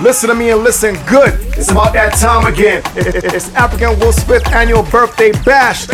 Listen 0.00 0.28
to 0.28 0.34
me 0.34 0.50
and 0.50 0.62
listen 0.62 0.94
good. 1.06 1.34
It's 1.56 1.70
about 1.70 1.92
that 1.94 2.14
time 2.14 2.52
again. 2.52 2.82
It's 2.94 3.52
African 3.54 3.98
Wolf's 3.98 4.22
fifth 4.22 4.46
annual 4.48 4.82
birthday 4.84 5.32
bash. 5.44 5.86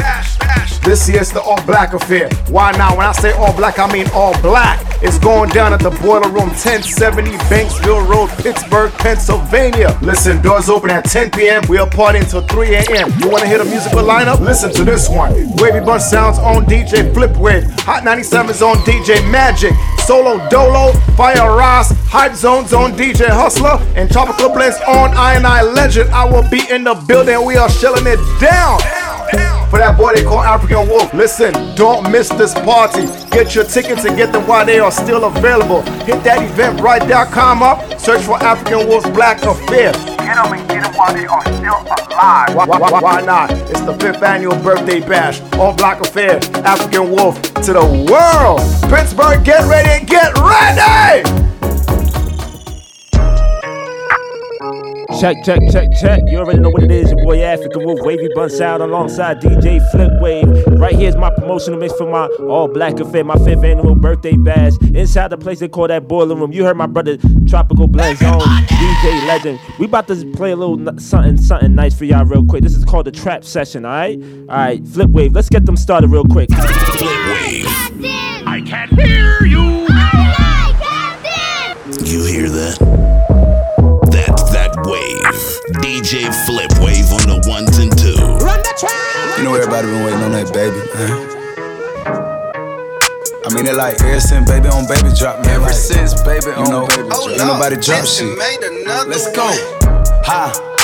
This 0.84 1.08
year's 1.08 1.30
the 1.30 1.40
all 1.40 1.62
black 1.64 1.95
affair. 1.95 2.29
Why 2.48 2.72
now? 2.72 2.96
When 2.96 3.06
I 3.06 3.12
say 3.12 3.32
all 3.32 3.56
black, 3.56 3.79
I 3.79 3.90
mean 3.90 4.06
all 4.12 4.38
black. 4.42 4.84
It's 5.02 5.18
going 5.18 5.50
down 5.50 5.72
at 5.72 5.80
the 5.80 5.90
Boiler 5.90 6.29
Room 6.29 6.48
1070 6.52 7.30
Banksville 7.48 8.06
Road, 8.06 8.29
Pittsburgh, 8.42 8.93
Pennsylvania. 8.93 9.99
Listen, 10.03 10.43
doors 10.43 10.69
open 10.69 10.91
at 10.91 11.04
10 11.04 11.31
p.m. 11.31 11.63
We'll 11.69 11.88
party 11.88 12.19
until 12.19 12.47
3 12.47 12.75
a.m. 12.75 13.13
You 13.21 13.31
want 13.31 13.43
to 13.43 13.49
hear 13.49 13.59
the 13.59 13.65
musical 13.65 14.01
lineup? 14.01 14.41
Listen 14.41 14.71
to 14.72 14.85
this 14.85 15.09
one. 15.09 15.33
Wavy 15.56 15.81
Bunch 15.81 16.02
Sounds 16.02 16.38
on 16.38 16.66
DJ 16.66 17.12
Flipwave. 17.15 17.65
Hot 17.80 18.02
97's 18.02 18.61
on 18.61 18.77
DJ 18.79 19.25
Magic. 19.30 19.73
Solo 20.05 20.47
Dolo, 20.51 20.93
Fire 21.16 21.56
Ross, 21.56 21.93
Hype 22.09 22.34
On 22.73 22.92
DJ 22.92 23.28
Hustler, 23.28 23.78
and 23.95 24.10
Tropical 24.10 24.48
Blends 24.48 24.77
on 24.88 25.10
I 25.14 25.34
and 25.34 25.46
I 25.46 25.62
Legend. 25.62 26.09
I 26.10 26.24
will 26.24 26.48
be 26.48 26.62
in 26.70 26.82
the 26.82 26.95
building. 27.06 27.45
We 27.45 27.56
are 27.56 27.68
shelling 27.68 28.06
it 28.06 28.18
down. 28.40 28.80
For 29.68 29.78
that 29.78 29.96
boy 29.98 30.14
they 30.14 30.24
call 30.24 30.40
African 30.40 30.88
Wolf. 30.88 31.12
Listen, 31.12 31.52
don't 31.77 32.10
miss 32.10 32.30
this 32.30 32.54
party. 32.54 33.06
Get 33.30 33.54
your 33.54 33.64
tickets 33.64 34.04
and 34.06 34.16
get 34.16 34.32
them 34.32 34.46
while 34.46 34.64
they 34.64 34.78
are 34.78 34.90
still 34.90 35.24
available. 35.24 35.82
Hit 36.04 36.24
that 36.24 36.38
eventbrite.com 36.38 37.62
up. 37.62 38.00
Search 38.00 38.23
for 38.23 38.42
African 38.42 38.88
Wolf's 38.88 39.10
Black 39.10 39.42
Affair. 39.42 39.92
Get 39.92 40.34
them 40.34 40.52
and 40.52 40.68
get 40.68 40.82
them 40.82 40.95
while 40.95 41.12
they 41.12 41.26
are 41.26 41.42
still 41.42 41.80
alive. 41.82 42.54
Why, 42.54 42.66
why, 42.66 43.01
why 43.01 43.20
not? 43.20 43.51
It's 43.52 43.82
the 43.82 43.95
fifth 43.95 44.23
annual 44.23 44.56
birthday 44.62 45.01
bash. 45.01 45.40
on 45.54 45.76
Black 45.76 46.01
Affair, 46.01 46.40
African 46.65 47.10
Wolf 47.10 47.40
to 47.42 47.73
the 47.74 48.06
world. 48.10 48.60
Pittsburgh, 48.90 49.45
get 49.45 49.62
ready, 49.68 50.04
get 50.06 50.34
ready! 50.38 51.53
Check, 55.20 55.36
check, 55.44 55.60
check, 55.70 55.88
check. 56.00 56.22
You 56.26 56.38
already 56.38 56.60
know 56.60 56.70
what 56.70 56.82
it 56.82 56.90
is. 56.90 57.10
Your 57.10 57.23
boy 57.23 57.42
African 57.42 57.84
Wolf, 57.84 58.01
Wavy 58.02 58.29
Bun 58.34 58.51
out 58.62 58.80
alongside 58.80 59.40
DJ 59.40 59.80
Flipwave. 59.92 60.79
Right 60.79 60.95
here's 60.95 61.16
my 61.16 61.30
promotional 61.30 61.79
mix 61.79 61.95
for 61.95 62.10
my 62.10 62.26
all 62.46 62.68
black 62.68 62.98
affair, 63.01 63.24
my 63.24 63.37
fifth 63.37 63.64
annual 63.64 63.95
birthday 63.95 64.37
bash. 64.37 64.73
Inside 64.95 65.29
the 65.29 65.39
place 65.39 65.61
they 65.61 65.69
call 65.69 65.89
that 65.89 66.09
boiler 66.09 66.34
room. 66.34 66.53
You 66.53 66.64
heard 66.64 66.77
my 66.77 66.87
brother 66.87 67.19
Tropical 67.47 67.87
Blend 67.87 68.19
Zone, 68.19 68.41
DJ 68.41 69.27
Legend. 69.27 69.61
We 69.79 69.87
about 69.87 70.09
to 70.09 70.33
play 70.33 70.53
a 70.53 70.56
little 70.56 70.79
something, 70.98 71.36
something 71.36 71.75
nice 71.75 71.97
for 71.97 72.05
y'all 72.05 72.25
real 72.25 72.45
quick. 72.45 72.62
This 72.62 72.75
is 72.75 72.84
called 72.84 73.07
the 73.07 73.12
trap 73.12 73.45
session, 73.45 73.84
alright? 73.84 74.19
Alright, 74.48 74.84
Flipwave, 74.84 75.34
let's 75.34 75.48
get 75.48 75.67
them 75.67 75.77
started 75.77 76.09
real 76.09 76.25
quick. 76.25 76.48
I 78.47 78.62
can't 78.64 78.92
hear. 79.01 79.45
You 79.47 79.64
DJ 86.15 86.47
Flip 86.47 86.70
Wave 86.79 87.11
on 87.11 87.27
the 87.27 87.43
ones 87.51 87.77
and 87.79 87.91
twos. 87.98 88.15
You 89.37 89.43
know 89.43 89.55
everybody 89.55 89.89
been 89.89 90.05
waiting 90.05 90.23
on 90.23 90.31
that 90.31 90.47
baby, 90.55 90.79
man. 90.95 91.11
I 93.45 93.53
mean 93.53 93.67
it 93.67 93.75
like 93.75 94.01
ever 94.01 94.20
since 94.20 94.48
baby 94.48 94.69
on 94.69 94.87
baby 94.87 95.11
drop, 95.19 95.45
man. 95.45 95.61
Ever 95.61 95.73
since 95.73 96.15
baby 96.23 96.53
on 96.55 96.70
know, 96.70 96.87
baby 96.87 97.09
drop. 97.09 97.29
Ain't 97.31 97.39
nobody 97.39 97.77
drop 97.83 98.07
shit. 98.07 98.31
Let's 98.39 99.27
go. 99.35 99.42
Ha. 100.23 100.84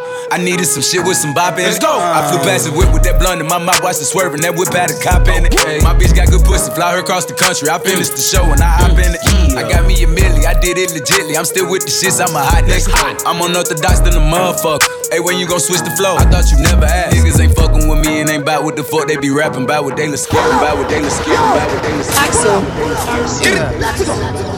I 0.31 0.39
needed 0.39 0.63
some 0.63 0.79
shit 0.81 1.03
with 1.03 1.19
some 1.19 1.35
bop 1.35 1.59
in 1.59 1.67
it. 1.67 1.75
Let's 1.75 1.83
go. 1.83 1.91
I 1.91 2.23
flew 2.31 2.39
past 2.39 2.63
the 2.63 2.71
whip 2.71 2.87
with 2.95 3.03
that 3.03 3.19
blunt 3.19 3.43
in 3.43 3.47
my 3.51 3.59
mouth, 3.59 3.83
watched 3.83 3.99
it 3.99 4.07
swerving. 4.07 4.39
That 4.47 4.55
whip 4.55 4.71
had 4.71 4.87
a 4.87 4.95
cop 5.03 5.27
in 5.27 5.43
it. 5.43 5.51
My 5.83 5.91
bitch 5.91 6.15
got 6.15 6.31
good 6.31 6.47
pussy, 6.47 6.71
fly 6.71 6.95
her 6.95 7.03
across 7.03 7.27
the 7.27 7.35
country. 7.35 7.67
I 7.67 7.75
finished 7.83 8.15
the 8.15 8.23
show 8.23 8.47
and 8.47 8.63
I 8.63 8.71
hop 8.79 8.95
in 8.95 9.11
it. 9.11 9.19
I 9.59 9.67
got 9.67 9.83
me 9.83 9.99
a 9.99 10.07
milli, 10.07 10.47
I 10.47 10.55
did 10.55 10.79
it 10.79 10.95
legitly. 10.95 11.35
I'm 11.35 11.43
still 11.43 11.67
with 11.67 11.83
the 11.83 11.91
shits, 11.91 12.23
I'm 12.23 12.31
a 12.31 12.39
hot 12.39 12.63
nigga. 12.63 12.87
I'm 13.27 13.43
unorthodox 13.43 13.99
than 14.07 14.15
a 14.15 14.23
motherfucker. 14.23 14.87
Hey, 15.11 15.19
when 15.19 15.35
you 15.35 15.43
gon' 15.43 15.59
switch 15.59 15.83
the 15.83 15.91
flow? 15.99 16.15
I 16.15 16.23
thought 16.23 16.47
you 16.47 16.63
never 16.63 16.87
asked. 16.87 17.11
Niggas 17.11 17.35
ain't 17.43 17.51
fucking 17.51 17.91
with 17.91 17.99
me 17.99 18.23
and 18.23 18.31
ain't 18.31 18.47
bout 18.47 18.63
what 18.63 18.79
the 18.79 18.87
fuck 18.87 19.11
they 19.11 19.19
be 19.19 19.35
rapping 19.35 19.67
about 19.67 19.83
what 19.83 19.99
they 19.99 20.07
look 20.07 20.23
skipping, 20.23 20.47
about 20.55 20.79
what 20.79 20.87
they 20.87 21.03
look 21.03 21.11
skipping, 21.11 21.35
about 21.35 21.67
what 21.67 21.83
they 21.83 21.91
look 21.91 22.07
skipping. 22.07 23.67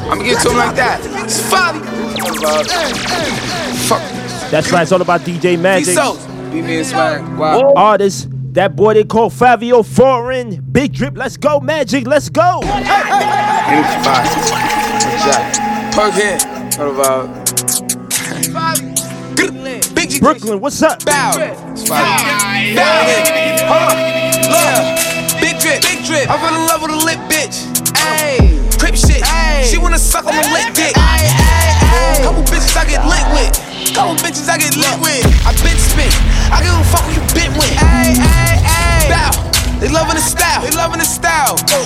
I'ma 0.06 0.22
get 0.22 0.38
to 0.45 0.53
him 0.53 0.57
like 0.62 0.78
that. 0.78 1.01
It's 1.25 1.41
Fabi. 1.50 1.81
Fuck. 3.89 4.22
That's 4.53 4.72
right, 4.72 4.84
it's 4.84 4.91
all 4.91 5.02
about 5.02 5.22
DJ 5.22 5.59
Magic. 5.59 5.96
Beat 6.53 6.62
me 6.62 6.78
and 6.78 6.86
swag. 6.86 7.28
Wow. 7.40 7.59
Oh. 7.59 7.74
Artist, 7.75 8.28
that 8.53 8.75
boy 8.75 8.94
they 8.94 9.03
call 9.03 9.31
Fabio 9.31 9.81
Foreign. 9.81 10.62
Big 10.72 10.94
drip, 10.94 11.18
let's 11.18 11.38
go, 11.38 11.59
Magic, 11.59 12.06
let's 12.06 12.30
go. 12.30 12.62
Energy 12.62 13.97
five. 14.06 14.30
Jack. 15.25 15.58
Perk 15.96 16.13
head. 16.13 16.44
What 16.78 16.94
about? 16.94 17.34
Brooklyn, 20.22 20.59
what's 20.59 20.84
up? 20.84 21.03
Bow. 21.03 21.31
It's 21.72 21.88
five. 21.88 22.75
Bow. 22.75 23.09
Hold 23.66 23.90
on. 23.90 23.97
Look. 24.53 25.42
Big 25.42 25.58
drip. 25.59 25.81
Big 25.81 26.06
drip. 26.06 26.30
I 26.30 26.38
fell 26.38 26.53
in 26.53 26.68
love 26.68 26.84
with 26.84 26.92
a 26.92 26.97
lit 27.03 27.18
bitch. 27.25 27.66
Ayy. 28.06 28.80
Crip 28.80 28.94
shit. 28.94 29.25
She 29.66 29.80
wanna 29.80 29.97
suck 29.97 30.28
on 30.28 30.36
my 30.36 30.44
lit 30.53 30.75
dick. 30.75 30.94
Couple 30.94 32.44
bitches 32.44 32.78
I 32.78 32.86
get 32.86 33.03
lit 33.08 33.25
with. 33.34 33.72
Couple 33.94 34.18
bitches 34.26 34.50
I 34.50 34.58
get 34.58 34.76
lit 34.76 34.98
with. 35.06 35.22
I 35.46 35.54
been 35.62 35.78
spit. 35.78 36.09
I 36.50 36.66
give 36.66 36.74
a 36.74 36.84
fuck 36.90 37.06
who 37.06 37.14
you 37.14 37.22
been 37.38 37.54
with. 37.54 37.70
Ayy, 37.78 38.18
ayy, 38.18 38.58
ayy. 38.66 39.06
Bow. 39.06 39.31
They 39.80 39.88
loving 39.88 40.18
the 40.18 40.26
style. 40.26 40.62
They 40.66 40.72
loving 40.72 40.98
the 40.98 41.06
style. 41.06 41.56
Oh. 41.70 41.86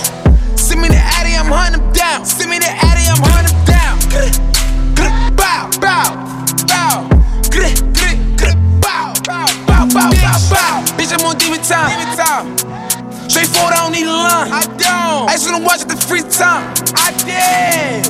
Send 0.56 0.80
me 0.80 0.88
the 0.88 0.96
Addy, 0.96 1.36
I'm 1.36 1.52
hunting 1.52 1.80
them 1.80 1.92
down. 1.92 2.24
Send 2.24 2.48
me 2.48 2.58
the 2.58 2.72
Addy, 2.72 3.04
I'm 3.12 3.20
hunting 3.20 3.52
them 3.52 3.60
down. 3.68 4.00
Bow, 5.36 5.68
bow, 5.76 6.08
bow. 6.64 7.04
Bow, 7.52 7.76
bow, 8.80 9.12
bow, 9.28 9.46
bow, 9.92 10.08
bow, 10.08 10.38
bow. 10.48 10.80
Bitch, 10.96 11.12
I'm 11.12 11.24
on 11.28 11.36
demon 11.36 11.60
time. 11.60 11.92
Demon 11.92 12.16
time. 12.16 12.56
Straightforward, 13.28 13.74
I 13.76 13.84
don't 13.84 13.92
need 13.92 14.08
a 14.08 14.16
line. 14.16 14.48
I 14.48 14.64
don't. 14.80 15.28
I 15.28 15.36
just 15.36 15.44
wanna 15.50 15.64
watch 15.64 15.82
it 15.82 15.88
the 15.88 15.96
free 15.96 16.24
time. 16.24 16.72
I 16.96 17.12
did. 17.28 18.08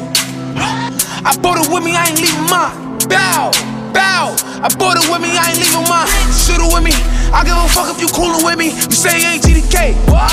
I 1.26 1.36
bought 1.42 1.58
it 1.58 1.66
with 1.72 1.82
me, 1.82 1.96
I 1.96 2.06
ain't 2.06 2.20
leaving 2.22 2.46
mine. 2.46 2.98
Bow, 3.08 3.50
bow. 3.92 4.34
I 4.62 4.68
bought 4.76 4.96
it 4.98 5.06
with 5.10 5.20
me, 5.22 5.34
I 5.38 5.50
ain't 5.54 5.58
leaving 5.60 5.86
mine. 5.88 6.08
Shoot 6.34 6.60
it 6.60 6.70
with 6.72 6.82
me. 6.84 6.92
I 7.32 7.44
give 7.44 7.56
a 7.56 7.68
fuck 7.68 7.88
if 7.92 8.00
you 8.00 8.08
coolin' 8.08 8.42
with 8.44 8.56
me. 8.58 8.72
You 8.72 8.94
say 8.96 9.20
you 9.20 9.28
ain't 9.28 9.42
GDK. 9.44 9.94
What? 10.08 10.32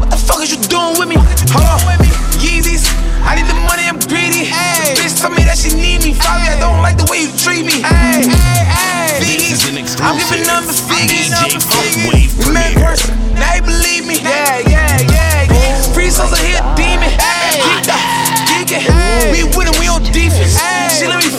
What 0.00 0.10
the 0.10 0.16
fuck 0.18 0.40
is 0.42 0.50
you 0.54 0.60
doing 0.70 0.96
with 0.98 1.08
me? 1.10 1.16
Hold 1.52 1.66
on. 1.66 1.98
Yeezys. 2.40 2.86
I 3.26 3.34
need 3.34 3.48
the 3.50 3.58
money, 3.66 3.82
I'm 3.90 3.98
greedy. 4.06 4.46
Hey. 4.46 4.94
Bitch 4.94 5.18
tell 5.18 5.34
me 5.34 5.42
that 5.50 5.58
she 5.58 5.74
need 5.74 6.06
me. 6.06 6.14
Fabi, 6.14 6.46
I 6.46 6.60
don't 6.62 6.78
like 6.78 6.94
the 6.94 7.06
way 7.10 7.26
you 7.26 7.30
treat 7.42 7.66
me. 7.66 7.82
Hey, 7.82 8.22
hey, 8.22 8.62
hey. 8.70 9.18
This 9.18 9.50
is 9.50 9.66
an 9.66 9.74
I'm 9.98 10.14
giving 10.14 10.46
exclusive. 10.46 10.46
them 10.46 10.62
the 10.70 10.76
figgies. 10.86 11.34
DJ 11.34 11.58
Flipwave 11.58 12.30
We 12.38 12.54
met 12.54 12.70
in 12.70 12.78
premiere. 12.78 12.86
person. 12.86 13.18
Now 13.34 13.50
you 13.58 13.62
believe 13.66 14.06
me. 14.06 14.22
Yeah, 14.22 14.62
yeah, 14.70 15.02
yeah. 15.10 15.50
yeah. 15.50 15.90
Free 15.90 16.10
souls 16.14 16.30
are 16.38 16.44
here, 16.46 16.62
demon. 16.78 17.10
Hey. 17.18 17.58
Geeked 17.66 17.90
up, 17.90 17.98
geeking. 18.46 18.86
We 19.34 19.42
winning, 19.58 19.74
we 19.82 19.90
on 19.90 20.06
defense. 20.14 20.54
She 20.94 21.10
let 21.10 21.18
me 21.18 21.30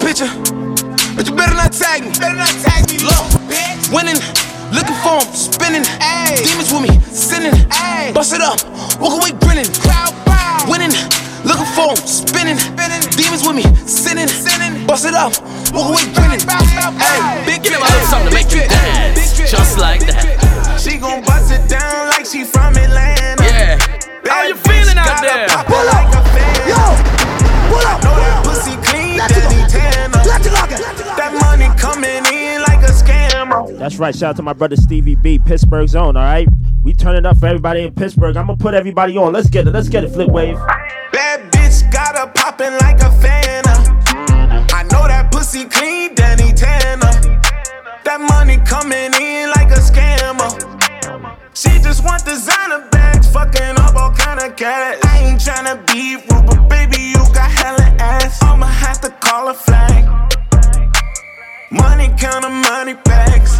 picture. 0.00 0.30
But 1.14 1.28
you 1.28 1.36
better 1.36 1.54
not 1.54 1.72
tag 1.72 2.02
me. 2.02 2.10
Better 2.16 2.36
not 2.36 2.50
tag 2.64 2.88
me. 2.88 2.98
Look, 3.04 3.26
winning, 3.92 4.18
looking 4.72 4.98
for 5.04 5.20
him, 5.20 5.28
spinning. 5.36 5.84
Demons 6.40 6.72
with 6.72 6.82
me, 6.88 6.92
sinning. 7.12 7.54
Bust 8.16 8.32
it 8.32 8.40
up, 8.40 8.58
walk 8.98 9.20
away 9.20 9.36
grinning. 9.44 9.68
Crowd 9.84 10.16
bow. 10.24 10.66
Winning, 10.68 10.92
looking 11.44 11.70
for 11.76 11.92
him, 11.92 12.00
spinning. 12.08 12.58
Demons 13.14 13.44
with 13.46 13.56
me, 13.56 13.64
sinning. 13.86 14.28
Bust 14.86 15.04
it 15.04 15.14
up, 15.14 15.36
walk 15.72 15.92
away 15.92 16.08
grinning. 16.16 16.40
Hey, 16.98 17.44
big 17.46 17.62
Give 17.62 17.76
a 17.76 17.86
something 18.08 18.28
to 18.28 18.34
make 18.34 18.50
you 18.50 18.64
dance. 18.66 19.36
Just 19.50 19.78
like 19.78 20.00
that. 20.06 20.80
she 20.80 20.98
gon' 20.98 21.22
bust 21.24 21.52
it 21.52 21.68
down 21.68 22.08
like 22.08 22.26
she 22.26 22.44
from 22.44 22.74
Atlanta. 22.76 23.44
Yeah. 23.44 23.78
How 24.26 24.44
you 24.44 24.54
feeling 24.54 24.98
out 24.98 25.20
there? 25.20 25.46
Pull 25.66 25.76
up. 25.76 26.08
Like 26.08 26.14
a 26.14 26.22
fan. 26.32 26.68
Yo. 26.68 26.82
Pull 27.68 27.86
up. 27.86 28.02
Know 28.04 28.16
that 28.16 28.44
pussy 28.44 28.76
clean. 28.86 29.09
That 31.16 31.36
money 31.40 31.68
coming 31.78 32.24
in 32.32 32.62
like 32.62 32.82
a 32.82 32.92
scammer. 32.92 33.78
That's 33.78 33.98
right. 33.98 34.14
Shout 34.14 34.30
out 34.30 34.36
to 34.36 34.42
my 34.42 34.54
brother 34.54 34.76
Stevie 34.76 35.14
B, 35.14 35.38
Pittsburgh 35.38 35.88
zone. 35.88 36.16
All 36.16 36.22
right, 36.22 36.48
we 36.84 36.94
turning 36.94 37.26
up 37.26 37.38
for 37.38 37.46
everybody 37.46 37.82
in 37.82 37.92
Pittsburgh. 37.92 38.36
I'm 38.36 38.46
gonna 38.46 38.56
put 38.56 38.72
everybody 38.72 39.18
on. 39.18 39.32
Let's 39.32 39.50
get 39.50 39.66
it. 39.66 39.72
Let's 39.72 39.88
get 39.88 40.04
it. 40.04 40.10
Flip 40.10 40.30
wave. 40.30 40.56
Bad 41.12 41.52
bitch 41.52 41.90
got 41.92 42.16
her 42.16 42.28
popping 42.34 42.72
like 42.80 43.00
a 43.00 43.10
fan. 43.20 43.62
I 44.72 44.84
know 44.90 45.06
that 45.06 45.30
pussy 45.30 45.66
clean, 45.66 46.14
Danny 46.14 46.52
Tanner. 46.54 47.12
That 48.04 48.20
money 48.20 48.56
coming 48.64 49.12
in 49.20 49.50
like. 49.50 49.59
She 51.54 51.70
just 51.80 52.04
want 52.04 52.24
designer 52.24 52.88
bags, 52.90 53.30
fucking 53.32 53.76
up 53.78 53.96
all 53.96 54.12
kind 54.12 54.40
of 54.40 54.56
cash. 54.56 54.98
I 55.04 55.18
ain't 55.24 55.40
tryna 55.40 55.84
be 55.86 56.16
rude, 56.16 56.46
but 56.46 56.68
baby, 56.68 57.02
you 57.02 57.22
got 57.34 57.50
hella 57.50 57.84
ass. 57.98 58.42
I'ma 58.42 58.66
have 58.66 59.00
to 59.02 59.10
call 59.10 59.48
a 59.48 59.54
flag. 59.54 60.04
Money 61.70 62.08
counter, 62.18 62.48
money 62.48 62.94
bags. 63.04 63.58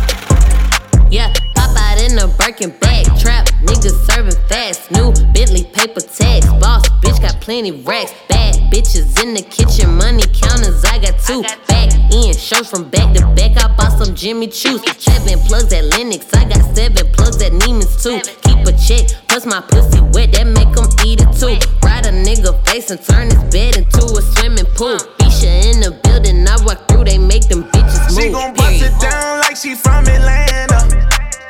Yeah, 1.11 1.33
pop 1.57 1.77
out 1.77 2.01
in 2.01 2.19
a 2.19 2.29
Birkin 2.29 2.71
bag. 2.81 3.07
Trap 3.19 3.50
niggas 3.63 3.97
serving 4.07 4.41
fast. 4.49 4.91
New 4.91 5.13
Bentley 5.33 5.65
paper 5.65 6.01
tags. 6.01 6.47
Boss 6.61 6.89
bitch 7.03 7.21
got 7.21 7.41
plenty 7.41 7.73
racks. 7.73 8.13
Bad 8.29 8.55
bitches 8.73 9.23
in 9.23 9.35
the 9.35 9.43
kitchen. 9.43 9.97
Money 9.97 10.25
counters, 10.33 10.85
I 10.85 10.99
got 10.99 11.19
two. 11.21 11.43
Back 11.69 11.93
in, 12.13 12.35
shows 12.37 12.69
from 12.69 12.89
back 12.91 13.15
to 13.15 13.27
back. 13.35 13.57
I 13.57 13.75
bought 13.77 13.99
some 13.99 14.15
Jimmy 14.15 14.49
Choo's. 14.49 14.83
Seven 14.99 15.39
plugs 15.47 15.73
at 15.73 15.85
Lenox. 15.85 16.33
I 16.35 16.45
got 16.49 16.63
seven 16.75 17.07
plugs 17.13 17.43
at 17.43 17.53
Neiman's 17.53 18.03
too. 18.03 18.21
Keep 18.43 18.67
a 18.67 18.73
check, 18.77 19.09
plus 19.29 19.47
my 19.47 19.61
pussy 19.61 20.01
wet. 20.13 20.33
That 20.33 20.47
make 20.47 20.73
them 20.75 20.89
eat 21.05 21.21
it 21.21 21.33
too. 21.39 21.57
Ride 21.85 22.07
a 22.07 22.13
nigga 22.13 22.53
face 22.67 22.91
and 22.91 23.03
turn 23.03 23.31
his 23.31 23.43
bed 23.53 23.77
into 23.77 24.05
a 24.05 24.23
swimming 24.23 24.67
pool. 24.77 24.99
Bisha 25.19 25.75
in 25.75 25.81
the 25.81 25.99
building. 26.03 26.47
I 26.47 26.57
walk 26.65 26.89
through, 26.89 27.05
they 27.05 27.19
make 27.19 27.49
them 27.49 27.65
bitches 27.65 28.11
move. 28.11 28.25
She 28.25 28.31
gon' 28.31 28.55
bust 28.55 28.83
it 28.83 29.01
down 29.01 29.39
like 29.41 29.57
she 29.57 29.75
from 29.75 30.07
Atlanta. 30.07 30.81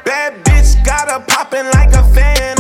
Bad 0.05 0.45
bitch 0.45 0.50
got 1.11 1.21
her 1.21 1.27
popping 1.27 1.65
like 1.75 1.93
a 1.95 2.05
fan. 2.15 2.57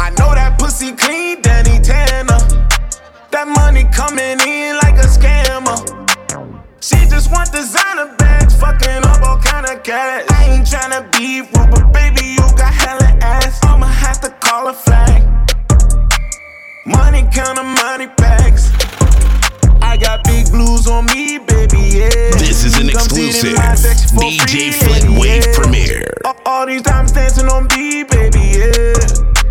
I 0.00 0.10
know 0.18 0.34
that 0.34 0.56
pussy 0.58 0.92
clean, 0.92 1.42
Danny 1.42 1.78
Tanner. 1.80 2.40
That 3.30 3.48
money 3.48 3.84
coming 3.92 4.40
in 4.40 4.76
like 4.82 4.96
a 4.96 5.08
scammer. 5.16 5.76
She 6.80 6.96
just 7.08 7.30
want 7.30 7.52
designer 7.52 8.14
bags, 8.16 8.54
fucking 8.56 9.04
up 9.04 9.22
all 9.22 9.38
kind 9.38 9.66
of 9.66 9.82
cash. 9.82 10.24
I 10.30 10.54
ain't 10.54 10.66
tryna 10.66 11.02
be 11.12 11.40
rude, 11.40 11.70
but 11.70 11.92
baby, 11.92 12.24
you 12.32 12.44
got 12.56 12.72
hella 12.72 13.18
ass. 13.20 13.60
I'ma 13.64 13.86
have 13.86 14.20
to 14.22 14.30
call 14.40 14.68
a 14.68 14.72
flag. 14.72 15.22
Money 16.86 17.28
counter, 17.32 17.62
money 17.62 18.06
bags. 18.16 18.73
I 19.94 19.96
got 19.96 20.24
big 20.24 20.50
blues 20.50 20.88
on 20.88 21.06
me, 21.06 21.38
baby, 21.38 21.78
yeah. 21.78 22.10
This 22.34 22.64
is 22.64 22.74
an 22.82 22.90
Come 22.90 23.06
sit 23.06 23.14
in 23.14 23.28
exclusive 23.30 23.54
my 23.54 23.76
section 23.76 24.08
for 24.18 24.26
DJ 24.26 24.74
Flip 24.74 25.06
Wave 25.16 25.46
yeah. 25.46 25.54
premiere. 25.54 26.10
All, 26.24 26.34
all 26.46 26.66
these 26.66 26.82
diamonds 26.82 27.12
dancing 27.12 27.46
on 27.46 27.68
me, 27.70 28.02
baby, 28.02 28.58
yeah. 28.58 28.90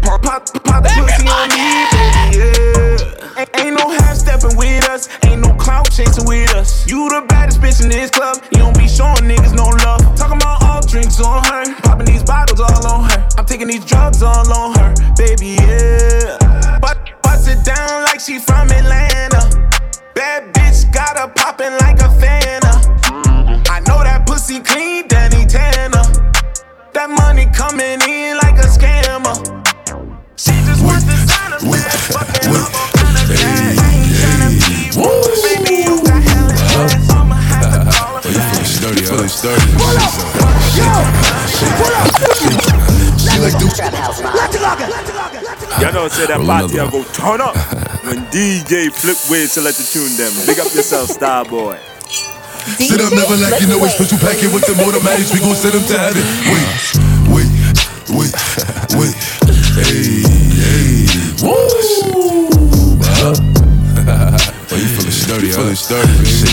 Pop, 0.04 0.20
pop, 0.22 0.44
pop 0.68 0.84
the 0.84 0.92
pussy 1.00 1.32
on 1.32 1.48
me, 1.48 1.88
baby, 1.96 2.44
yeah. 2.44 3.40
Ain't, 3.40 3.50
ain't 3.56 3.80
no 3.80 3.88
half 3.88 4.18
stepping 4.18 4.58
with 4.58 4.84
us, 4.90 5.08
ain't 5.24 5.40
no 5.40 5.54
clout 5.56 5.90
chasing 5.90 6.28
with 6.28 6.54
us. 6.56 6.86
You 6.92 7.08
the 7.08 7.24
baddest 7.26 7.62
bitch 7.62 7.82
in 7.82 7.88
this 7.88 8.12
club, 8.12 8.44
you 8.52 8.58
don't 8.58 8.78
be 8.78 8.90
showing 8.90 9.24
niggas 9.24 9.56
no 9.56 9.72
love. 9.88 10.04
Talking 10.18 10.44
about 10.44 10.62
all 10.62 10.82
drinks 10.86 11.22
on 11.22 11.42
her, 11.46 11.74
popping 11.88 12.08
these 12.08 12.24
bottles 12.24 12.60
all 12.60 12.86
on 12.86 13.10
her. 13.10 13.30
I'm 13.38 13.46
taking 13.46 13.68
these 13.70 13.86
drugs 13.86 14.22
all 14.22 14.52
on 14.52 14.76
her, 14.76 14.94
baby, 15.16 15.56
yeah. 15.64 16.36
But 16.82 17.00
bust 17.24 17.48
it 17.48 17.64
down 17.64 18.04
like 18.04 18.20
she 18.20 18.40
from 18.40 18.68
Atlanta. 18.72 19.33
Bad 21.14 21.30
bitch 21.30 21.30
got 21.30 21.30
her 21.30 21.34
popping 21.36 21.74
like 21.80 22.00
a 22.00 22.10
fan. 22.20 22.62
I 23.70 23.80
know 23.88 24.04
that 24.04 24.26
pussy 24.26 24.60
clean, 24.60 25.08
Danny 25.08 25.46
Tanner. 25.46 26.04
That 26.94 27.10
money 27.10 27.46
coming 27.54 28.02
in 28.02 28.38
like 28.38 28.58
a 28.58 28.68
scammer. 28.68 29.36
She 30.38 30.52
just 30.66 30.84
wants 30.84 31.04
designer 31.06 31.60
bags, 31.62 32.08
fucking 32.10 32.50
up 32.50 32.74
all 32.74 32.90
kind 32.98 33.18
of 33.18 33.28
cash. 33.30 33.78
I 33.78 33.94
ain't 33.94 34.14
tryna 34.18 34.50
be 34.58 34.90
rude, 34.98 35.38
baby, 35.44 35.76
you 35.86 36.02
got 36.04 36.22
hella 36.24 36.54
ass. 36.82 37.10
I'ma 37.12 37.36
have 37.36 37.70
to 37.74 37.80
call 37.92 38.18
a 38.18 38.22
flag. 38.22 38.66
Sturdy, 38.66 39.02
feeling 39.02 39.30
sturdy. 39.30 39.62
Uh, 39.78 39.94
uh, 39.94 40.58
she 41.48 41.70
like 43.40 43.54
the 43.60 43.68
Y'all 45.82 45.94
know 45.94 46.08
say 46.08 46.26
that 46.28 46.38
Roll 46.38 46.48
party 46.48 46.78
another 46.78 46.88
I 46.88 46.92
go 46.92 47.04
turn 47.14 47.42
up 47.42 47.56
when 48.04 48.20
DJ 48.32 48.92
Flip 48.92 49.18
Wave 49.30 49.50
select 49.50 49.78
the 49.78 49.84
tune 49.88 50.12
them. 50.18 50.32
Big 50.46 50.60
up 50.60 50.72
yourself, 50.74 51.10
Starboy. 51.10 51.78
Sit 52.80 53.02
up, 53.02 53.12
never 53.12 53.36
like 53.38 53.60
you 53.62 53.68
know 53.68 53.84
it's 53.84 53.96
special 53.96 54.18
packet 54.20 54.52
with 54.54 54.64
the 54.68 54.76
automatics. 54.84 55.34
We 55.34 55.40
gon' 55.40 55.56
send 55.56 55.74
them 55.76 55.84
to 55.88 55.98
heaven. 56.00 56.24
Wait, 56.48 56.68
wait, 57.32 57.52
wait, 58.16 58.34
wait. 59.00 59.16
Hey, 59.76 60.24
hey. 60.60 61.08
Woo! 61.44 61.60
Oh, 64.74 64.76
you 64.76 64.88
feeling 64.90 65.12
sturdy, 65.12 65.52
feeling 65.52 65.76
sturdy, 65.76 66.10
baby. 66.18 66.50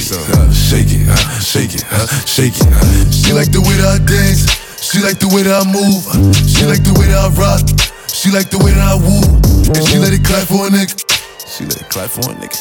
Shake 0.53 0.93
it, 0.93 1.09
uh, 1.09 1.17
shake 1.41 1.73
it, 1.73 1.81
uh, 1.81 1.81
shake 1.81 1.81
it, 1.81 1.85
uh, 1.91 2.07
shake 2.29 2.53
it. 2.61 2.69
uh. 2.69 3.11
She 3.11 3.33
like 3.33 3.51
the 3.51 3.63
way 3.65 3.75
that 3.81 3.97
I 3.97 3.99
dance. 4.05 4.45
She 4.85 5.01
like 5.01 5.19
the 5.19 5.29
way 5.33 5.43
that 5.43 5.57
I 5.57 5.65
move. 5.65 6.05
She 6.47 6.67
like 6.67 6.85
the 6.85 6.93
way 7.01 7.07
that 7.09 7.17
I 7.17 7.29
rock. 7.33 7.65
She 8.13 8.29
like 8.31 8.51
the 8.51 8.59
way 8.61 8.73
that 8.77 8.85
I 8.85 8.97
woo. 9.01 9.25
And 9.73 9.83
she 9.89 9.97
let 9.99 10.13
it 10.13 10.23
clap 10.23 10.49
for 10.49 10.67
a 10.67 10.71
nigga. 10.71 11.10
She 11.51 11.67
let 11.67 11.83
it 11.83 11.89
clap 11.91 12.09
for 12.11 12.31
a 12.31 12.35
nigga. 12.39 12.55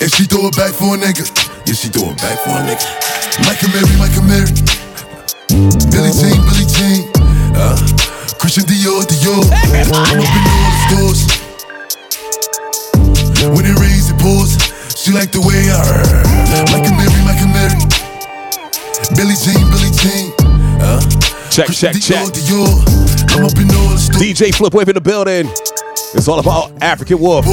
And 0.00 0.06
she 0.14 0.22
throw 0.24 0.46
it 0.46 0.54
back 0.54 0.70
for 0.70 0.94
a 0.94 0.98
nigga. 0.98 1.26
Yeah, 1.66 1.74
she 1.74 1.88
throw 1.90 2.14
it 2.14 2.18
back 2.22 2.38
for 2.46 2.54
a 2.54 2.62
nigga. 2.62 2.86
Michael 3.42 3.74
Mary, 3.74 3.90
Michael 3.98 4.22
Mary. 4.22 4.54
Billie 5.90 6.14
Jean, 6.14 6.38
Billie 6.46 6.68
Jean. 6.70 7.10
Uh, 7.58 7.74
Christian 8.38 8.62
Dior, 8.70 9.02
Dior. 9.02 9.42
I'm 9.50 10.22
up 10.22 10.30
in 10.30 10.46
all 10.46 10.62
the 10.62 10.78
stores. 10.86 11.20
When 13.50 13.66
it 13.66 13.74
rains, 13.82 14.14
it 14.14 14.18
pours. 14.22 14.54
She 14.94 15.10
like 15.10 15.32
the 15.34 15.42
way 15.42 15.66
I 15.66 15.82
Michael 16.70 16.94
Mary, 16.94 17.18
Michael 17.26 17.50
Mary. 17.50 17.82
Billie 19.18 19.34
Jean, 19.42 19.66
Billie 19.74 19.90
Jean. 19.98 20.30
Uh, 20.78 21.02
Check, 21.50 21.66
check, 21.74 21.92
Christian 21.92 21.98
check. 21.98 22.30
Dior, 22.30 22.30
Dior. 22.30 23.34
I'm 23.34 23.44
up 23.44 23.58
in 23.58 23.66
all 23.74 23.90
the 23.90 23.98
stores. 23.98 24.22
DJ 24.22 24.54
Flip 24.54 24.72
Wave 24.72 24.88
in 24.88 24.94
the 24.94 25.00
building. 25.00 25.50
It's 26.14 26.28
all 26.28 26.38
about 26.38 26.70
African 26.80 27.18
Wolf. 27.18 27.44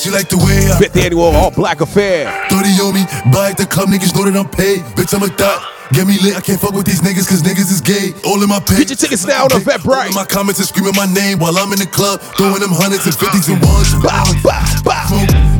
She 0.00 0.08
like 0.08 0.32
the 0.32 0.40
way 0.40 0.64
I 0.72 0.80
Fifth 0.80 0.96
annual 0.96 1.28
All 1.28 1.52
Black 1.52 1.84
Affair. 1.84 2.24
30 2.48 2.80
on 2.80 2.96
me, 2.96 3.04
buy 3.28 3.52
at 3.52 3.60
the 3.60 3.68
club, 3.68 3.92
niggas 3.92 4.16
know 4.16 4.24
that 4.24 4.32
I'm 4.32 4.48
paid. 4.48 4.80
Bitch, 4.96 5.12
I'm 5.12 5.20
a 5.20 5.28
thot. 5.28 5.60
Get 5.92 6.08
me 6.08 6.16
lit, 6.24 6.32
I 6.32 6.40
can't 6.40 6.56
fuck 6.56 6.72
with 6.72 6.88
these 6.88 7.04
niggas 7.04 7.28
cause 7.28 7.44
niggas 7.44 7.68
is 7.68 7.84
gay. 7.84 8.16
All 8.24 8.40
in 8.40 8.48
my 8.48 8.64
pay. 8.64 8.80
Get 8.80 8.88
your 8.88 8.96
tickets 8.96 9.28
now 9.28 9.44
on 9.44 9.52
Eventbrite. 9.52 10.16
My 10.16 10.24
comments 10.24 10.56
and 10.56 10.64
screaming 10.64 10.96
my 10.96 11.04
name 11.04 11.36
while 11.36 11.52
I'm 11.52 11.68
in 11.76 11.84
the 11.84 11.90
club, 11.90 12.24
throwing 12.40 12.64
them 12.64 12.72
hundreds 12.72 13.04
and 13.04 13.12
fifties 13.12 13.52
and 13.52 13.60
ones. 13.60 13.92
Bow, 14.00 14.24
bow, 14.40 14.64
bow. 14.88 15.04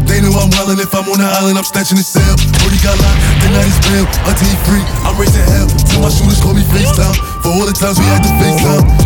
They 0.09 0.25
know 0.25 0.32
I'm 0.32 0.49
wildin' 0.56 0.80
if 0.80 0.88
I'm 0.97 1.04
on 1.04 1.20
the 1.20 1.28
island, 1.28 1.61
I'm 1.61 1.68
snatching 1.68 2.00
the 2.00 2.06
cell. 2.06 2.32
Brody 2.64 2.80
got 2.80 2.97
locked, 2.97 3.20
the 3.44 3.49
night 3.52 3.68
is 3.68 3.76
bail. 3.92 4.09
Until 4.25 4.49
he 4.49 4.56
free, 4.64 4.85
I'm 5.04 5.20
raising 5.20 5.44
hell. 5.52 5.68
Till 5.85 6.00
my 6.00 6.09
shooters 6.09 6.40
call 6.40 6.56
me 6.56 6.64
FaceTime. 6.73 7.12
For 7.44 7.52
all 7.52 7.68
the 7.68 7.76
times 7.76 8.00
we 8.00 8.09
had 8.09 8.25
to 8.25 8.32
FaceTime. 8.40 9.00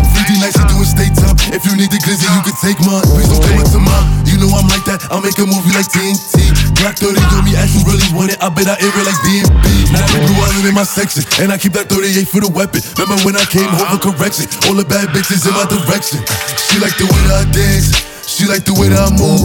If 1.55 1.63
you 1.71 1.79
need 1.79 1.87
the 1.87 2.03
glizzy, 2.03 2.27
you 2.27 2.43
can 2.43 2.57
take 2.59 2.83
mine. 2.83 3.07
Please 3.15 3.31
don't 3.31 3.39
come 3.39 3.63
to 3.63 3.79
mine. 3.79 4.27
You 4.27 4.43
know 4.43 4.51
I'm 4.51 4.67
like 4.67 4.83
that, 4.91 5.07
I'll 5.07 5.23
make 5.23 5.39
a 5.39 5.47
movie 5.47 5.71
like 5.71 5.87
TNT. 5.87 6.51
Glock 6.75 6.99
30 6.99 7.15
on 7.31 7.47
me, 7.47 7.55
ask 7.55 7.79
you 7.79 7.87
really 7.87 8.03
want 8.11 8.35
it. 8.35 8.43
I 8.43 8.51
bet 8.51 8.67
I 8.67 8.75
air 8.83 8.91
it 8.91 9.07
like 9.07 9.21
DMB. 9.23 9.63
Now 9.95 10.03
the 10.03 10.19
blue 10.27 10.67
in 10.67 10.75
my 10.75 10.83
section, 10.83 11.23
and 11.39 11.55
I 11.55 11.57
keep 11.57 11.71
that 11.79 11.87
38 11.87 12.27
for 12.27 12.43
the 12.43 12.51
weapon. 12.51 12.83
Remember 12.99 13.23
when 13.23 13.39
I 13.39 13.47
came 13.47 13.71
home 13.71 13.87
for 13.87 14.11
correction? 14.11 14.51
All 14.67 14.75
the 14.75 14.83
bad 14.83 15.15
bitches 15.15 15.47
in 15.47 15.55
my 15.55 15.63
direction. 15.71 16.27
She 16.59 16.83
like 16.83 16.99
the 16.99 17.07
way 17.07 17.23
that 17.31 17.47
I 17.47 17.55
dance. 17.55 18.03
She 18.27 18.51
like 18.51 18.67
the 18.67 18.75
way 18.75 18.91
that 18.91 18.99
I 18.99 19.15
move. 19.15 19.39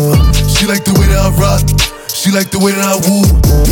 She 0.49 0.65
like 0.65 0.81
the 0.81 0.97
way 0.97 1.05
that 1.13 1.21
I 1.21 1.29
rock. 1.37 1.61
She 2.09 2.33
like 2.33 2.49
the 2.49 2.57
way 2.57 2.73
that 2.73 2.89
I 2.89 2.97
woo. 3.05 3.21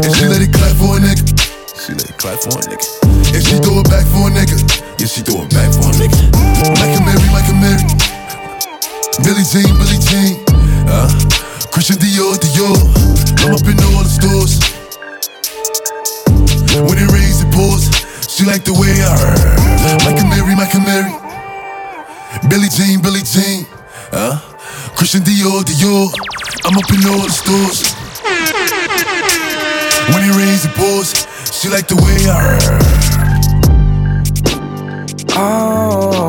And 0.05 0.13
she 0.13 0.29
let 0.29 0.45
it 0.45 0.53
clap 0.53 0.77
for 0.77 0.93
a 0.93 1.01
nigga. 1.01 1.25
She 1.73 1.97
let 1.97 2.05
it 2.05 2.21
clap 2.21 2.37
for 2.37 2.53
a 2.53 2.61
nigga. 2.69 2.85
And 3.33 3.41
she 3.41 3.57
throw 3.57 3.81
it 3.81 3.89
back 3.89 4.05
for 4.13 4.29
a 4.29 4.31
nigga. 4.31 4.61
Yeah, 5.01 5.09
she 5.09 5.25
throw 5.25 5.41
it 5.41 5.49
back 5.49 5.73
for 5.73 5.89
a 5.89 5.97
nigga. 5.97 6.21
Michael 6.77 7.01
Mary, 7.01 7.25
Michael 7.33 7.57
Mary. 7.57 8.06
Billie 9.23 9.43
Jean, 9.43 9.73
Billie 9.77 9.99
Jean. 9.99 10.43
Uh, 10.87 11.09
Christian 11.71 11.97
Dior, 11.97 12.37
Dior. 12.37 12.77
I'm 13.43 13.53
up 13.53 13.65
in 13.65 13.77
all 13.89 14.03
the 14.03 14.09
stores. 14.09 14.59
When 16.87 16.97
it 16.97 17.09
rains, 17.11 17.41
it 17.41 17.51
pours. 17.53 17.89
She 18.29 18.45
like 18.45 18.63
the 18.63 18.73
way 18.73 18.93
I 19.01 19.97
Michael 20.05 20.27
Mary, 20.29 20.55
Michael 20.55 20.81
Mary. 20.81 21.11
Billie 22.49 22.69
Jean, 22.69 23.01
Billie 23.01 23.23
Jean. 23.23 23.65
Uh, 24.11 24.39
Christian 24.95 25.21
Dior, 25.21 25.63
Dior. 25.63 26.13
I'm 26.65 26.77
up 26.77 26.89
in 26.91 27.01
all 27.09 27.23
the 27.25 27.31
stores. 27.31 27.93
When 30.13 30.23
it 30.23 30.35
rains, 30.35 30.65
it 30.65 30.73
pours. 30.75 31.13
She 31.51 31.69
like 31.69 31.87
the 31.87 31.95
way 31.95 32.29
I 32.29 32.57
Oh, 35.39 36.11
oh, 36.13 36.26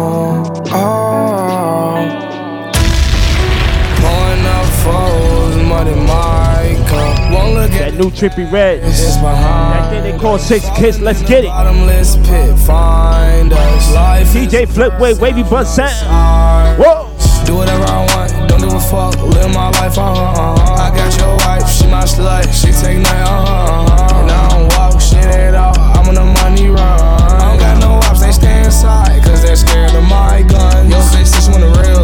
new 7.98 8.10
Trippie 8.10 8.50
Redd. 8.50 8.82
That 8.82 9.90
thing 9.90 10.02
they 10.04 10.16
call 10.18 10.38
Six 10.38 10.64
Kiss. 10.76 11.00
Let's 11.00 11.20
get 11.22 11.44
it. 11.44 11.48
Bottomless 11.48 12.16
pit, 12.18 12.56
find 12.60 13.52
us. 13.52 13.92
Life 13.92 14.28
DJ 14.28 14.66
Flipwave, 14.66 15.20
Wavy 15.20 15.42
Bun 15.42 15.66
Sound. 15.66 16.78
Whoa. 16.78 17.10
Do 17.44 17.56
whatever 17.56 17.84
I 17.84 18.06
want, 18.14 18.48
don't 18.48 18.60
give 18.60 18.72
a 18.72 18.80
fuck. 18.80 19.16
Live 19.18 19.52
my 19.54 19.70
life, 19.70 19.96
uh 19.98 20.14
huh. 20.14 20.84
I 20.84 20.94
got 20.94 21.16
your 21.18 21.34
wife, 21.38 21.68
she 21.68 21.86
my 21.86 22.04
slut, 22.04 22.44
she 22.52 22.70
take 22.72 22.98
night, 22.98 23.24
uh 23.24 23.46
huh. 23.46 24.20
And 24.20 24.30
I 24.30 24.48
don't 24.50 24.68
walk 24.76 25.00
shit 25.00 25.24
at 25.24 25.54
all, 25.54 25.74
I'm 25.78 26.08
on 26.08 26.14
the 26.14 26.26
money 26.42 26.68
run. 26.68 26.78
I 26.78 27.48
don't 27.48 27.58
got 27.58 27.80
no 27.80 27.94
ops, 28.06 28.20
they 28.20 28.32
stay 28.32 28.58
inside, 28.62 29.24
cause 29.24 29.42
they're 29.42 29.56
scared 29.56 29.94
of 29.94 30.04
my 30.04 30.42
gun. 30.42 30.90
Yo, 30.90 30.98
bitch, 31.08 31.32
this 31.32 31.48
one 31.48 31.62
a 31.62 31.70
real 31.80 31.97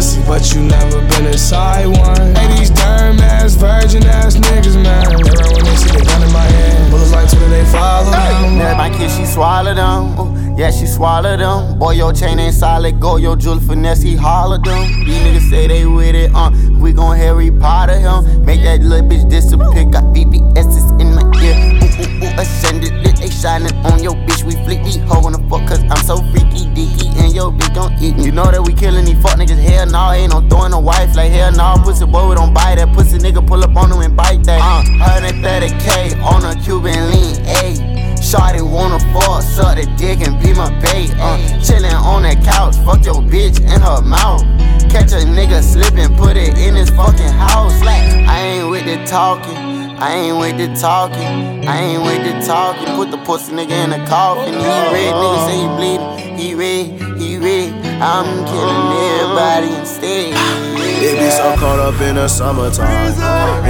pussy, 0.00 0.20
but 0.26 0.54
you 0.54 0.62
never 0.62 1.00
been 1.08 1.26
inside 1.26 1.86
one. 1.86 2.34
Hey, 2.34 2.48
these 2.56 2.70
dumb 2.70 3.18
ass, 3.20 3.54
virgin 3.54 4.04
ass 4.04 4.36
niggas, 4.36 4.82
man. 4.82 5.04
They 5.04 5.16
run 5.16 5.52
when 5.54 5.64
they 5.64 5.76
see 5.76 5.92
the 5.92 6.04
gun 6.04 6.22
in 6.22 6.32
my 6.32 6.40
hand. 6.40 6.90
Bullets 6.90 7.12
like 7.12 7.28
Twitter, 7.28 7.48
they 7.48 7.64
follow 7.66 8.10
them. 8.10 8.56
Yeah, 8.56 8.74
my 8.76 8.88
kid, 8.96 9.10
she 9.10 9.26
swallowed 9.26 9.76
them. 9.76 10.18
Ooh, 10.18 10.56
yeah, 10.56 10.70
she 10.70 10.86
swallowed 10.86 11.40
them. 11.40 11.78
Boy, 11.78 11.92
your 11.92 12.12
chain 12.12 12.38
ain't 12.38 12.54
solid. 12.54 12.98
Go, 12.98 13.16
your 13.16 13.36
jewel 13.36 13.60
finesse, 13.60 14.00
he 14.00 14.16
hollered 14.16 14.64
them. 14.64 15.04
These 15.04 15.20
niggas 15.20 15.50
say 15.50 15.66
they 15.66 15.84
with 15.84 16.14
it, 16.14 16.30
uh. 16.34 16.50
We 16.80 16.92
gon' 16.92 17.16
Harry 17.16 17.50
Potter 17.50 17.98
him. 17.98 18.44
Make 18.44 18.62
that 18.62 18.80
little 18.80 19.06
bitch 19.06 19.28
disappear. 19.28 19.84
Got 19.84 20.04
BBS's 20.14 20.89
ascended. 22.38 22.92
Lit, 23.02 23.16
they 23.16 23.30
shining 23.30 23.74
on 23.86 24.02
your 24.02 24.14
bitch. 24.26 24.44
We 24.44 24.52
flick 24.64 24.84
these 24.84 24.98
hoe 25.08 25.26
in 25.26 25.32
the 25.32 25.42
fuck, 25.48 25.66
cause 25.66 25.82
I'm 25.90 26.02
so 26.04 26.16
freaky 26.30 26.66
deaky. 26.76 27.08
And 27.18 27.34
your 27.34 27.50
bitch 27.50 27.74
gon' 27.74 27.92
eat 28.02 28.16
me. 28.16 28.26
You 28.26 28.32
know 28.32 28.50
that 28.50 28.62
we 28.62 28.74
killing 28.74 29.04
these 29.04 29.20
fuck 29.22 29.38
niggas. 29.38 29.58
Hell 29.58 29.86
nah, 29.86 30.12
ain't 30.12 30.32
no 30.32 30.40
throwing 30.48 30.72
a 30.72 30.80
wife. 30.80 31.14
Like 31.14 31.32
hell 31.32 31.52
nah, 31.52 31.82
pussy 31.82 32.06
boy, 32.06 32.28
we 32.28 32.34
don't 32.34 32.54
buy 32.54 32.74
that. 32.74 32.92
Pussy 32.94 33.18
nigga 33.18 33.46
pull 33.46 33.62
up 33.62 33.76
on 33.76 33.92
him 33.92 34.00
and 34.00 34.16
bite 34.16 34.44
that. 34.44 34.60
Uh, 34.60 34.82
130k 35.20 36.22
on 36.22 36.44
a 36.44 36.60
Cuban 36.62 37.10
lean, 37.10 37.36
ayy. 37.46 38.00
Shawty 38.20 38.62
wanna 38.62 39.00
fuck, 39.12 39.42
suck 39.42 39.76
the 39.76 39.86
dick 39.96 40.20
and 40.20 40.40
be 40.40 40.52
my 40.52 40.68
bait. 40.80 41.10
Uh, 41.18 41.36
chillin' 41.58 41.94
on 41.94 42.22
that 42.22 42.44
couch, 42.44 42.76
fuck 42.84 43.04
your 43.04 43.16
bitch 43.16 43.58
in 43.58 43.80
her 43.80 44.02
mouth. 44.02 44.42
Catch 44.88 45.12
a 45.12 45.24
nigga 45.24 45.62
slippin', 45.62 46.14
put 46.16 46.36
it 46.36 46.56
in 46.58 46.76
his 46.76 46.90
fucking 46.90 47.32
house. 47.32 47.80
Like, 47.80 48.02
I 48.28 48.40
ain't 48.40 48.70
with 48.70 48.84
the 48.84 49.04
talking, 49.06 49.56
I 49.56 50.14
ain't 50.14 50.38
with 50.38 50.58
the 50.58 50.68
talking, 50.78 51.49
I 51.70 51.94
ain't 51.94 52.02
with 52.02 52.26
the 52.26 52.34
talking. 52.44 52.96
Put 52.96 53.12
the 53.12 53.18
pussy 53.18 53.52
nigga 53.52 53.70
in 53.84 53.90
the 53.90 54.02
coffin. 54.10 54.54
He 54.54 54.58
oh. 54.58 54.90
red, 54.90 55.14
nigga 55.14 55.38
say 55.46 55.56
he 55.62 55.68
bleeding. 55.78 56.10
He 56.34 56.48
red, 56.58 56.86
he 57.14 57.38
red. 57.38 57.70
I'm 58.02 58.26
killing 58.50 58.86
oh. 58.90 59.14
everybody 59.14 59.70
instead. 59.78 60.34
It 60.34 61.14
be 61.14 61.30
so 61.30 61.54
caught 61.62 61.78
up 61.78 61.94
in 62.02 62.16
the 62.16 62.26
summertime. 62.26 63.14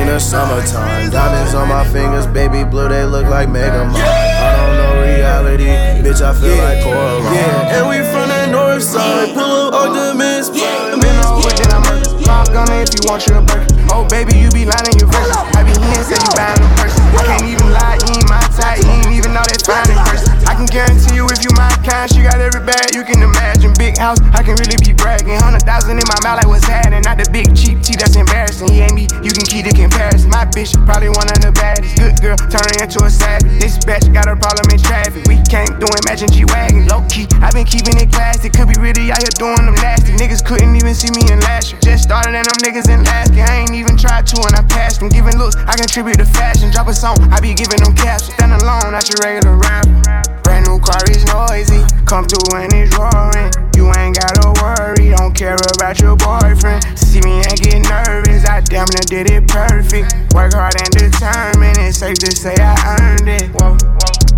In 0.00 0.06
the 0.08 0.18
summertime. 0.18 1.10
Diamonds 1.10 1.52
on 1.52 1.68
my 1.68 1.84
fingers, 1.92 2.26
baby 2.26 2.64
blue, 2.64 2.88
they 2.88 3.04
look 3.04 3.26
like 3.26 3.50
Mega 3.50 3.84
Man. 3.84 4.00
I 4.00 4.56
don't 4.56 4.76
know 4.80 5.04
reality, 5.04 5.68
bitch, 6.00 6.24
I 6.24 6.32
feel 6.32 6.56
like 6.56 6.80
Coraline. 6.82 7.34
Yeah, 7.36 7.76
and 7.76 7.84
we 7.84 8.00
from 8.08 8.32
the 8.32 8.48
north 8.48 8.82
side. 8.82 9.34
Pull 9.36 9.44
up 9.44 9.74
Optimus 9.76 10.48
Prime. 10.48 11.00
Been 11.04 11.16
on 11.20 11.44
wood, 11.44 11.52
then 11.52 11.68
I'm 11.68 11.84
murder. 11.84 12.24
Pop 12.24 12.48
gunner 12.48 12.80
if 12.80 12.96
you 12.96 13.04
want 13.04 13.26
your 13.28 13.44
burger. 13.44 13.68
Oh, 13.92 14.08
baby, 14.08 14.40
you 14.40 14.48
be 14.56 14.64
lying 14.64 14.96
your 14.96 15.12
verses. 15.12 15.36
I 15.52 15.68
be 15.68 15.76
here, 15.76 16.04
say 16.08 16.16
you 16.16 16.32
buying 16.32 16.64
the 16.64 16.70
person. 16.80 16.99
I 17.18 17.24
can't 17.26 17.42
even 17.44 17.72
lie, 17.72 17.98
you 18.06 18.14
ain't 18.16 18.28
my 18.28 18.40
type. 18.54 18.82
You 18.82 18.90
ain't 18.90 19.12
even 19.12 19.32
know 19.32 19.42
that 19.42 19.62
fine 19.66 19.90
in 19.90 19.98
person. 20.04 20.29
I 20.50 20.58
can 20.58 20.66
guarantee 20.66 21.14
you 21.14 21.30
if 21.30 21.46
you 21.46 21.54
my 21.54 21.70
kind, 21.86 22.10
she 22.10 22.26
got 22.26 22.42
every 22.42 22.66
bag 22.66 22.90
you 22.90 23.06
can 23.06 23.22
imagine. 23.22 23.70
Big 23.78 23.94
house, 23.94 24.18
I 24.34 24.42
can 24.42 24.58
really 24.58 24.74
be 24.82 24.90
bragging. 24.90 25.38
Hundred 25.38 25.62
thousand 25.62 25.94
in 25.94 26.02
my 26.10 26.18
mouth, 26.26 26.42
like 26.42 26.50
what's 26.50 26.66
happening? 26.66 27.06
Not 27.06 27.22
the 27.22 27.30
big 27.30 27.54
cheap 27.54 27.78
tea, 27.86 27.94
that's 27.94 28.18
embarrassing. 28.18 28.66
He 28.66 28.82
ain't 28.82 28.98
me, 28.98 29.06
you 29.22 29.30
can 29.30 29.46
keep 29.46 29.62
the 29.62 29.70
comparison. 29.70 30.26
My 30.26 30.50
bitch, 30.50 30.74
probably 30.90 31.14
one 31.14 31.30
of 31.30 31.38
the 31.38 31.54
baddest. 31.54 31.94
Good 31.94 32.18
girl, 32.18 32.34
turning 32.50 32.82
into 32.82 32.98
a 32.98 33.10
savage. 33.14 33.62
This 33.62 33.78
bitch 33.78 34.10
got 34.10 34.26
a 34.26 34.34
problem 34.34 34.66
in 34.74 34.82
traffic. 34.82 35.22
We 35.30 35.38
can't 35.46 35.70
do 35.78 35.86
imagine 36.02 36.34
G 36.34 36.42
Wagon. 36.50 36.90
Low 36.90 37.06
key, 37.06 37.30
i 37.38 37.54
been 37.54 37.62
keeping 37.62 37.94
it 38.02 38.10
classy. 38.10 38.50
Could 38.50 38.74
be 38.74 38.78
really 38.82 39.14
out 39.14 39.22
here 39.22 39.30
doing 39.38 39.70
them 39.70 39.78
nasty. 39.78 40.18
Niggas 40.18 40.42
couldn't 40.42 40.74
even 40.74 40.98
see 40.98 41.14
me 41.14 41.30
in 41.30 41.38
last 41.46 41.70
year. 41.70 41.78
Just 41.78 42.10
started 42.10 42.34
and 42.34 42.42
them 42.42 42.58
niggas 42.58 42.90
in 42.90 43.06
last 43.06 43.30
year. 43.38 43.46
I 43.46 43.62
ain't 43.62 43.78
even 43.78 43.94
tried 43.94 44.26
to 44.34 44.42
and 44.50 44.58
I 44.58 44.66
passed 44.66 44.98
them. 44.98 45.14
Giving 45.14 45.38
looks, 45.38 45.54
I 45.54 45.78
contribute 45.78 46.18
to 46.18 46.26
fashion. 46.26 46.74
Drop 46.74 46.90
a 46.90 46.94
song, 46.94 47.22
I 47.30 47.38
be 47.38 47.54
giving 47.54 47.86
them 47.86 47.94
captions. 47.94 48.34
Stand 48.34 48.50
alone, 48.58 48.90
not 48.90 49.06
your 49.06 49.22
regular 49.22 49.54
rapper. 49.54 50.39
Brand 50.50 50.66
new 50.66 50.80
car 50.80 50.98
is 51.06 51.22
noisy. 51.30 51.86
Come 52.06 52.26
through 52.26 52.58
and 52.58 52.74
it's 52.74 52.90
roaring. 52.98 53.54
You 53.78 53.86
ain't 53.94 54.18
gotta 54.18 54.50
worry, 54.58 55.14
don't 55.14 55.32
care 55.32 55.54
about 55.54 56.00
your 56.00 56.16
boyfriend. 56.16 56.82
See 56.98 57.20
me 57.22 57.38
and 57.38 57.54
get 57.54 57.86
nervous, 57.86 58.44
I 58.50 58.58
damn 58.58 58.90
near 58.90 59.06
did 59.06 59.30
it 59.30 59.46
perfect. 59.46 60.34
Work 60.34 60.54
hard 60.54 60.74
and 60.74 60.90
determined, 60.90 61.78
it's 61.78 61.98
safe 61.98 62.18
to 62.18 62.34
say 62.34 62.56
I 62.58 62.74
earned 62.98 63.28
it. 63.28 63.46
Whoa, 63.54 63.78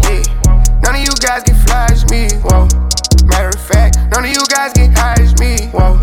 yeah. 0.04 0.20
None 0.84 0.96
of 0.96 1.00
you 1.00 1.16
guys 1.16 1.44
can 1.44 1.56
flash 1.64 2.04
me. 2.12 2.28
Whoa. 2.44 2.68
Matter 3.24 3.48
of 3.48 3.64
fact, 3.64 3.96
none 4.12 4.26
of 4.26 4.30
you 4.30 4.44
guys 4.52 4.74
can 4.74 4.92
hide 4.92 5.40
me. 5.40 5.72
Whoa. 5.72 5.96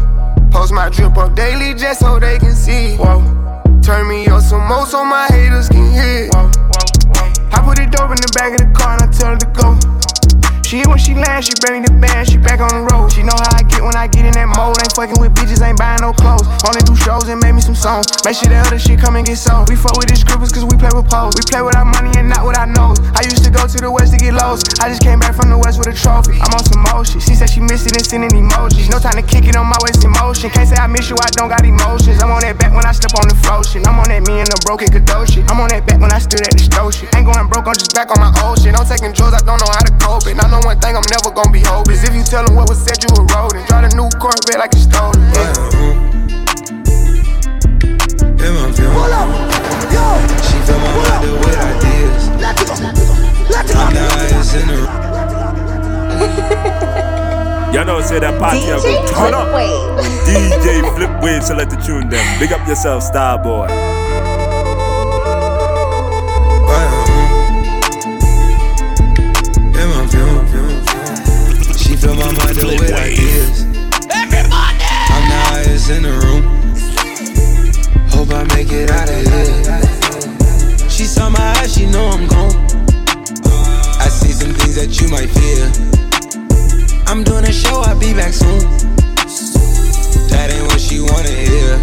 Post 0.49 0.73
my 0.73 0.89
drip 0.89 1.15
up 1.17 1.35
daily 1.35 1.75
just 1.75 1.99
so 1.99 2.17
they 2.17 2.39
can 2.39 2.55
see. 2.55 2.97
Whoa. 2.97 3.21
Turn 3.83 4.09
me 4.09 4.25
up 4.25 4.41
some 4.41 4.67
more 4.67 4.87
so 4.87 5.05
my 5.05 5.27
haters 5.27 5.69
can 5.69 5.93
hear. 5.93 6.29
Whoa. 6.33 6.48
Dope 7.91 8.11
in 8.11 8.17
the 8.17 8.31
back 8.35 8.53
of 8.53 8.59
the 8.59 8.79
car 8.79 8.93
and 8.93 9.01
I 9.01 9.07
tell 9.11 9.31
her 9.31 9.37
to 9.37 9.45
go. 9.47 10.08
She 10.69 10.85
when 10.85 11.01
she 11.01 11.17
land, 11.17 11.41
she 11.41 11.57
bring 11.65 11.81
the 11.81 11.89
band, 11.97 12.29
she 12.29 12.37
back 12.37 12.61
on 12.61 12.69
the 12.69 12.85
road. 12.93 13.09
She 13.09 13.25
know 13.25 13.33
how 13.33 13.57
I 13.57 13.65
get 13.65 13.81
when 13.81 13.97
I 13.97 14.05
get 14.05 14.21
in 14.21 14.37
that 14.37 14.45
mode. 14.53 14.77
Ain't 14.77 14.93
fucking 14.93 15.17
with 15.17 15.33
bitches, 15.33 15.65
ain't 15.65 15.81
buying 15.81 15.97
no 15.97 16.13
clothes. 16.13 16.45
Only 16.61 16.85
do 16.85 16.93
shows 16.93 17.25
and 17.25 17.41
make 17.41 17.57
me 17.57 17.61
some 17.65 17.73
songs. 17.73 18.05
Make 18.21 18.37
sure 18.37 18.53
the 18.53 18.61
other 18.61 18.77
shit 18.77 19.01
come 19.01 19.17
and 19.17 19.25
get 19.25 19.41
sold. 19.41 19.65
We 19.65 19.73
fuck 19.73 19.97
with 19.97 20.13
the 20.13 20.17
scribbles 20.21 20.53
cause 20.53 20.61
we 20.69 20.77
play 20.77 20.93
with 20.93 21.09
pose. 21.09 21.33
We 21.33 21.41
play 21.49 21.65
with 21.65 21.73
our 21.73 21.89
money 21.89 22.13
and 22.21 22.29
not 22.29 22.45
with 22.45 22.53
our 22.53 22.69
nose. 22.69 23.01
I 23.17 23.25
used 23.25 23.41
to 23.41 23.49
go 23.49 23.65
to 23.65 23.77
the 23.81 23.89
west 23.89 24.13
to 24.13 24.21
get 24.21 24.37
lost. 24.37 24.77
I 24.77 24.93
just 24.93 25.01
came 25.01 25.17
back 25.17 25.33
from 25.33 25.49
the 25.49 25.57
west 25.57 25.81
with 25.81 25.89
a 25.89 25.95
trophy. 25.97 26.37
I'm 26.37 26.53
on 26.53 26.61
some 26.61 26.85
motion. 26.85 27.17
She 27.17 27.33
said 27.33 27.49
she 27.49 27.65
missed 27.65 27.89
it 27.89 27.97
and 27.97 28.05
sending 28.05 28.29
emojis. 28.29 28.93
No 28.93 29.01
time 29.01 29.17
to 29.17 29.25
kick 29.25 29.49
it 29.49 29.57
on 29.57 29.65
my 29.65 29.81
waist 29.81 30.05
in 30.05 30.13
motion. 30.21 30.53
Can't 30.53 30.69
say 30.69 30.77
I 30.77 30.85
miss 30.85 31.09
you, 31.09 31.17
I 31.17 31.33
don't 31.33 31.49
got 31.49 31.65
emotions. 31.65 32.21
I'm 32.21 32.29
on 32.29 32.45
that 32.45 32.61
back 32.61 32.77
when 32.77 32.85
I 32.85 32.93
step 32.93 33.17
on 33.17 33.25
the 33.25 33.33
flow 33.41 33.65
shit. 33.65 33.89
I'm 33.89 33.97
on 33.97 34.05
that 34.13 34.21
me 34.21 34.37
and 34.37 34.49
the 34.53 34.61
broken 34.69 34.93
Kadoshi. 34.93 35.41
I'm 35.49 35.57
on 35.57 35.73
that 35.73 35.89
back 35.89 35.97
when 35.97 36.13
I 36.13 36.21
stood 36.21 36.45
at 36.45 36.53
the 36.53 36.61
stove 36.61 36.93
shit. 36.93 37.09
Ain't 37.17 37.25
going 37.25 37.49
broke, 37.49 37.65
I'm 37.65 37.73
just 37.73 37.97
back 37.97 38.13
on 38.13 38.21
my 38.21 38.29
old 38.45 38.61
shit. 38.61 38.77
I'm 38.77 38.85
taking 38.85 39.17
drugs, 39.17 39.33
I 39.33 39.41
don't 39.41 39.57
know 39.57 39.71
how 39.73 39.81
to 39.81 39.93
cope 39.97 40.29
it. 40.29 40.37
I 40.37 40.45
know 40.45 40.58
one 40.65 40.79
thing, 40.79 40.95
I'm 40.95 41.03
never 41.09 41.31
gonna 41.31 41.51
be 41.51 41.61
hopeless. 41.61 42.03
If 42.03 42.13
you 42.15 42.23
tell 42.23 42.45
them 42.45 42.55
what 42.55 42.69
was 42.69 42.79
said, 42.81 42.97
you 43.03 43.09
a 43.15 43.21
rodent. 43.33 43.67
Drive 43.67 43.91
a 43.91 43.95
new 43.95 44.09
Corvette 44.19 44.59
like 44.59 44.73
you 44.73 44.81
stole 44.81 45.11
it. 45.13 45.19
Yeah. 45.35 46.09
Pull 48.39 49.13
up, 49.13 49.29
yo. 49.91 50.05
She 50.43 50.57
fill 50.65 50.79
my 50.79 50.89
mind 50.95 51.11
up 51.11 51.23
with 51.39 51.57
ideas. 51.59 52.23
Let 52.39 52.55
it 52.59 52.67
go. 52.67 52.73
Let 53.49 53.65
it 53.69 53.73
go. 53.73 53.79
I'm 53.79 53.93
the 53.93 54.01
highest 54.09 54.55
in 54.55 54.67
the 54.67 54.79
Y'all 57.73 57.85
know 57.85 58.01
say 58.01 58.19
that 58.19 58.39
party 58.39 58.59
I 58.71 58.79
go 58.81 59.05
turn 59.07 59.33
up. 59.33 59.47
DJ 60.25 60.81
Flip 60.95 61.23
Wave 61.23 61.43
select 61.43 61.71
the 61.71 61.77
tune 61.77 62.09
them. 62.09 62.39
Big 62.39 62.51
up 62.51 62.67
yourself, 62.67 63.03
Starboy. 63.03 64.08
With 72.77 72.93
ideas. 72.93 73.63
Everybody! 74.13 74.85
I'm 75.09 75.25
the 75.29 75.39
highest 75.49 75.89
in 75.89 76.03
the 76.03 76.13
room. 76.21 76.43
Hope 78.09 78.29
I 78.29 78.43
make 78.55 78.71
it 78.71 78.91
out 78.91 79.09
of 79.09 79.15
here. 79.15 80.89
She 80.89 81.05
saw 81.05 81.29
my 81.29 81.39
eyes, 81.57 81.73
she 81.73 81.85
know 81.87 82.05
I'm 82.09 82.27
gone. 82.27 82.53
I 83.97 84.07
see 84.09 84.31
some 84.31 84.53
things 84.53 84.75
that 84.75 85.01
you 85.01 85.07
might 85.07 85.29
fear. 85.29 85.65
I'm 87.07 87.23
doing 87.23 87.45
a 87.45 87.51
show, 87.51 87.81
I'll 87.81 87.99
be 87.99 88.13
back 88.13 88.33
soon. 88.33 88.59
That 90.29 90.51
ain't 90.53 90.67
what 90.67 90.79
she 90.79 90.99
wanna 90.99 91.29
hear. 91.29 91.77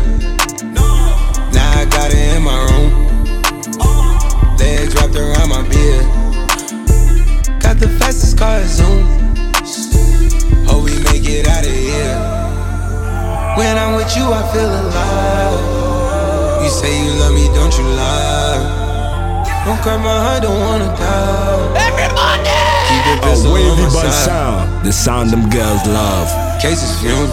Now 1.53 1.81
I 1.81 1.85
got 1.91 2.13
it 2.13 2.37
in 2.37 2.43
my 2.43 2.59
room. 2.71 2.93
Legs 4.59 4.95
wrapped 4.95 5.17
around 5.17 5.49
my 5.49 5.63
beard. 5.69 6.07
Got 7.61 7.79
the 7.81 7.89
fastest 7.99 8.39
car, 8.39 8.63
Zoom. 8.65 9.16
When 13.57 13.77
I'm 13.79 13.97
with 13.97 14.13
you, 14.17 14.25
I 14.29 14.43
feel 14.53 14.69
alive. 14.69 16.63
You 16.63 16.69
say 16.71 16.93
you 16.93 17.11
love 17.21 17.33
me, 17.33 17.47
don't 17.57 17.73
you 17.79 17.85
lie? 17.97 18.61
Don't 19.65 19.81
cry 19.81 19.97
my 19.97 20.13
heart, 20.25 20.43
don't 20.43 20.61
wanna 20.61 20.93
die. 20.93 21.89
Everybody! 21.89 22.53
Keep 22.89 23.05
it 23.13 23.19
A 23.19 23.27
pistol 23.27 23.49
on 23.49 23.55
wavy 23.55 23.83
my 23.83 23.89
bun 23.97 24.13
side. 24.13 24.29
sound. 24.29 24.85
The 24.85 24.93
sound 24.93 25.31
them 25.31 25.49
girls 25.49 25.83
love. 25.89 26.29
Cases 26.61 26.93
fumes. 27.01 27.33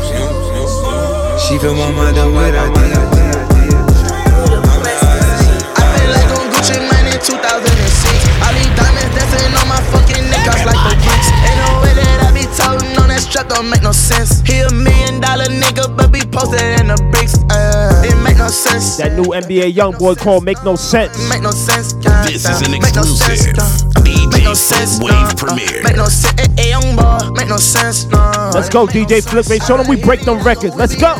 She 1.43 1.57
feel 1.59 1.75
my 1.75 1.91
mind 1.91 2.17
up 2.17 2.31
with 2.31 2.55
ideas. 2.55 2.97
I 5.75 5.85
feel 5.91 6.09
like 6.15 6.31
on 6.39 6.45
Gucci 6.55 6.77
Mane 6.79 7.11
in 7.13 7.19
2006. 7.19 7.27
All 8.47 8.53
these 8.55 8.71
diamonds 8.79 9.11
dancing 9.11 9.53
on 9.59 9.67
my 9.67 9.81
fucking 9.91 10.23
neck, 10.31 10.47
I 10.47 10.55
was 10.55 10.65
like 10.71 10.92
strap, 13.33 13.49
don't 13.49 13.69
make 13.69 13.81
no 13.81 13.91
sense. 13.91 14.41
He 14.41 14.59
a 14.59 14.69
million 14.71 15.19
dollar 15.19 15.45
nigga, 15.45 15.95
but 15.97 16.11
be 16.13 16.21
posted 16.21 16.61
in 16.79 16.87
the 16.87 16.97
bricks. 17.11 17.35
Uh, 17.49 18.03
it 18.05 18.15
make 18.23 18.37
no 18.37 18.47
sense. 18.47 18.97
That 18.97 19.13
new 19.13 19.33
NBA 19.33 19.73
YoungBoy 19.73 20.17
called 20.19 20.45
Make 20.45 20.63
No 20.63 20.75
Sense. 20.75 21.17
Make 21.29 21.41
no 21.41 21.51
sense. 21.51 21.93
This 22.25 22.45
is 22.45 22.61
an 22.61 22.75
exclusive 22.75 23.55
DJ 24.05 24.53
Flip 24.53 25.09
Wave 25.09 25.37
premiere. 25.37 25.81
Make 25.83 25.97
no 25.97 26.05
sense. 26.05 26.47
Hey, 26.59 26.69
young 26.69 26.95
boy, 26.95 27.31
make 27.33 27.49
no 27.49 27.57
sense. 27.57 28.05
No. 28.05 28.51
Let's 28.53 28.69
go, 28.69 28.85
DJ 28.85 29.27
Flip 29.27 29.47
Wave. 29.49 29.63
Show 29.63 29.77
them 29.77 29.87
we 29.87 29.95
break 29.95 30.21
them 30.21 30.39
records. 30.43 30.75
Let's 30.75 30.95
go. 30.95 31.17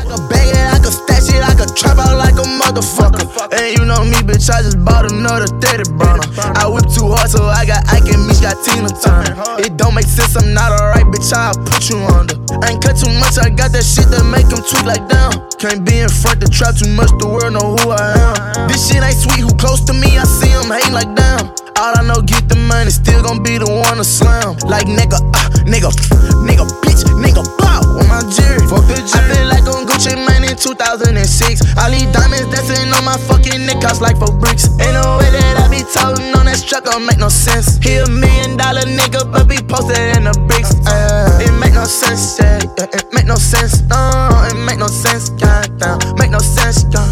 Bag 1.34 1.42
it, 1.42 1.44
I 1.44 1.54
can 1.58 1.63
I 1.63 1.66
can 1.66 1.75
trap 1.75 1.98
out 1.98 2.18
like 2.18 2.36
a 2.36 2.46
motherfucker. 2.46 3.25
And 3.54 3.78
you 3.78 3.86
know 3.86 4.04
me, 4.04 4.20
bitch, 4.25 4.50
I 4.50 4.62
just 4.62 4.84
bought 4.84 5.12
another 5.12 5.48
30 5.48 5.96
burner. 5.98 6.25
I 6.60 6.68
whip 6.68 6.86
too 6.92 7.08
hard, 7.10 7.30
so 7.30 7.46
I 7.46 7.66
got 7.66 7.88
Ike 7.90 8.10
and 8.13 8.28
Mitch 8.28 8.42
got 8.42 8.60
Tina 8.66 8.90
Turner. 8.90 9.34
It 9.63 9.78
don't 9.78 9.96
make 9.96 10.06
sense, 10.06 10.36
I'm 10.36 10.54
not 10.54 10.72
alright, 10.74 11.06
bitch, 11.08 11.34
I'll 11.34 11.56
put 11.56 11.90
you 11.90 11.98
under. 12.13 12.36
I 12.62 12.74
ain't 12.74 12.84
cut 12.84 12.98
too 12.98 13.12
much, 13.18 13.38
I 13.40 13.50
got 13.50 13.72
that 13.74 13.86
shit 13.86 14.10
that 14.12 14.25
make 14.28 14.50
them 14.50 14.62
tweak 14.62 14.86
like 14.86 15.08
down. 15.08 15.48
Can't 15.58 15.86
be 15.88 16.04
in 16.04 16.10
front 16.10 16.44
the 16.44 16.50
trap 16.52 16.75
too 16.75 16.92
much, 16.92 17.10
the 17.18 17.28
world 17.28 17.56
know 17.56 17.80
who 17.80 17.96
I 17.96 18.12
am. 18.12 18.68
This 18.68 18.92
shit 18.92 19.02
ain't 19.02 19.16
sweet, 19.16 19.42
who 19.42 19.52
close 19.56 19.82
to 19.88 19.94
me, 19.94 20.20
I 20.20 20.25
see 20.28 20.52
him 20.52 20.68
hate 20.68 20.92
like 20.92 21.10
damn. 21.16 21.48
All 21.80 21.96
I 21.96 22.04
know, 22.04 22.22
get 22.22 22.48
the 22.50 22.60
money, 22.60 22.92
still 22.92 23.24
gon' 23.24 23.42
be 23.42 23.58
the 23.58 23.70
one 23.70 23.98
to 23.98 24.06
slam. 24.06 24.60
Like 24.68 24.86
nigga, 24.86 25.24
uh, 25.24 25.50
nigga, 25.63 25.90
nigga, 26.44 26.68
bitch, 26.84 27.08
nigga, 27.18 27.44
bow 27.58 27.82
on 27.98 28.06
my 28.12 28.22
jury. 28.30 28.62
Fuck 28.68 28.86
the 28.92 29.00
jury. 29.00 29.16
I 29.16 29.32
feel 29.32 29.48
like 29.48 29.66
on 29.72 29.88
Gucci 29.88 30.13
Mane 30.13 30.33
in 30.33 30.33
2006. 30.63 31.75
All 31.75 31.91
these 31.91 32.08
diamonds 32.15 32.48
dancing 32.48 32.88
on 32.96 33.03
my 33.03 33.17
fucking 33.27 33.65
neck, 33.67 33.82
cost 33.84 34.00
like 34.00 34.15
four 34.15 34.32
bricks. 34.32 34.72
Ain't 34.79 34.96
no 34.96 35.20
way 35.20 35.27
that 35.36 35.60
I 35.60 35.67
be 35.67 35.84
toting 35.84 36.32
on 36.39 36.48
that 36.48 36.63
truck, 36.63 36.86
don't 36.88 37.05
make 37.05 37.20
no 37.20 37.27
sense. 37.27 37.84
He 37.84 38.00
a 38.00 38.08
million 38.08 38.55
dollar 38.55 38.88
nigga, 38.88 39.27
but 39.27 39.51
be 39.51 39.60
posted 39.60 40.15
in 40.15 40.24
the 40.24 40.34
bricks. 40.48 40.72
Uh, 40.88 41.43
it 41.43 41.51
make 41.60 41.75
no 41.75 41.84
sense, 41.84 42.39
yeah, 42.39 42.63
yeah, 42.79 42.96
it 42.96 43.12
make 43.12 43.27
no 43.27 43.36
sense, 43.36 43.84
no, 43.91 44.00
it 44.48 44.55
make 44.63 44.79
no 44.79 44.88
sense, 44.88 45.29
goddamn, 45.36 46.00
make 46.15 46.32
no 46.32 46.39
sense, 46.39 46.88
yeah. 46.96 47.12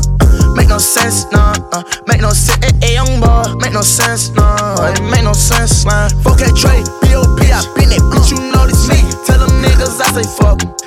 Make 0.55 0.67
no 0.67 0.79
sense, 0.79 1.31
no, 1.31 1.51
uh, 1.71 1.83
make 2.07 2.19
no 2.19 2.31
sense, 2.31 2.63
hey, 2.63 2.71
hey, 2.81 2.93
young 2.95 3.19
boy, 3.19 3.43
make 3.59 3.73
no 3.73 3.81
sense, 3.81 4.31
no, 4.31 4.43
it 4.79 5.03
make 5.03 5.23
no 5.23 5.33
sense, 5.33 5.85
man. 5.85 6.09
4K 6.23 6.55
trade, 6.55 6.87
POP, 7.03 7.40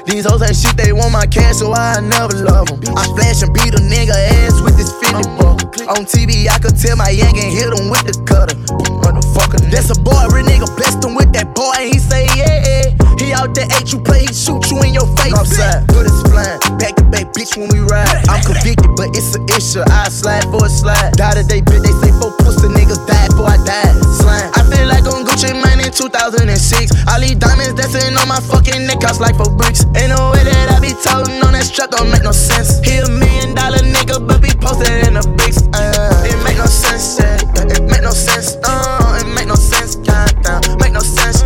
These 0.07 0.27
hoes 0.27 0.43
ain't 0.43 0.57
shit, 0.57 0.77
they 0.77 0.93
want 0.93 1.13
my 1.13 1.27
cash, 1.27 1.57
so 1.57 1.73
I 1.73 2.01
never 2.01 2.35
love 2.45 2.71
'em. 2.71 2.81
I 2.97 3.05
flash 3.17 3.43
and 3.43 3.53
beat 3.53 3.75
a 3.75 3.79
nigga 3.79 4.15
ass 4.15 4.61
with 4.61 4.77
this 4.77 4.93
Philly 5.01 5.25
ball. 5.39 5.57
On 5.97 6.05
TV, 6.05 6.49
I 6.49 6.59
could 6.59 6.79
tell 6.79 6.97
my 6.97 7.11
yank 7.11 7.37
and 7.37 7.53
hit 7.53 7.73
him 7.73 7.89
with 7.91 8.05
the 8.05 8.15
cutter. 8.25 8.57
Motherfucker, 9.03 9.61
that's 9.71 9.91
a 9.91 9.99
boy, 10.01 10.27
real 10.33 10.47
nigga 10.47 10.69
blessed 10.77 11.05
him 11.05 11.15
with 11.15 11.33
that 11.33 11.55
boy, 11.55 11.73
and 11.79 11.93
he 11.93 11.99
say, 11.99 12.27
yeah. 12.37 13.04
He 13.21 13.33
out 13.33 13.55
there, 13.55 13.69
ain't 13.77 13.93
you 13.93 13.99
play, 14.01 14.27
he 14.27 14.33
shoot 14.33 14.65
you 14.71 14.81
in 14.83 14.95
your 14.95 15.07
face. 15.19 15.35
Upside, 15.35 15.87
put 15.89 16.07
his 16.07 16.21
flying, 16.29 16.59
back 16.79 16.97
to 16.97 17.05
back, 17.11 17.33
bitch, 17.33 17.57
when 17.57 17.69
we 17.71 17.81
ride. 17.81 18.09
I'm 18.29 18.43
convicted, 18.43 18.91
but 18.97 19.15
it's 19.17 19.35
an 19.35 19.47
issue. 19.55 19.83
I 19.87 20.09
slide 20.09 20.45
for 20.51 20.67
a 20.67 20.69
slide. 20.69 21.15
Die 21.15 21.35
today, 21.35 21.61
bitch, 21.63 21.83
they 21.83 21.95
say 22.03 22.13
four 22.19 22.33
pussy 22.43 22.69
niggas 22.69 23.01
died 23.07 23.31
before 23.31 23.51
I 23.51 23.59
died. 23.63 23.95
Slime. 24.19 24.51
I 24.55 24.63
feel 24.71 24.87
like 24.87 25.07
on 25.07 25.25
Gucci 25.25 25.55
Mane 25.55 25.87
in 25.87 25.93
2006. 25.93 26.91
All 27.09 27.21
these 27.21 27.37
diamonds 27.37 27.75
dancing 27.75 28.17
on 28.19 28.29
my 28.29 28.41
fucking 28.41 28.87
neck, 28.87 29.01
cost 29.01 29.21
like 29.21 29.37
four 29.37 29.51
bricks. 29.51 29.85
Ain't 29.95 30.11
no 30.11 30.33
way 30.35 30.43
that 30.45 30.75
I 30.75 30.81
be 30.81 30.93
toting 30.99 31.39
on 31.43 31.53
that 31.55 31.65
strap, 31.65 31.91
don't 31.91 32.11
make 32.11 32.23
no 32.23 32.33
sense. 32.33 32.81
He 32.83 32.99
a 32.99 33.09
million 33.09 33.55
dollar 33.55 33.83
nigga, 33.83 34.19
but 34.27 34.43
be 34.43 34.51
posted 34.59 35.07
in 35.07 35.15
the 35.15 35.25
bricks. 35.39 35.63
Uh, 35.71 36.27
it 36.27 36.37
make 36.43 36.59
no 36.59 36.67
sense, 36.67 37.21
yeah. 37.21 37.39
It 37.71 37.83
make 37.87 38.03
no 38.03 38.11
sense, 38.11 38.57
no. 38.65 38.75
It 39.21 39.29
make 39.35 39.47
no 39.47 39.55
sense, 39.55 39.97
goddamn. 39.97 40.79
Make 40.79 40.93
no 40.93 41.01
sense. 41.01 41.43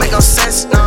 Make 0.00 0.12
no 0.12 0.20
sense. 0.20 0.66
Uh, 0.66 0.79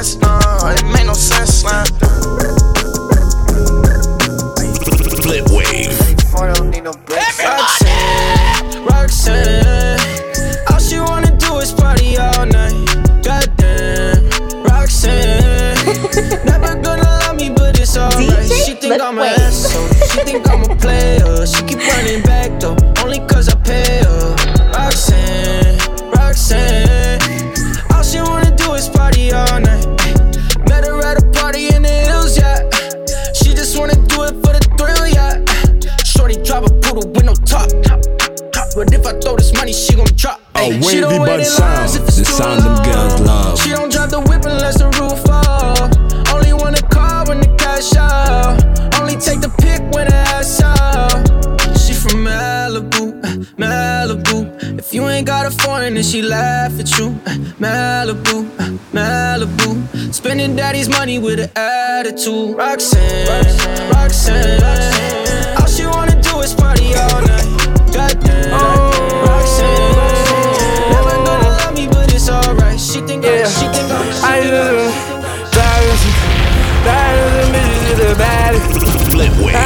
no. 0.00 0.38
It 0.64 0.82
make 0.86 1.04
no 1.04 1.12
sense, 1.12 1.62
man. 1.62 2.39
She 39.80 39.94
gon' 39.96 40.06
drop. 40.14 40.40
A 40.56 40.58
Ay, 40.58 40.80
she 40.80 40.86
wavy 40.86 41.00
don't 41.00 41.20
wait 41.20 41.28
bud 41.28 41.40
in 41.40 41.46
lines 41.46 41.92
sound. 41.92 42.06
The 42.06 42.24
sound 42.24 42.60
them 42.62 42.76
girls 42.84 43.20
love. 43.20 43.58
She 43.60 43.70
don't 43.70 43.90
drive 43.90 44.10
the 44.10 44.20
whip 44.20 44.44
unless 44.44 44.78
the 44.78 44.88
roof 45.00 45.18
fall. 45.24 46.34
Only 46.34 46.52
wanna 46.52 46.82
call 46.88 47.26
when 47.26 47.40
the 47.40 47.48
cash 47.56 47.94
out. 47.96 48.60
Only 49.00 49.16
take 49.16 49.40
the 49.40 49.48
pick 49.62 49.80
when 49.94 50.06
the 50.08 50.14
ass 50.36 50.60
out. 50.62 51.26
She 51.78 51.94
from 51.94 52.24
Malibu, 52.24 53.20
Malibu. 53.56 54.78
If 54.78 54.92
you 54.92 55.08
ain't 55.08 55.26
got 55.26 55.46
a 55.46 55.50
foreign, 55.50 55.94
then 55.94 56.04
she 56.04 56.20
laugh 56.22 56.78
at 56.78 56.90
you. 56.98 57.10
Malibu, 57.58 58.44
Malibu. 58.92 60.14
Spending 60.14 60.56
daddy's 60.56 60.88
money 60.88 61.18
with 61.18 61.40
an 61.40 61.50
attitude. 61.56 62.56
Roxanne, 62.56 63.26
Roxanne. 63.90 65.56
All 65.58 65.66
she 65.66 65.86
wanna 65.86 66.20
do 66.20 66.40
is 66.40 66.52
party 66.54 66.94
all 66.94 67.22
night. 67.22 67.46
Goddamn, 67.92 68.89
Roxanne. 69.50 70.90
Never 70.94 71.16
gonna 71.26 71.48
love 71.58 71.74
me, 71.74 71.86
but 71.88 72.12
it's 72.14 72.28
alright. 72.28 72.78
She 72.78 73.00
think 73.00 73.24
I'm, 73.24 73.46
she 73.48 73.66
think 73.74 73.90
I'm, 73.90 74.06
she 74.12 74.22
I 74.22 74.40
think 74.40 74.54
I'm. 74.54 75.50
diamonds, 75.50 76.02
diamonds 76.86 77.34
and 77.40 77.48
bitches 77.54 77.90
is 77.90 77.98
the 77.98 78.14
baddest. 78.16 79.10
Flip 79.10 79.32
Wave. 79.42 79.56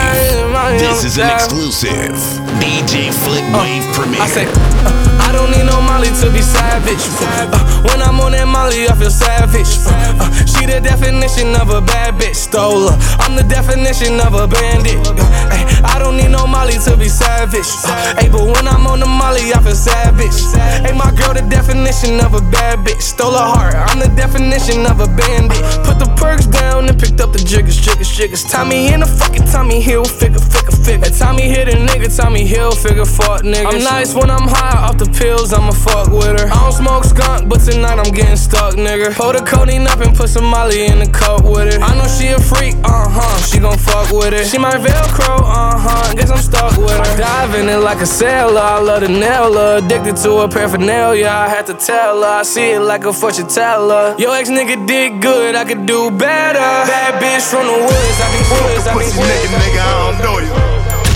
This 0.81 1.05
is 1.05 1.18
an 1.18 1.29
exclusive 1.31 2.16
DJ 2.61 3.12
Flip 3.12 3.44
Wave 3.53 3.85
premiere. 3.94 4.23
I 4.23 4.27
say, 4.27 4.47
uh, 4.49 5.13
I 5.13 5.13
don't 5.35 5.51
need 5.51 5.66
no 5.66 5.83
Molly 5.83 6.09
to 6.23 6.31
be 6.31 6.42
savage. 6.42 7.03
Uh, 7.20 7.83
when 7.90 8.01
I'm 8.01 8.20
on 8.20 8.33
that 8.33 8.47
Molly, 8.47 8.87
I 8.88 8.94
feel 8.94 9.11
savage. 9.11 9.68
Uh, 9.85 10.23
uh, 10.23 10.31
she 10.47 10.66
the 10.66 10.81
definition 10.81 11.55
of 11.59 11.70
a 11.70 11.81
bad 11.81 12.14
bitch. 12.14 12.37
Stole 12.37 12.88
her. 12.88 12.97
I'm 13.20 13.37
the 13.37 13.42
definition 13.42 14.20
of 14.20 14.35
a 14.35 14.47
bandit. 14.47 15.03
Uh, 15.07 15.53
ay, 15.53 15.62
I 15.85 15.99
don't 15.99 16.16
need 16.16 16.31
no 16.31 16.47
Molly 16.47 16.79
to 16.87 16.97
be 16.97 17.09
savage. 17.09 17.68
Uh, 17.85 18.20
ay, 18.23 18.29
but 18.31 18.47
when 18.47 18.66
I'm 18.68 18.87
on 18.87 19.01
the 19.01 19.11
Molly, 19.11 19.53
I 19.53 19.59
feel 19.61 19.75
savage. 19.75 20.38
Hey, 20.87 20.94
my 20.94 21.11
girl, 21.18 21.35
the 21.35 21.42
definition 21.51 22.20
of 22.23 22.35
a 22.35 22.42
bad 22.55 22.87
bitch. 22.87 23.03
Stole 23.03 23.33
her 23.35 23.44
heart. 23.44 23.75
I'm 23.75 23.99
the 23.99 24.12
definition 24.14 24.87
of 24.87 25.01
a 25.01 25.09
bandit. 25.18 25.61
Put 25.85 25.99
the 25.99 26.11
perks 26.16 26.47
down 26.47 26.88
and 26.88 26.99
picked 26.99 27.20
up 27.20 27.33
the 27.33 27.42
jiggers, 27.42 27.77
jiggers, 27.77 28.11
jiggers. 28.11 28.42
Tommy 28.44 28.92
in 28.92 29.01
the 29.01 29.07
fucking 29.07 29.47
Tommy 29.51 29.81
Hill 29.81 30.05
figure, 30.05 30.38
figure, 30.38 30.77
figure. 30.85 31.11
Tommy 31.11 31.49
hit 31.49 31.68
a 31.68 31.77
nigga, 31.77 32.09
Tommy 32.14 32.47
Hill 32.47 32.73
figure, 32.73 33.05
fuck 33.05 33.42
niggas. 33.42 33.66
I'm 33.66 33.83
nice 33.83 34.14
when 34.14 34.31
I'm 34.31 34.49
high 34.49 34.87
off 34.87 34.99
the 34.99 35.07
pills, 35.24 35.52
I'ma 35.52 35.72
fuck 35.72 36.08
with 36.12 36.37
her. 36.38 36.46
I 36.52 36.56
don't 36.62 36.72
smoke 36.72 37.04
skunk, 37.04 37.48
but 37.48 37.60
tonight 37.64 37.98
I'm 38.02 38.12
getting 38.12 38.37
stuck, 38.37 38.74
nigga. 38.74 39.08
Pour 39.16 39.32
the 39.32 39.42
codeine 39.50 39.87
up 39.87 40.00
and 40.04 40.14
put 40.14 40.28
some 40.28 40.44
Molly 40.44 40.87
in 40.92 40.98
the 40.98 41.08
cup 41.08 41.44
with 41.44 41.72
it. 41.72 41.80
I 41.80 41.90
know 41.96 42.08
she 42.16 42.28
a 42.37 42.38
freak, 42.38 42.74
uh 42.84 43.08
huh. 43.16 43.37
She 43.48 43.58
gon' 43.64 43.78
fuck 43.78 44.12
with 44.12 44.34
it. 44.34 44.44
She 44.50 44.58
my 44.58 44.76
Velcro, 44.84 45.34
uh 45.40 45.76
huh. 45.87 46.12
Guess 46.16 46.30
I'm 46.30 46.42
stuck 46.50 46.76
with 46.76 46.98
her. 47.02 47.16
Dive 47.16 47.54
in 47.58 47.68
it 47.74 47.80
like 47.88 48.00
a 48.06 48.06
sailor. 48.06 48.60
I 48.60 48.78
love 48.80 49.00
the 49.00 49.08
nail 49.08 49.54
her. 49.54 49.78
Addicted 49.78 50.16
to 50.24 50.30
her 50.40 50.48
paraphernalia. 50.48 51.28
I 51.28 51.48
had 51.48 51.64
to 51.72 51.74
tell 51.74 52.20
her. 52.22 52.40
I 52.40 52.42
see 52.42 52.72
it 52.76 52.80
like 52.80 53.04
a 53.04 53.12
fortune 53.12 53.48
teller. 53.48 54.14
Yo, 54.18 54.30
ex 54.32 54.50
nigga 54.50 54.76
did 54.87 55.22
good. 55.22 55.54
I 55.54 55.64
could 55.64 55.87
do 55.87 56.10
better. 56.10 56.70
Bad 56.92 57.12
bitch 57.22 57.44
from 57.50 57.64
the 57.70 57.78
woods. 57.88 58.18
I 58.24 58.26
be 58.34 58.40
woods. 58.52 58.87
I 58.87 58.92
be 58.92 59.04
Pussy 59.04 59.20
nigga, 59.20 59.48
nigga, 59.62 59.80
I 59.88 59.92
don't 60.02 60.18
know 60.24 60.37
you. 60.44 60.52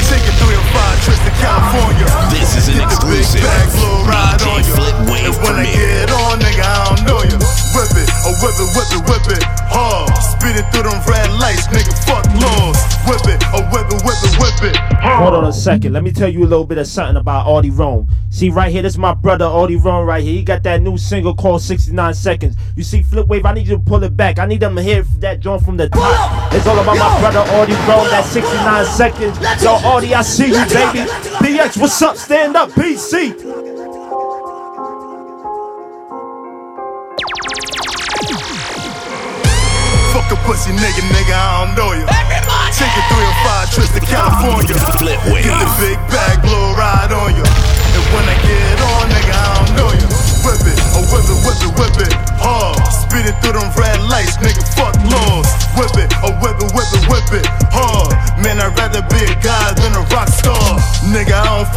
Take 0.09 0.25
it 0.25 0.35
through 0.41 0.55
your 0.57 0.67
five 0.73 0.97
trips 1.05 1.21
to 1.27 1.33
California. 1.45 2.38
Is 2.59 2.67
an 2.67 2.75
Get 2.75 2.91
the 2.91 3.07
big 3.07 3.21
exclusive 3.21 4.09
ride 4.09 4.43
on 4.43 4.65
you. 4.65 4.75
Flip 4.75 4.97
Wave 5.09 5.27
And 5.27 5.37
when 5.45 5.55
I 5.55 5.65
get 5.71 6.11
on, 6.11 6.41
nigga, 6.41 6.65
I 6.67 6.97
don't 6.97 7.07
know 7.07 7.23
you. 7.23 7.58
Whip 7.79 7.95
it, 7.95 8.11
whip 8.43 8.59
it, 8.59 8.69
whip 8.75 8.91
it, 8.91 9.03
whip 9.07 9.39
it, 9.39 9.45
hard. 9.71 10.11
Spinning 10.19 10.67
through 10.73 10.91
them 10.91 10.99
red 11.07 11.31
lights, 11.39 11.69
nigga, 11.69 11.95
fuck 12.03 12.27
laws. 12.43 12.75
Whip 13.07 13.23
it, 13.31 13.39
whip 13.71 13.87
it, 13.87 14.03
whip 14.03 14.19
it, 14.19 14.35
whip 14.35 14.75
it, 14.75 14.77
Hold 14.99 15.35
on 15.35 15.45
a 15.45 15.53
second. 15.53 15.93
Let 15.93 16.03
me 16.03 16.11
tell 16.11 16.29
you 16.29 16.41
a 16.41 16.49
little 16.49 16.67
bit 16.67 16.79
of 16.79 16.89
something 16.89 17.15
about 17.15 17.47
Audie 17.47 17.71
Rome. 17.71 18.09
See 18.31 18.51
right 18.51 18.73
here, 18.73 18.83
this 18.83 18.95
is 18.95 18.99
my 18.99 19.15
brother 19.15 19.45
Audie 19.45 19.77
Rome 19.77 20.09
right 20.09 20.25
here. 20.25 20.33
He 20.33 20.43
got 20.43 20.65
that 20.65 20.83
new 20.83 20.99
single 20.99 21.37
called 21.37 21.63
69 21.63 22.15
Seconds. 22.15 22.57
You 22.75 22.83
see, 22.83 23.05
Flip 23.05 23.29
Wave, 23.29 23.47
I 23.47 23.53
need 23.55 23.69
you 23.69 23.77
to 23.77 23.81
pull 23.83 24.03
it 24.03 24.17
back. 24.17 24.41
I 24.41 24.47
need 24.47 24.59
them 24.59 24.75
to 24.75 24.83
hear 24.83 25.03
that 25.21 25.39
joint 25.39 25.63
from 25.65 25.77
the 25.77 25.89
top. 25.89 26.53
It's 26.53 26.67
all 26.67 26.81
about 26.81 26.97
my 26.99 27.21
brother 27.21 27.49
Audie 27.53 27.75
Rome, 27.87 28.11
that 28.11 28.25
69 28.25 28.87
Seconds. 28.87 29.63
Yo, 29.63 29.75
Audie, 29.89 30.17
I 30.17 30.23
see 30.23 30.49
you, 30.49 30.65
baby. 30.65 31.09
BX, 31.39 31.81
what's 31.81 32.03
up? 32.03 32.17
Stand 32.17 32.57
up, 32.57 32.71
PC. 32.71 33.78
Fuck 40.29 40.41
a 40.41 40.45
pussy 40.45 40.73
nigga, 40.77 41.01
nigga, 41.09 41.33
I 41.33 41.65
don't 41.65 41.73
know 41.73 41.93
you. 41.97 42.05
Taking 42.77 43.07
three 43.09 43.25
or 43.25 43.39
five 43.49 43.73
trips 43.73 43.97
to 43.97 44.01
California. 44.05 44.77
Flip 45.01 45.17
wave. 45.33 45.49
Get 45.49 45.57
the 45.57 45.69
big 45.81 45.97
bag, 46.13 46.45
blow 46.45 46.69
a 46.69 46.77
ride 46.77 47.13
on 47.17 47.33
you. 47.33 47.41
And 47.41 48.05
when 48.13 48.29
I 48.29 48.37
get 48.45 48.77
on, 48.93 49.09
nigga, 49.09 49.33
I 49.33 49.49
don't 49.57 49.73
know 49.81 49.89
you. 49.89 50.09
Whip 50.45 50.61
it, 50.69 50.77
oh 51.01 51.05
whip 51.09 51.25
it, 51.25 51.39
whip 51.49 51.61
it, 51.65 51.73
whip 51.81 51.97
it. 52.05 52.13
Hard. 52.45 52.77
Speeding 52.93 53.33
through 53.41 53.57
them 53.57 53.73
red 53.73 54.05
lights, 54.05 54.37
nigga, 54.45 54.61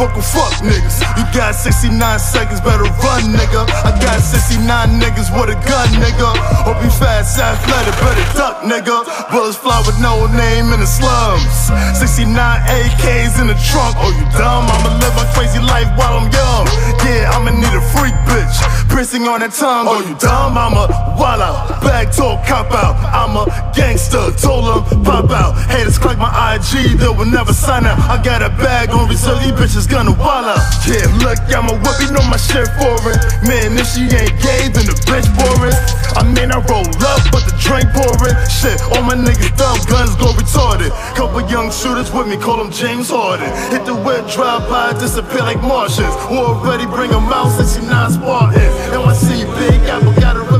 fuck 0.02 0.18
fuck 0.34 0.54
niggas. 0.66 0.98
You 1.14 1.24
got 1.30 1.54
69 1.54 2.18
seconds, 2.18 2.60
better 2.60 2.88
run, 3.06 3.22
nigga. 3.30 3.62
I 3.86 3.94
got 4.02 4.18
69 4.18 4.66
niggas 4.98 5.30
with 5.30 5.54
a 5.54 5.58
gun, 5.62 5.88
nigga. 6.02 6.34
Hope 6.66 6.82
you 6.82 6.90
fast, 6.90 7.38
athletic, 7.38 7.94
better 8.02 8.26
duck, 8.34 8.66
nigga. 8.66 9.06
Bullets 9.30 9.56
fly 9.56 9.78
with 9.86 9.98
no 10.00 10.26
name 10.26 10.72
in 10.74 10.80
the 10.80 10.90
slums. 10.90 11.70
69 11.98 12.34
AKs 12.34 13.38
in 13.40 13.46
the 13.46 13.58
trunk. 13.70 13.94
Oh, 14.02 14.10
you 14.10 14.26
dumb? 14.34 14.66
I'ma 14.66 14.98
live 14.98 15.14
my 15.14 15.26
crazy 15.34 15.60
life 15.60 15.90
while 15.94 16.18
I'm 16.18 16.28
young. 16.32 16.66
Yeah, 17.06 17.30
I'ma 17.34 17.54
need 17.54 17.74
a 17.74 17.84
freak 17.94 18.14
bitch. 18.26 18.56
Piercing 18.90 19.28
on 19.28 19.40
that 19.40 19.52
tongue. 19.52 19.86
Oh, 19.88 20.00
you 20.02 20.16
dumb? 20.18 20.58
I'm 20.58 20.74
a 20.74 21.12
out. 21.42 21.80
Bag 21.82 22.12
talk, 22.12 22.46
cop 22.46 22.70
out. 22.72 22.94
I'm 23.10 23.36
a 23.36 23.44
gangster. 23.74 24.30
Told 24.38 24.64
them, 24.66 25.04
pop 25.04 25.30
out. 25.30 25.58
Haters 25.70 25.98
crack 25.98 26.18
my 26.18 26.30
IG, 26.54 26.98
they 26.98 27.08
will 27.08 27.26
never 27.26 27.52
sign 27.52 27.84
out. 27.84 27.98
I 27.98 28.22
got 28.22 28.42
a 28.42 28.50
bag 28.62 28.90
on 28.90 29.08
reserve, 29.08 29.40
these 29.42 29.52
bitches 29.52 29.88
gonna 29.92 30.16
wall 30.16 30.48
out. 30.48 30.64
Yeah, 30.88 31.04
look, 31.20 31.36
I'm 31.52 31.68
a 31.68 31.76
whip, 31.76 31.96
you 32.00 32.08
know 32.16 32.24
my 32.24 32.40
shit 32.40 32.64
for 32.80 32.96
it. 33.12 33.18
Man, 33.44 33.76
if 33.76 33.92
she 33.92 34.08
ain't 34.08 34.32
gay, 34.40 34.72
then 34.72 34.88
the 34.88 34.96
bitch 35.04 35.28
boring. 35.36 35.76
I 36.16 36.24
mean, 36.24 36.48
I 36.48 36.64
roll 36.72 36.88
up, 37.04 37.20
but 37.28 37.44
the 37.44 37.52
drink 37.60 37.92
pouring. 37.92 38.32
Shit, 38.48 38.80
all 38.96 39.04
my 39.04 39.14
niggas 39.14 39.52
dumb, 39.60 39.76
guns 39.84 40.16
go 40.16 40.32
retarded. 40.32 40.90
Couple 41.12 41.44
young 41.48 41.70
shooters 41.70 42.10
with 42.10 42.26
me, 42.26 42.36
call 42.40 42.56
them 42.56 42.72
James 42.72 43.12
Harden. 43.12 43.48
Hit 43.68 43.84
the 43.84 43.94
whip, 43.94 44.24
drive 44.32 44.64
by, 44.68 44.96
disappear 44.96 45.44
like 45.44 45.60
Martians. 45.60 46.16
Already 46.32 46.86
bring 46.88 47.12
them 47.12 47.28
out, 47.28 47.52
69 47.52 47.84
Spartans. 48.16 48.72
NYC, 48.96 49.44
Big 49.60 49.80
Apple, 49.92 50.12
gotta 50.16 50.40
rip 50.40 50.51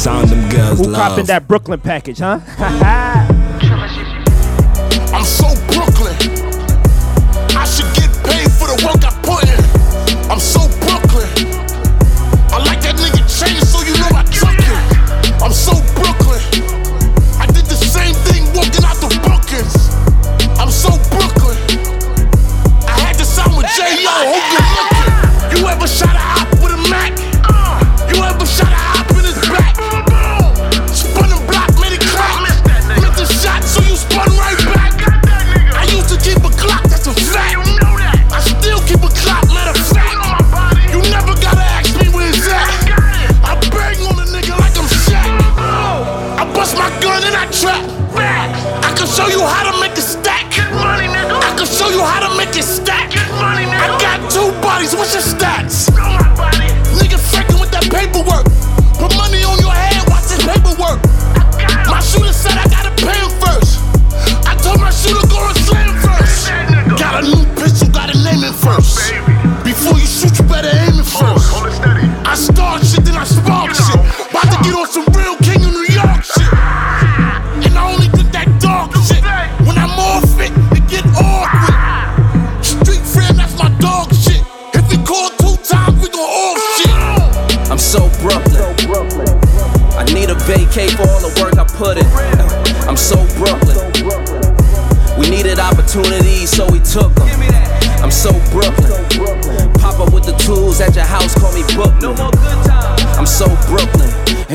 sound. 0.00 0.28
Them 0.30 0.48
girls 0.50 0.78
Who 0.78 0.86
love. 0.86 1.10
copping 1.10 1.26
that 1.26 1.46
Brooklyn 1.46 1.80
package, 1.80 2.18
huh? 2.20 2.40
I'm 5.12 5.24
so 5.24 5.48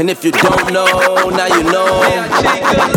And 0.06 0.12
if 0.12 0.24
you 0.24 0.30
don't 0.30 0.72
know, 0.72 0.86
now 1.34 1.50
you 1.50 1.64
know. 1.66 1.90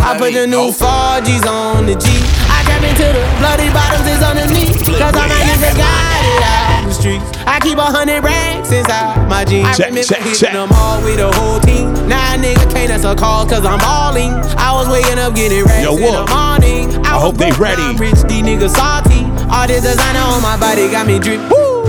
I 0.04 0.12
put 0.20 0.36
the 0.36 0.44
new 0.44 0.68
4G's 0.68 1.40
on 1.48 1.88
the 1.88 1.96
G. 1.96 2.04
I 2.52 2.60
trap 2.68 2.84
into 2.84 3.08
the 3.16 3.24
bloody 3.40 3.72
bottoms 3.72 4.04
is 4.04 4.20
underneath. 4.20 4.76
Cause 4.84 5.16
all 5.16 5.24
my 5.24 5.40
niggas 5.40 5.72
got 5.72 6.20
it 6.20 6.44
out 6.44 6.84
the 6.84 6.92
streets. 6.92 7.24
I 7.48 7.64
keep 7.64 7.80
a 7.80 7.88
hundred 7.88 8.20
racks 8.20 8.68
inside 8.72 9.24
my 9.24 9.46
jeans. 9.48 9.72
Check, 9.72 9.88
I 9.88 9.88
remember 9.88 10.04
check, 10.04 10.20
hitting 10.20 10.36
check. 10.36 10.52
them 10.52 10.68
all 10.68 11.00
with 11.00 11.16
the 11.16 11.32
whole 11.32 11.56
team. 11.64 11.96
Now 12.12 12.20
a 12.20 12.36
nigga 12.36 12.68
can't 12.68 12.92
answer 12.92 13.16
calls 13.16 13.48
cause 13.48 13.64
I'm 13.64 13.80
balling. 13.80 14.36
I 14.60 14.76
was 14.76 14.92
waking 14.92 15.16
up 15.16 15.32
getting 15.32 15.64
racks 15.64 15.88
Yo, 15.88 15.96
in 15.96 16.04
what? 16.04 16.28
the 16.28 16.36
morning. 16.36 16.92
I, 17.08 17.16
I 17.16 17.20
hope 17.24 17.40
they 17.40 17.56
ready. 17.56 17.80
I'm 17.80 17.96
rich, 17.96 18.20
these 18.28 18.44
niggas 18.44 18.76
salty. 18.76 19.24
All 19.48 19.64
this 19.64 19.80
designer 19.80 20.28
on 20.28 20.44
my 20.44 20.60
body 20.60 20.92
got 20.92 21.08
me 21.08 21.16
drip. 21.16 21.40
Woo! 21.48 21.88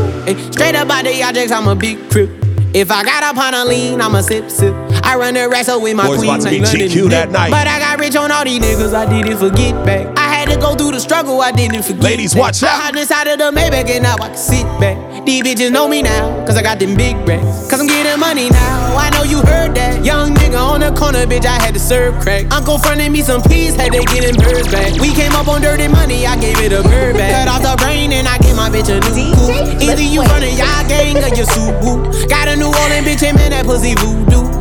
Straight 0.55 0.79
up 0.79 0.87
out 0.87 1.03
the 1.03 1.11
objects, 1.27 1.51
I'm 1.51 1.67
a 1.67 1.75
big 1.75 2.07
crip. 2.07 2.31
If 2.71 2.89
I 2.89 3.03
got 3.03 3.23
up 3.23 3.35
on 3.35 3.53
a 3.53 3.65
lean, 3.65 3.99
I'ma 3.99 4.21
sip, 4.21 4.49
sip. 4.49 4.78
I 5.09 5.15
run 5.15 5.33
the 5.33 5.49
racks 5.49 5.65
with 5.73 5.95
my 5.95 6.05
Boys 6.05 6.19
queen. 6.19 6.29
about 6.29 6.41
to 6.45 6.49
be 6.53 6.61
ain't 6.61 6.69
nothing 6.69 6.85
GQ 6.85 7.09
that 7.09 7.31
night. 7.31 7.49
But 7.49 7.65
I 7.65 7.79
got 7.81 7.97
rich 7.97 8.15
on 8.15 8.29
all 8.29 8.45
these 8.45 8.61
niggas, 8.61 8.93
I 8.93 9.09
didn't 9.09 9.41
forget 9.41 9.73
back. 9.83 10.05
I 10.13 10.29
had 10.29 10.53
to 10.53 10.57
go 10.61 10.75
through 10.75 10.91
the 10.91 10.99
struggle, 10.99 11.41
I 11.41 11.51
didn't 11.51 11.81
forget. 11.81 12.03
Ladies, 12.03 12.35
back. 12.35 12.41
watch 12.53 12.61
out. 12.61 12.77
I 12.77 12.93
hopped 12.93 12.97
inside 12.99 13.25
of 13.25 13.39
the 13.41 13.49
Maybach 13.49 13.89
and 13.89 14.03
now 14.03 14.21
I 14.21 14.29
can 14.29 14.37
sit 14.37 14.69
back. 14.77 15.25
These 15.25 15.41
bitches 15.41 15.71
know 15.71 15.87
me 15.87 16.03
now, 16.03 16.45
cause 16.45 16.57
I 16.57 16.61
got 16.61 16.77
them 16.77 16.93
big 16.93 17.17
racks. 17.25 17.41
Cause 17.65 17.81
I'm 17.81 17.87
getting 17.87 18.19
money 18.19 18.51
now, 18.53 18.93
I 18.93 19.09
know 19.09 19.23
you 19.23 19.41
heard 19.41 19.73
that. 19.81 20.05
Young 20.05 20.35
nigga 20.35 20.61
on 20.61 20.81
the 20.81 20.93
corner, 20.93 21.25
bitch, 21.25 21.45
I 21.45 21.57
had 21.57 21.73
to 21.73 21.79
serve 21.79 22.13
crack. 22.21 22.45
Uncle 22.53 22.77
fronted 22.77 23.11
me 23.11 23.23
some 23.23 23.41
peas, 23.41 23.73
had 23.73 23.91
to 23.91 24.05
get 24.13 24.29
him 24.29 24.37
birds 24.37 24.69
back. 24.69 24.93
We 25.01 25.09
came 25.17 25.33
up 25.33 25.47
on 25.47 25.65
dirty 25.65 25.87
money, 25.87 26.27
I 26.27 26.37
gave 26.37 26.61
it 26.61 26.71
a 26.71 26.83
bird 26.85 27.17
back. 27.17 27.33
Cut 27.33 27.49
off 27.49 27.65
the 27.65 27.73
brain 27.81 28.13
and 28.13 28.27
I 28.27 28.37
gave 28.37 28.55
my 28.55 28.69
bitch 28.69 28.93
a 28.93 29.01
new 29.01 29.33
coupe. 29.33 29.81
Either 29.81 30.05
you 30.05 30.21
run 30.21 30.43
a 30.45 30.53
y'all 30.53 30.85
gang 30.85 31.17
or 31.17 31.33
you 31.33 31.45
soup 31.49 31.73
woo. 31.81 32.05
Got 32.29 32.47
a 32.47 32.55
New 32.55 32.69
Orleans 32.69 33.09
bitch 33.09 33.25
and 33.25 33.35
man, 33.35 33.49
that 33.49 33.65
pussy 33.65 33.95
voodoo. 33.95 34.58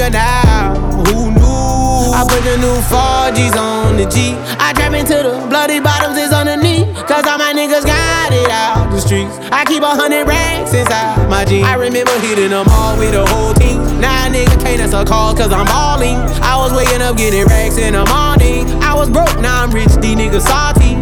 Nigga 0.00 0.12
now, 0.16 0.72
who 1.12 1.28
knew? 1.28 2.16
I 2.16 2.24
put 2.24 2.40
the 2.40 2.56
new 2.56 2.72
4G's 2.88 3.52
on 3.52 4.00
the 4.00 4.08
G. 4.08 4.32
I 4.56 4.72
trap 4.72 4.96
into 4.96 5.12
the 5.12 5.36
bloody 5.52 5.76
bottoms 5.78 6.16
is 6.16 6.32
underneath. 6.32 6.88
Cause 7.04 7.28
all 7.28 7.36
my 7.36 7.52
niggas 7.52 7.84
got 7.84 8.32
it 8.32 8.48
out 8.48 8.88
the 8.88 8.98
streets. 8.98 9.36
I 9.52 9.66
keep 9.66 9.82
a 9.82 9.92
hundred 9.92 10.24
racks 10.24 10.72
inside 10.72 11.28
my 11.28 11.44
jeans. 11.44 11.68
I 11.68 11.74
remember 11.74 12.16
hitting 12.20 12.48
them 12.48 12.64
all 12.72 12.96
with 12.96 13.12
the 13.12 13.28
whole 13.28 13.52
team. 13.52 13.76
Now 14.00 14.24
a 14.24 14.32
nigga 14.32 14.56
can't 14.64 14.80
answer 14.80 15.04
calls 15.04 15.36
cause 15.36 15.52
I'm 15.52 15.66
balling. 15.66 16.16
I 16.40 16.56
was 16.56 16.72
waking 16.72 17.02
up 17.02 17.18
getting 17.18 17.44
racks 17.44 17.76
in 17.76 17.92
the 17.92 18.08
morning. 18.08 18.72
I 18.80 18.96
was 18.96 19.10
broke, 19.10 19.36
now 19.36 19.60
I'm 19.60 19.70
rich, 19.70 19.92
these 20.00 20.16
niggas 20.16 20.48
salty. 20.48 20.96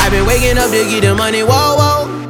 I've 0.00 0.08
been 0.10 0.24
waking 0.24 0.56
up 0.56 0.72
to 0.72 0.80
get 0.88 1.04
the 1.04 1.14
money, 1.14 1.44
whoa, 1.44 1.76
whoa. 1.76 1.81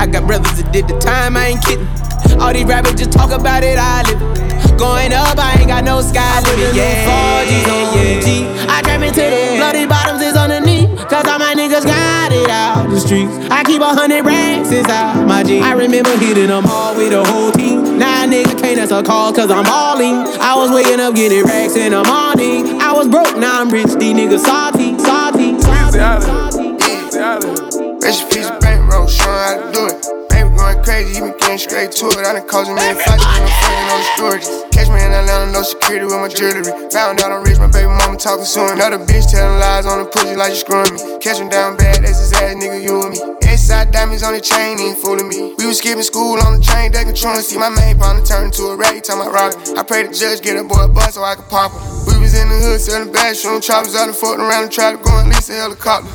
I 0.00 0.06
got 0.06 0.26
brothers 0.26 0.56
that 0.56 0.72
did 0.72 0.88
the 0.88 0.96
time, 0.96 1.36
I 1.36 1.52
ain't 1.52 1.60
kidding. 1.60 1.84
All 2.40 2.54
these 2.54 2.64
rappers 2.64 2.94
just 2.94 3.12
talk 3.12 3.36
about 3.36 3.62
it, 3.62 3.76
I 3.76 4.00
live 4.08 4.16
it. 4.16 4.78
Going 4.80 5.12
up, 5.12 5.36
I 5.36 5.60
ain't 5.60 5.68
got 5.68 5.84
no 5.84 6.00
sky 6.00 6.40
limit. 6.40 6.72
Yeah, 6.72 7.04
4G's 7.04 7.68
on 7.68 7.84
yeah. 8.00 8.72
I 8.72 8.80
trap 8.80 9.04
into 9.04 9.20
the 9.20 9.60
bloody 9.60 9.84
bottoms 9.84 10.22
is 10.24 10.36
underneath. 10.40 10.88
Cause 11.04 11.28
all 11.28 11.38
my 11.38 11.52
niggas 11.52 11.84
got 11.84 12.32
it 12.32 12.48
out 12.48 12.88
the 12.88 12.98
streets. 12.98 13.28
I 13.52 13.62
keep 13.62 13.82
a 13.82 13.92
hundred 13.92 14.24
racks 14.24 14.72
inside 14.72 15.26
my 15.28 15.42
jeans. 15.42 15.66
I 15.66 15.72
remember 15.76 16.16
hitting 16.16 16.48
them 16.48 16.64
all 16.64 16.96
with 16.96 17.12
the 17.12 17.22
whole 17.22 17.52
team. 17.52 17.98
Now 17.98 18.24
nigga 18.24 18.56
can't 18.56 18.80
answer 18.80 19.02
call 19.02 19.34
cause 19.34 19.50
I'm 19.50 19.64
balling. 19.64 20.16
I 20.40 20.56
was 20.56 20.70
waking 20.72 21.00
up 21.00 21.14
getting 21.14 21.44
racks 21.44 21.76
in 21.76 21.92
the 21.92 22.00
morning. 22.08 22.80
I 22.80 22.96
was 22.96 23.06
broke, 23.06 23.36
now 23.36 23.60
I'm 23.60 23.68
rich. 23.68 23.92
These 24.00 24.16
niggas 24.16 24.48
salty, 24.48 24.96
salty, 24.98 25.60
salty. 25.60 26.40
Rest 28.00 28.22
in 28.22 28.28
peace, 28.30 28.48
bankroll, 28.48 28.69
showing 29.10 29.42
how 29.42 29.54
to 29.58 29.66
do 29.74 29.82
it. 29.90 29.98
Baby 30.30 30.48
going 30.54 30.78
crazy, 30.82 31.14
he 31.14 31.20
been 31.20 31.34
getting 31.38 31.58
straight 31.58 31.90
to 31.98 32.06
it. 32.14 32.22
I 32.22 32.38
done 32.38 32.46
caused 32.46 32.70
a 32.70 32.74
million 32.74 32.96
fights, 32.96 33.26
I'm 33.26 33.42
fighting 33.42 33.90
on 33.90 33.98
the 33.98 34.08
storage. 34.14 34.46
Catch 34.70 34.88
me 34.88 35.02
in 35.02 35.10
Atlanta, 35.10 35.50
no 35.52 35.62
security 35.62 36.06
with 36.06 36.20
my 36.22 36.30
jewelry. 36.30 36.62
Found 36.94 37.20
out 37.20 37.34
I'm 37.34 37.42
rich, 37.42 37.58
my 37.58 37.66
baby 37.66 37.90
mama 37.90 38.16
talking 38.16 38.46
soon. 38.46 38.78
Another 38.78 39.02
bitch 39.02 39.26
telling 39.30 39.58
lies 39.58 39.84
on 39.84 39.98
the 39.98 40.06
pussy 40.06 40.36
like 40.38 40.54
you 40.54 40.60
screwing 40.62 40.94
me. 40.94 41.18
Catch 41.18 41.42
him 41.42 41.50
down 41.50 41.76
bad, 41.76 42.06
that's 42.06 42.22
his 42.22 42.32
ass, 42.32 42.54
nigga, 42.54 42.78
you 42.78 43.02
and 43.02 43.10
me. 43.10 43.20
Inside 43.50 43.90
diamonds 43.90 44.22
on 44.22 44.32
the 44.32 44.40
chain, 44.40 44.78
ain't 44.78 44.96
fooling 44.98 45.28
me. 45.28 45.54
We 45.58 45.66
was 45.66 45.78
skipping 45.78 46.06
school 46.06 46.38
on 46.40 46.58
the 46.58 46.62
train, 46.62 46.92
they 46.92 47.04
controlling. 47.04 47.42
See 47.42 47.58
my 47.58 47.68
main 47.68 47.98
partner 47.98 48.24
turn 48.24 48.46
into 48.46 48.70
a 48.70 48.76
rag, 48.76 49.02
time 49.02 49.20
I 49.20 49.26
rock. 49.26 49.52
I 49.76 49.82
pray 49.82 50.06
the 50.06 50.14
judge 50.14 50.40
get 50.40 50.56
a 50.56 50.64
boy 50.64 50.84
a 50.84 50.88
bus 50.88 51.14
so 51.14 51.22
I 51.22 51.34
can 51.34 51.44
pop 51.50 51.72
him. 51.74 51.82
We 52.06 52.14
was 52.22 52.32
in 52.38 52.48
the 52.48 52.56
hood 52.56 52.80
selling 52.80 53.12
bad, 53.12 53.36
shooting 53.36 53.60
choppers 53.60 53.94
out 53.94 54.08
and 54.08 54.16
floating 54.16 54.46
around 54.46 54.70
and 54.70 54.72
try 54.72 54.92
to 54.92 54.98
go 54.98 55.10
and 55.18 55.28
lease 55.28 55.50
a 55.50 55.54
helicopter. 55.54 56.08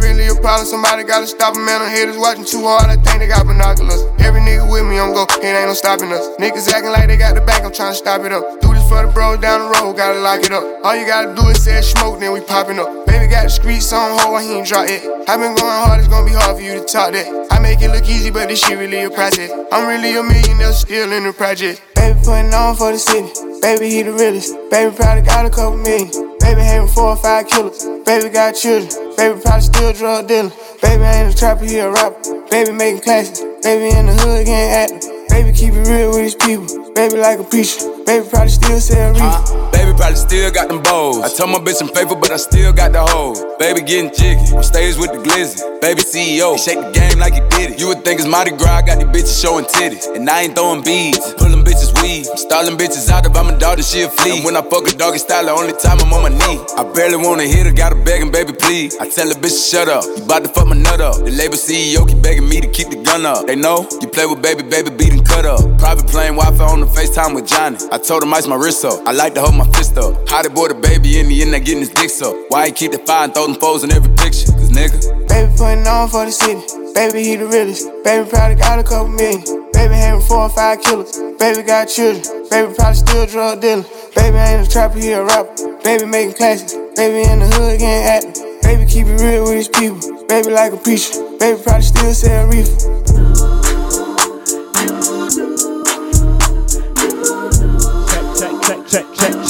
Really 0.00 0.28
a 0.28 0.34
problem. 0.34 0.66
Somebody 0.66 1.04
gotta 1.04 1.26
stop 1.26 1.56
him, 1.56 1.64
man. 1.64 1.82
I'm 1.82 1.90
haters 1.90 2.16
watching 2.16 2.44
too 2.44 2.64
hard. 2.64 2.88
I 2.88 2.96
think 2.96 3.20
they 3.20 3.28
got 3.28 3.46
binoculars. 3.46 4.02
Every 4.18 4.40
nigga 4.40 4.64
with 4.70 4.84
me, 4.84 4.98
I'm 4.98 5.12
go. 5.12 5.24
It 5.28 5.44
ain't 5.44 5.68
no 5.68 5.74
stopping 5.74 6.12
us. 6.12 6.24
Niggas 6.40 6.68
acting 6.72 6.90
like 6.90 7.06
they 7.08 7.16
got 7.16 7.34
the 7.34 7.40
back. 7.42 7.64
I'm 7.64 7.72
trying 7.72 7.92
to 7.92 7.98
stop 7.98 8.22
it 8.22 8.32
up. 8.32 8.60
Do 8.60 8.72
this 8.72 8.86
for 8.88 9.04
the 9.04 9.12
bros 9.12 9.38
down 9.40 9.60
the 9.60 9.78
road. 9.78 9.96
Gotta 9.96 10.18
lock 10.20 10.40
it 10.40 10.52
up. 10.52 10.64
All 10.84 10.96
you 10.96 11.06
gotta 11.06 11.34
do 11.34 11.48
is 11.48 11.62
say 11.62 11.80
smoke, 11.82 12.20
then 12.20 12.32
we 12.32 12.40
popping 12.40 12.78
up. 12.78 13.06
Baby 13.06 13.26
got 13.28 13.44
the 13.44 13.50
streets 13.50 13.92
on 13.92 14.18
hold. 14.18 14.40
He 14.42 14.56
ain't 14.56 14.66
drop 14.66 14.88
it. 14.88 15.04
I 15.28 15.36
been 15.36 15.54
going 15.54 15.78
hard. 15.84 16.00
It's 16.00 16.08
gonna 16.08 16.26
be 16.26 16.32
hard 16.32 16.56
for 16.56 16.62
you 16.62 16.74
to 16.80 16.84
talk 16.84 17.12
that. 17.12 17.28
I 17.50 17.58
make 17.60 17.82
it 17.82 17.90
look 17.90 18.08
easy, 18.08 18.30
but 18.30 18.48
this 18.48 18.64
shit 18.64 18.78
really 18.78 19.04
a 19.04 19.10
process. 19.10 19.50
I'm 19.70 19.86
really 19.86 20.16
a 20.16 20.22
millionaire, 20.22 20.72
still 20.72 21.12
in 21.12 21.24
the 21.24 21.32
project. 21.32 21.82
Baby 21.94 22.18
putting 22.24 22.54
on 22.54 22.76
for 22.76 22.92
the 22.92 22.98
city. 22.98 23.49
Baby, 23.60 23.90
he 23.90 24.02
the 24.02 24.12
realest. 24.12 24.56
Baby 24.70 24.96
probably 24.96 25.22
got 25.22 25.44
a 25.44 25.50
couple 25.50 25.76
million. 25.76 26.08
Baby 26.40 26.62
having 26.62 26.88
four 26.88 27.10
or 27.10 27.16
five 27.16 27.46
killers. 27.46 27.84
Baby 28.06 28.30
got 28.30 28.52
children. 28.52 28.88
Baby 29.16 29.40
probably 29.40 29.60
still 29.60 29.92
drug 29.92 30.28
dealer. 30.28 30.50
Baby 30.80 31.04
ain't 31.04 31.34
a 31.34 31.36
trapper, 31.36 31.64
he 31.66 31.78
a 31.78 31.90
rapper. 31.90 32.46
Baby 32.50 32.72
making 32.72 33.02
classes. 33.02 33.40
Baby 33.62 33.96
in 33.96 34.06
the 34.06 34.14
hood 34.14 34.46
getting 34.46 34.96
active. 34.96 35.19
Baby 35.40 35.56
keep 35.56 35.72
it 35.72 35.88
real 35.88 36.10
with 36.10 36.20
these 36.20 36.34
people. 36.34 36.68
Baby 36.92 37.16
like 37.16 37.38
a 37.40 37.44
preacher. 37.44 37.88
Baby 38.04 38.28
probably 38.28 38.50
still 38.52 38.78
sell 38.78 39.14
reefer. 39.16 39.72
Baby 39.72 39.96
probably 39.96 40.16
still 40.16 40.50
got 40.52 40.68
them 40.68 40.82
bows. 40.82 41.24
I 41.24 41.32
told 41.32 41.48
my 41.48 41.64
bitch 41.64 41.80
I'm 41.80 41.88
faithful, 41.88 42.16
but 42.16 42.30
I 42.30 42.36
still 42.36 42.74
got 42.74 42.92
the 42.92 43.00
hoe. 43.00 43.32
Baby 43.56 43.80
getting 43.80 44.12
jiggy. 44.12 44.52
On 44.52 44.62
stage 44.62 45.00
with 45.00 45.16
the 45.16 45.20
glizzy. 45.24 45.64
Baby 45.80 46.02
CEO. 46.02 46.52
He 46.52 46.58
shake 46.58 46.76
the 46.76 46.92
game 46.92 47.18
like 47.18 47.32
he 47.32 47.40
did 47.56 47.72
it. 47.72 47.80
You 47.80 47.88
would 47.88 48.04
think 48.04 48.20
it's 48.20 48.28
Mardi 48.28 48.50
Gras. 48.50 48.80
I 48.80 48.82
got 48.82 49.00
these 49.00 49.08
bitches 49.08 49.40
showing 49.40 49.64
titties. 49.64 50.04
And 50.14 50.28
I 50.28 50.42
ain't 50.42 50.54
throwing 50.54 50.84
beads. 50.84 51.32
Pulling 51.40 51.64
bitches 51.64 51.88
weed. 52.02 52.28
I'm 52.28 52.36
stalling 52.36 52.76
bitches 52.76 53.08
out 53.08 53.24
if 53.24 53.34
I'm 53.34 53.48
a 53.48 53.56
daughter, 53.56 53.82
she 53.82 54.02
a 54.02 54.10
flea. 54.10 54.36
And 54.36 54.44
when 54.44 54.58
I 54.58 54.60
fuck 54.60 54.84
a 54.88 54.92
doggy 54.92 55.24
style, 55.24 55.46
the 55.46 55.52
only 55.52 55.72
time 55.72 56.04
I'm 56.04 56.12
on 56.12 56.20
my 56.20 56.28
knee. 56.28 56.60
I 56.76 56.84
barely 56.92 57.16
wanna 57.16 57.48
hit 57.48 57.64
her, 57.64 57.72
gotta 57.72 57.96
begging, 57.96 58.30
baby, 58.30 58.52
please. 58.52 58.94
I 59.00 59.08
tell 59.08 59.26
the 59.26 59.40
bitch 59.40 59.56
to 59.56 59.64
shut 59.72 59.88
up. 59.88 60.04
You 60.04 60.22
bout 60.28 60.44
to 60.44 60.50
fuck 60.52 60.68
my 60.68 60.76
nut 60.76 61.00
up. 61.00 61.16
The 61.16 61.32
label 61.32 61.56
CEO 61.56 62.04
keep 62.06 62.20
begging 62.20 62.46
me 62.46 62.60
to 62.60 62.68
keep 62.68 62.90
the 62.90 63.00
gun 63.00 63.24
up. 63.24 63.46
They 63.46 63.56
know 63.56 63.88
you 64.02 64.08
play 64.08 64.26
with 64.26 64.42
baby, 64.42 64.62
baby, 64.68 64.90
beating 64.90 65.24
cut 65.30 65.46
up. 65.46 65.62
Private 65.78 66.06
plane 66.08 66.34
Wi-Fi 66.34 66.64
on 66.64 66.80
the 66.80 66.86
FaceTime 66.86 67.34
with 67.34 67.46
Johnny. 67.46 67.78
I 67.92 67.98
told 67.98 68.22
him 68.22 68.34
ice 68.34 68.46
my 68.46 68.56
wrist 68.56 68.84
up. 68.84 69.06
I 69.06 69.12
like 69.12 69.34
to 69.34 69.40
hold 69.40 69.54
my 69.54 69.68
fist 69.72 69.96
up. 69.96 70.28
How 70.28 70.42
they 70.42 70.48
boy 70.48 70.68
the 70.68 70.74
baby 70.74 71.18
in 71.20 71.28
the 71.28 71.42
end, 71.42 71.54
they 71.54 71.60
getting 71.60 71.80
his 71.80 71.90
dick 71.90 72.10
up. 72.22 72.34
Why 72.48 72.66
he 72.66 72.72
keep 72.72 72.92
the 72.92 72.98
fire 72.98 73.24
and 73.24 73.34
throw 73.34 73.46
them 73.46 73.56
foes 73.56 73.84
in 73.84 73.92
every 73.92 74.12
picture? 74.16 74.50
Cause 74.52 74.70
nigga. 74.70 74.98
Baby 75.28 75.52
putting 75.56 75.86
on 75.86 76.08
for 76.08 76.26
the 76.26 76.32
city. 76.32 76.60
Baby, 76.94 77.22
he 77.22 77.36
the 77.36 77.46
realest. 77.46 77.86
Baby 78.02 78.28
probably 78.28 78.56
got 78.56 78.78
a 78.78 78.84
couple 78.84 79.08
million. 79.08 79.42
Baby 79.72 79.94
having 79.94 80.26
four 80.26 80.42
or 80.42 80.50
five 80.50 80.82
killers. 80.82 81.16
Baby 81.38 81.62
got 81.62 81.86
children. 81.86 82.22
Baby 82.50 82.74
probably 82.74 82.98
still 82.98 83.26
drug 83.26 83.60
dealer. 83.60 83.84
Baby 84.14 84.36
ain't 84.36 84.66
a 84.66 84.70
trapper, 84.70 84.98
he 84.98 85.12
a 85.12 85.24
rapper. 85.24 85.54
Baby 85.84 86.06
making 86.06 86.34
classics. 86.34 86.74
Baby 86.96 87.30
in 87.30 87.38
the 87.38 87.46
hood 87.46 87.78
getting 87.78 88.04
active. 88.04 88.62
Baby 88.62 88.84
keep 88.90 89.06
it 89.06 89.20
real 89.22 89.44
with 89.44 89.54
his 89.54 89.68
people. 89.68 90.02
Baby 90.26 90.50
like 90.50 90.72
a 90.72 90.76
preacher. 90.76 91.22
Baby 91.38 91.62
probably 91.62 91.82
still 91.82 92.14
sell 92.14 92.46
reefer. 92.48 93.69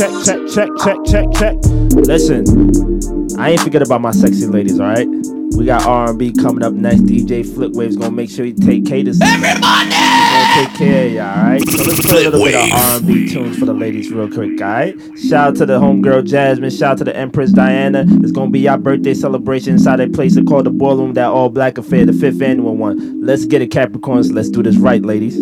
Check, 0.00 0.24
check, 0.24 0.40
check, 0.48 0.70
check, 0.78 0.96
check, 1.04 1.26
check. 1.34 1.56
Listen, 1.92 3.38
I 3.38 3.50
ain't 3.50 3.60
forget 3.60 3.82
about 3.82 4.00
my 4.00 4.12
sexy 4.12 4.46
ladies, 4.46 4.80
all 4.80 4.86
right? 4.86 5.06
We 5.54 5.66
got 5.66 5.84
R&B 5.84 6.32
coming 6.40 6.64
up 6.64 6.72
next. 6.72 7.02
DJ 7.02 7.44
Flipwave's 7.44 7.96
gonna 7.96 8.10
make 8.10 8.30
sure 8.30 8.46
he 8.46 8.54
take 8.54 8.86
care 8.86 9.00
of 9.00 9.08
Everybody! 9.08 9.60
gonna 9.60 10.54
take 10.54 10.78
care 10.78 11.06
of 11.06 11.12
y'all, 11.12 11.38
all 11.38 11.44
right? 11.44 11.68
So 11.68 11.84
let's 11.84 12.06
play 12.06 12.24
a 12.24 12.30
little 12.30 12.46
bit 12.46 12.72
of 12.72 13.02
R&B 13.02 13.28
tunes 13.28 13.58
for 13.58 13.66
the 13.66 13.74
ladies 13.74 14.10
real 14.10 14.30
quick, 14.30 14.58
all 14.62 14.68
right? 14.68 14.98
Shout 15.18 15.48
out 15.48 15.56
to 15.56 15.66
the 15.66 15.78
homegirl 15.78 16.24
Jasmine. 16.24 16.70
Shout 16.70 16.92
out 16.92 16.98
to 16.98 17.04
the 17.04 17.14
Empress 17.14 17.52
Diana. 17.52 18.06
It's 18.22 18.32
gonna 18.32 18.50
be 18.50 18.66
our 18.68 18.78
birthday 18.78 19.12
celebration 19.12 19.74
inside 19.74 20.00
a 20.00 20.08
place 20.08 20.34
called 20.48 20.64
the 20.64 20.70
Boiler 20.70 21.02
Room, 21.02 21.12
that 21.12 21.26
all 21.26 21.50
black 21.50 21.76
affair, 21.76 22.06
the 22.06 22.14
fifth 22.14 22.40
annual 22.40 22.74
one. 22.74 23.20
Let's 23.20 23.44
get 23.44 23.60
it, 23.60 23.70
Capricorns. 23.70 24.32
Let's 24.32 24.48
do 24.48 24.62
this 24.62 24.78
right, 24.78 25.02
ladies. 25.02 25.38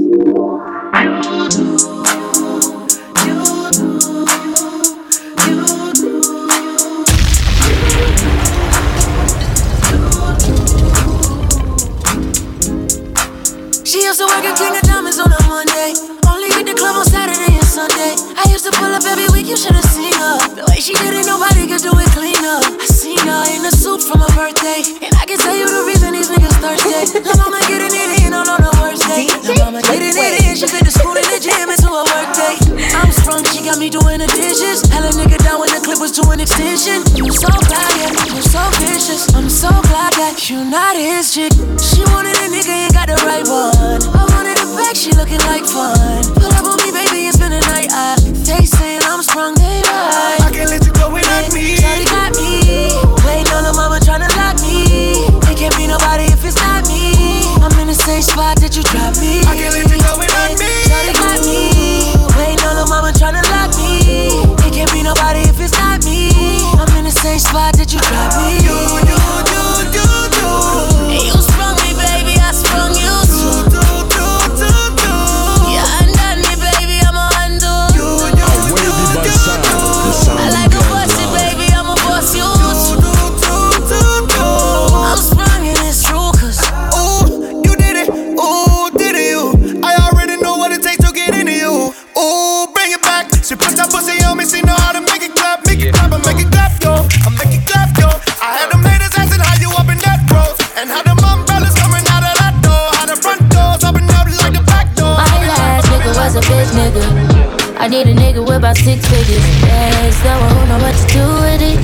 Used 18.50 18.64
to 18.64 18.72
pull 18.72 18.92
up 18.92 19.04
every 19.04 19.28
week, 19.32 19.46
you 19.46 19.56
should've 19.56 19.84
seen 19.84 20.12
her. 20.12 20.38
The 20.54 20.64
way 20.68 20.80
she 20.80 20.94
did 20.94 21.14
it, 21.14 21.26
nobody 21.26 21.66
could 21.66 21.82
do 21.82 21.92
it 21.94 22.10
cleaner. 22.12 22.60
I 22.62 22.86
her 23.28 23.44
in 23.52 23.62
a 23.64 23.72
suit 23.72 24.00
from 24.02 24.24
her 24.24 24.32
birthday. 24.32 24.80
And 25.04 25.12
I 25.20 25.28
can 25.28 25.38
tell 25.38 25.54
you 25.54 25.68
the 25.68 25.84
reason 25.84 26.16
these 26.16 26.32
niggas 26.32 26.56
thirsty. 26.58 27.20
La 27.20 27.36
mama 27.36 27.60
getting 27.68 27.92
it 27.92 28.24
in 28.24 28.32
on 28.32 28.48
on 28.48 28.60
the 28.64 28.72
worst 28.80 29.04
day. 29.04 29.28
La 29.44 29.68
mama 29.68 29.84
getting 29.84 30.16
it 30.16 30.34
in, 30.42 30.56
she 30.56 30.66
fit 30.66 30.84
the 30.84 30.92
school 30.92 31.12
and 31.12 31.28
the 31.28 31.38
gym 31.38 31.68
into 31.68 31.88
a 31.92 32.02
work 32.08 32.30
day. 32.32 32.56
I'm 32.96 33.12
sprung, 33.12 33.44
she 33.52 33.60
got 33.62 33.76
me 33.76 33.92
doing 33.92 34.24
the 34.24 34.28
dishes. 34.32 34.88
Hella 34.88 35.12
nigga 35.12 35.36
down 35.44 35.60
when 35.60 35.68
the 35.68 35.80
clip 35.84 36.00
was 36.00 36.12
to 36.16 36.24
an 36.32 36.40
extension. 36.40 37.04
You 37.14 37.28
so 37.28 37.52
yeah, 37.68 38.08
you 38.32 38.40
so 38.40 38.62
vicious. 38.80 39.28
I'm 39.36 39.52
so 39.52 39.68
glad 39.92 40.16
that 40.16 40.48
you 40.48 40.64
not 40.64 40.96
his 40.96 41.34
chick. 41.34 41.52
She 41.76 42.00
wanted 42.16 42.36
a 42.40 42.48
nigga, 42.48 42.72
ain't 42.72 42.96
got 42.96 43.12
the 43.12 43.18
right 43.28 43.44
one. 43.44 44.00
I 44.16 44.24
wanted 44.32 44.56
it 44.56 44.70
back, 44.74 44.96
she 44.96 45.12
looking 45.12 45.42
like 45.44 45.68
fun. 45.68 46.24
Pull 46.32 46.52
up 46.56 46.64
on 46.64 46.80
me, 46.80 46.90
baby, 46.90 47.28
and 47.28 47.34
spend 47.36 47.52
the 47.52 47.62
night. 47.68 47.92
I, 47.92 48.16
they 48.48 48.64
saying 48.64 49.04
I'm 49.04 49.22
sprung, 49.22 49.54
they 49.54 49.84
right. 49.84 50.40
I 50.40 50.50
can't 50.52 50.70
let 50.70 50.84
you 50.86 50.92
go 50.96 51.12
without 51.12 51.52
me. 51.52 51.76
Shawty 51.76 52.06
got 52.08 52.32
me. 52.36 52.67
Tryna 54.18 54.36
lock 54.36 54.60
me. 54.62 55.12
It 55.48 55.56
can't 55.56 55.76
be 55.76 55.86
nobody 55.86 56.24
if 56.24 56.44
it's 56.44 56.56
not 56.56 56.88
me. 56.88 57.44
I'm 57.62 57.78
in 57.78 57.86
the 57.86 57.94
same 57.94 58.22
spot 58.22 58.58
that 58.58 58.74
you 58.74 58.82
dropped 58.82 59.20
me. 59.20 59.87
Six 108.84 109.04
figures. 109.06 109.44
Yeah, 109.62 110.10
someone 110.22 110.52
who 110.54 110.62
know 110.70 110.78
what 110.78 110.94
to 110.94 111.06
do 111.12 111.24
with 111.44 111.62
it. 111.62 111.78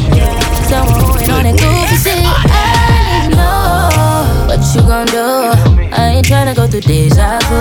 Someone 0.68 1.00
who 1.00 1.18
ain't 1.18 1.32
on 1.32 1.44
that 1.44 1.56
goofy 1.58 1.96
shit. 2.04 2.22
I 2.22 3.28
know 3.34 4.48
what 4.48 4.60
you 4.74 4.82
gon' 4.82 5.06
do. 5.06 5.26
I 5.92 6.16
ain't 6.16 6.26
tryna 6.26 6.54
go 6.54 6.66
through 6.66 6.82
deja 6.82 7.38
vu. 7.48 7.60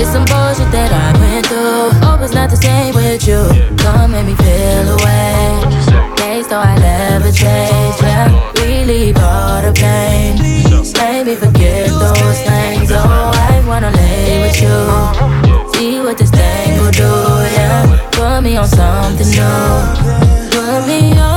It's 0.00 0.10
some 0.10 0.24
bullshit 0.24 0.70
that 0.72 0.90
I 0.92 1.12
went 1.20 1.46
through. 1.46 1.90
Hope 2.04 2.20
it's 2.22 2.34
not 2.34 2.50
the 2.50 2.56
same 2.56 2.94
with 2.94 3.26
you. 3.28 3.40
Don't 3.76 4.10
make 4.10 4.26
me 4.26 4.34
feel 4.36 4.86
away. 4.96 6.16
Days 6.16 6.48
though 6.48 6.60
I 6.60 6.74
never 6.78 7.30
change. 7.32 7.96
Yeah, 8.02 8.28
relieve 8.60 9.16
all 9.18 9.62
the 9.62 9.72
pain. 9.72 10.40
Make 10.94 11.26
me 11.26 11.34
forget 11.36 11.88
those 11.88 12.40
things. 12.48 12.90
Oh, 12.92 13.32
I 13.34 13.62
wanna 13.66 13.90
lay 13.90 14.40
with 14.44 14.60
you. 14.60 14.76
See 15.72 16.00
what 16.00 16.18
this 16.18 16.23
put 18.34 18.42
me 18.42 18.56
on 18.56 18.66
something 18.66 19.28
new. 19.28 20.50
Put 20.50 20.86
me 20.88 21.16
on, 21.18 21.33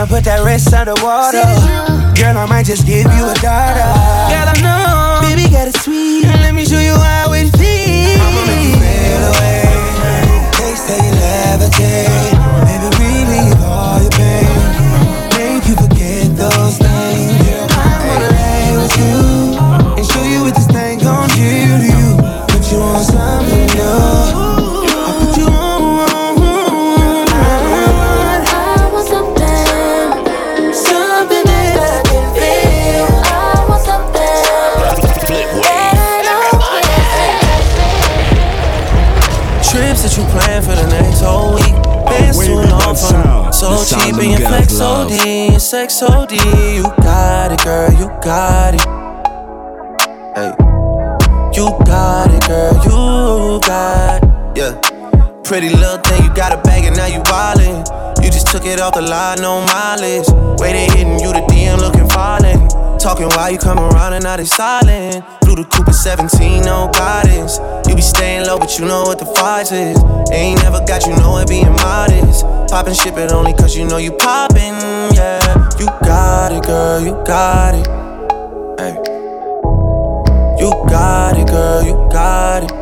Tryna 0.00 0.08
put 0.08 0.24
that 0.24 0.42
wrist 0.42 0.72
underwater. 0.72 1.44
Girl, 2.16 2.38
I 2.38 2.46
might 2.46 2.64
just 2.64 2.86
give 2.86 3.04
you 3.04 3.24
a 3.28 3.34
daughter. 3.34 3.84
Girl, 4.32 4.48
I 4.48 4.56
know, 4.64 5.20
baby, 5.20 5.50
got 5.52 5.68
it 5.68 5.76
sweet. 5.76 6.24
Let 6.24 6.54
me 6.54 6.64
show 6.64 6.80
you 6.80 6.94
how 6.94 7.34
it 7.34 7.50
feels. 7.52 8.16
I'ma 8.16 8.46
make 8.48 8.64
you 8.64 8.80
feel 8.80 9.22
away. 9.28 9.68
Taste 10.56 10.88
that 10.88 11.04
you 11.04 11.12
levitate. 11.20 12.29
Pretty 55.60 55.76
little 55.76 55.98
thing, 55.98 56.24
you 56.24 56.32
got 56.32 56.54
a 56.54 56.62
bag 56.62 56.86
and 56.86 56.96
now 56.96 57.04
you 57.04 57.20
wildin'. 57.20 57.84
You 58.24 58.30
just 58.30 58.46
took 58.46 58.64
it 58.64 58.80
off 58.80 58.94
the 58.94 59.02
line, 59.02 59.42
no 59.42 59.60
mileage. 59.60 60.24
They 60.56 60.86
hitting 60.88 61.20
you, 61.20 61.34
the 61.36 61.44
DM 61.52 61.76
looking 61.80 62.08
falling. 62.08 62.66
Talking 62.98 63.28
while 63.36 63.52
you 63.52 63.58
come 63.58 63.78
around 63.78 64.14
and 64.14 64.24
now 64.24 64.38
they 64.38 64.46
silent. 64.46 65.22
Blue 65.42 65.56
the 65.56 65.64
Cooper 65.64 65.92
17, 65.92 66.62
no 66.62 66.88
guidance. 66.94 67.58
You 67.86 67.94
be 67.94 68.00
staying 68.00 68.46
low, 68.46 68.58
but 68.58 68.78
you 68.78 68.86
know 68.86 69.02
what 69.02 69.18
the 69.18 69.26
fight 69.26 69.70
is. 69.70 70.00
Ain't 70.32 70.62
never 70.62 70.80
got 70.86 71.04
you 71.04 71.14
know 71.16 71.36
it 71.36 71.48
being 71.50 71.68
modest. 71.84 72.40
Poppin' 72.72 72.94
shit, 72.94 73.12
it 73.18 73.30
only 73.30 73.52
cause 73.52 73.76
you 73.76 73.84
know 73.84 73.98
you 73.98 74.12
poppin', 74.12 74.80
yeah. 75.12 75.44
You 75.78 75.84
got 76.00 76.52
it, 76.52 76.64
girl, 76.64 77.04
you 77.04 77.12
got 77.28 77.74
it. 77.74 77.86
Hey. 78.80 78.96
You 80.56 80.70
got 80.88 81.36
it, 81.36 81.46
girl, 81.48 81.84
you 81.84 82.08
got 82.10 82.64
it. 82.64 82.79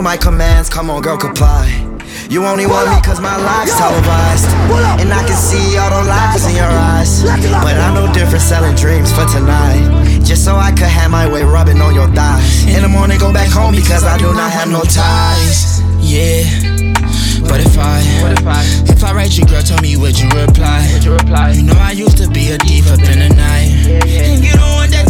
My 0.00 0.16
commands, 0.16 0.68
come 0.70 0.88
on, 0.90 1.02
girl, 1.02 1.18
comply. 1.18 1.68
You 2.28 2.44
only 2.46 2.66
want 2.66 2.88
me 2.90 3.00
cause 3.02 3.20
my 3.20 3.36
life's 3.36 3.76
televised. 3.76 4.48
And 4.98 5.12
I 5.12 5.22
can 5.22 5.36
see 5.36 5.76
all 5.76 5.90
the 5.90 6.08
lies 6.08 6.46
in 6.48 6.56
your 6.56 6.64
eyes. 6.64 7.22
But 7.22 7.76
I 7.76 7.94
know 7.94 8.10
different 8.12 8.42
selling 8.42 8.74
dreams 8.74 9.12
for 9.12 9.26
tonight. 9.26 10.24
Just 10.24 10.44
so 10.44 10.56
I 10.56 10.72
could 10.72 10.88
have 10.88 11.10
my 11.10 11.30
way 11.30 11.44
rubbing 11.44 11.80
on 11.82 11.94
your 11.94 12.08
thighs. 12.08 12.66
In 12.74 12.82
the 12.82 12.88
morning, 12.88 13.20
go 13.20 13.30
back 13.32 13.50
home 13.52 13.76
because 13.76 14.02
I 14.02 14.16
do 14.16 14.32
not 14.32 14.50
have 14.50 14.68
no 14.70 14.80
ties. 14.82 15.82
Yeah. 16.00 16.48
But 17.46 17.60
if 17.60 17.76
I, 17.78 18.00
if 18.88 19.04
I 19.04 19.12
write 19.12 19.36
you, 19.36 19.44
girl, 19.44 19.62
tell 19.62 19.80
me 19.82 19.96
would 19.96 20.18
you 20.18 20.28
reply? 20.30 20.86
You 21.52 21.62
know 21.62 21.76
I 21.76 21.92
used 21.92 22.16
to 22.18 22.28
be 22.30 22.50
a 22.50 22.58
diva 22.58 22.94
up 22.94 23.00
in 23.00 23.18
the 23.18 23.28
night, 23.36 23.70
and 24.06 24.42
you 24.42 24.52
don't 24.52 24.74
want 24.74 24.90
that 24.92 25.09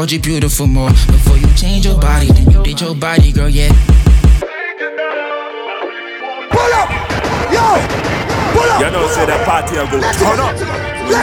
called 0.00 0.12
you 0.12 0.18
beautiful 0.18 0.66
more 0.66 0.88
before 1.12 1.36
you 1.36 1.46
change 1.52 1.84
your 1.84 2.00
body. 2.00 2.32
Then 2.32 2.50
you 2.50 2.62
did 2.62 2.80
your 2.80 2.94
body, 2.94 3.32
girl, 3.32 3.50
yeah. 3.50 3.68
Pull 6.48 6.72
up, 6.80 6.88
yo. 7.52 7.68
You 8.80 8.88
know, 8.96 9.04
say 9.12 9.28
that 9.28 9.44
party 9.44 9.76
I 9.76 9.84
go 9.92 10.00
turn 10.16 10.40
up. 10.40 10.56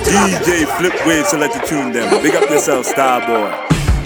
DJ 0.06 0.70
Flip 0.78 0.94
Wave 1.08 1.26
let 1.42 1.58
the 1.58 1.66
tune 1.66 1.92
them. 1.92 2.22
Big 2.22 2.36
up 2.36 2.48
yourself, 2.52 2.86
star 2.86 3.26
boy. 3.26 3.50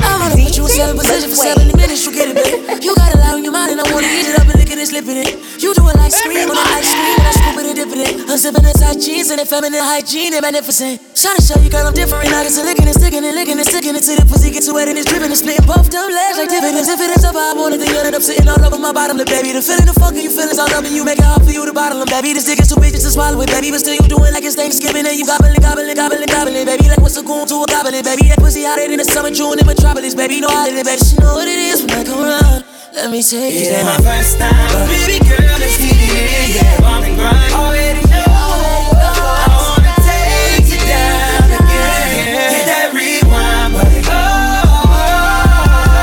I'm 0.07 0.31
gonna 0.31 0.39
put 0.39 0.55
you 0.55 0.63
in 0.63 0.69
seven 0.71 0.95
position 0.95 1.29
for 1.31 1.35
70 1.35 1.75
minutes, 1.75 2.05
you 2.05 2.13
get 2.13 2.31
it, 2.31 2.35
babe. 2.39 2.79
You 2.81 2.95
got 2.95 3.13
a 3.13 3.17
lot 3.19 3.33
on 3.35 3.43
your 3.43 3.51
mind, 3.51 3.71
and 3.71 3.81
I 3.81 3.91
wanna 3.91 4.07
eat 4.07 4.31
it 4.31 4.39
up 4.39 4.47
and 4.47 4.55
lick 4.55 4.71
it 4.71 4.79
and 4.79 4.87
slip 4.87 5.03
it 5.03 5.19
in. 5.19 5.35
You 5.59 5.75
do 5.75 5.83
it 5.83 5.95
like 5.99 6.13
scream 6.13 6.47
on 6.47 6.55
a 6.55 6.63
ice 6.79 6.95
cream, 6.95 7.19
and 7.19 7.27
I 7.27 7.31
scoop 7.35 7.50
I'm 7.91 8.39
sipping 8.39 8.63
the 8.63 8.71
tight 8.71 9.03
jeans 9.03 9.27
and 9.35 9.43
feminine 9.43 9.83
hygiene, 9.83 10.31
and 10.31 10.39
magnificent. 10.39 10.95
Trying 11.11 11.35
to 11.35 11.43
show 11.43 11.59
you, 11.59 11.67
girl, 11.67 11.83
I'm 11.83 11.91
different. 11.91 12.23
I 12.31 12.47
get 12.47 12.55
to 12.55 12.63
licking 12.63 12.87
and 12.87 12.95
sticking 12.95 13.19
and 13.19 13.35
licking 13.35 13.59
and 13.59 13.67
sticking 13.67 13.91
it 13.91 14.03
till 14.07 14.15
the 14.15 14.23
pussy 14.23 14.47
gets 14.47 14.71
wet 14.71 14.87
and 14.87 14.95
it's 14.95 15.11
dripping 15.11 15.27
and 15.27 15.35
splitting 15.35 15.67
both 15.67 15.91
them 15.91 16.07
legs 16.07 16.39
like 16.39 16.47
dividends. 16.47 16.87
If 16.87 17.03
it 17.03 17.11
is 17.11 17.27
up, 17.27 17.35
I 17.35 17.51
want 17.51 17.75
it, 17.75 17.83
then 17.83 17.91
you 17.91 17.99
end 17.99 18.15
up 18.15 18.23
sitting 18.23 18.47
all 18.47 18.63
over 18.63 18.79
my 18.79 18.95
bottom 18.95 19.19
lip, 19.19 19.27
baby. 19.27 19.51
The 19.51 19.59
feeling, 19.59 19.91
the 19.91 19.95
fucking 19.99 20.23
you 20.23 20.31
feelings 20.31 20.55
all 20.55 20.71
up, 20.71 20.87
you 20.87 21.03
make 21.03 21.19
it 21.19 21.27
hard 21.27 21.43
for 21.43 21.51
you 21.51 21.67
to 21.67 21.75
bottle 21.75 21.99
them, 21.99 22.07
baby. 22.07 22.31
This 22.31 22.47
dick 22.47 22.63
is 22.63 22.71
too 22.71 22.79
big 22.79 22.95
just 22.95 23.03
to 23.03 23.11
swallow 23.11 23.35
it, 23.43 23.51
baby. 23.51 23.75
But 23.75 23.83
still, 23.83 23.99
you 23.99 24.07
doing 24.07 24.31
like 24.31 24.47
it's 24.47 24.55
Thanksgiving, 24.55 25.03
and 25.03 25.15
you 25.19 25.27
gobbling, 25.27 25.59
gobbling, 25.59 25.91
gobbling, 25.91 26.31
gobbling, 26.31 26.63
baby. 26.63 26.87
Like 26.87 27.03
what's 27.03 27.19
a 27.19 27.23
goon 27.27 27.43
to 27.51 27.59
a 27.59 27.67
goblin, 27.67 27.99
baby. 28.07 28.31
That 28.31 28.39
pussy 28.39 28.63
hotter 28.63 28.87
than 28.87 29.03
the 29.03 29.07
summer, 29.11 29.35
June 29.35 29.59
in 29.59 29.67
Metropolis, 29.67 30.15
baby. 30.15 30.39
No 30.39 30.47
holiday, 30.47 30.79
baby. 30.79 31.03
She 31.03 31.19
know 31.19 31.35
what 31.35 31.51
it 31.51 31.59
is 31.59 31.83
when 31.83 31.91
I 31.91 32.07
come 32.07 32.23
around. 32.23 32.63
Let 32.93 33.09
me 33.09 33.23
take 33.23 33.53
It 33.53 33.67
it 33.67 33.71
ain't 33.71 33.85
down. 33.87 34.03
my 34.03 34.11
first 34.17 34.37
time, 34.37 34.51
but 34.73 34.87
baby 34.87 35.19
girl, 35.23 35.57
let's 35.59 35.77
get 35.77 35.95
it 35.95 36.55
yeah. 36.55 36.79
Bump 36.81 37.05
and 37.07 37.15
grind. 37.15 37.53
Already 37.55 38.03
know. 38.11 38.25
I 38.27 39.47
wanna 39.47 39.95
take 40.03 40.67
you 40.67 40.79
down 40.83 41.47
again. 41.55 42.51
Hit 42.51 42.65
that 42.67 42.91
rewind 42.91 43.71
button. 43.73 44.03
Oh, 44.11 44.91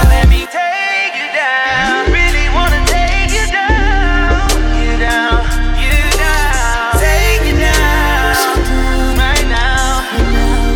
let 0.08 0.26
me 0.32 0.48
take 0.48 1.12
you 1.12 1.28
down. 1.36 2.08
Really 2.08 2.48
wanna 2.56 2.80
take 2.88 3.30
you 3.36 3.44
down, 3.52 4.48
you 4.80 4.96
down, 4.96 5.44
you 5.76 5.92
down. 6.16 6.96
Take 6.96 7.44
you 7.52 7.56
down 7.60 9.12
right 9.20 9.44
now. 9.44 10.08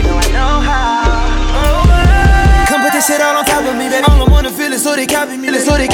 You 0.05 0.13
I 0.13 0.29
know 0.37 0.61
how. 0.61 1.25
Oh, 1.57 2.69
Come 2.69 2.81
put 2.85 2.93
this 2.93 3.07
shit 3.09 3.21
all 3.25 3.37
on 3.41 3.45
top 3.49 3.65
of 3.65 3.75
me, 3.81 3.89
baby. 3.89 4.05
I 4.05 4.13
don't 4.21 4.29
wanna 4.31 4.51
feel 4.53 4.73
it, 4.73 4.79
so 4.81 4.95
they 4.95 5.07
copy 5.07 5.37
me, 5.41 5.49
so 5.59 5.77
they 5.77 5.89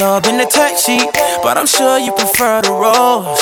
club 0.00 0.24
in 0.24 0.38
the 0.38 0.46
taxi. 0.46 0.98
But 1.42 1.58
I'm 1.58 1.66
sure 1.66 1.98
you 1.98 2.12
prefer 2.12 2.62
the 2.62 2.72
rose. 2.72 3.40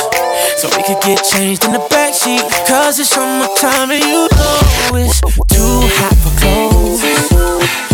So 0.59 0.67
we 0.77 0.83
could 0.83 1.01
get 1.03 1.23
changed 1.23 1.65
in 1.65 1.73
the 1.73 1.79
backseat. 1.79 2.43
Cause 2.67 2.99
it's 2.99 3.11
summertime 3.11 3.93
and 3.93 4.03
you 4.03 4.27
know 4.27 4.99
it's 4.99 5.21
too 5.55 5.87
hot 5.99 6.17
for 6.23 6.35
clothes. 6.41 7.88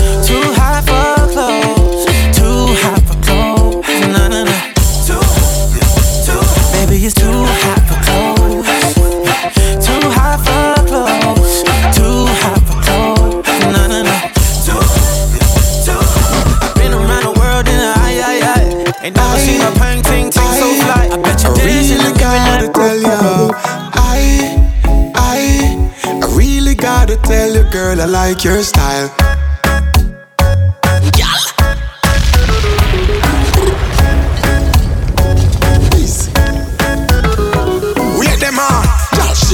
Girl, 27.95 28.03
I 28.03 28.07
like 28.07 28.45
your 28.45 28.63
style. 28.63 29.11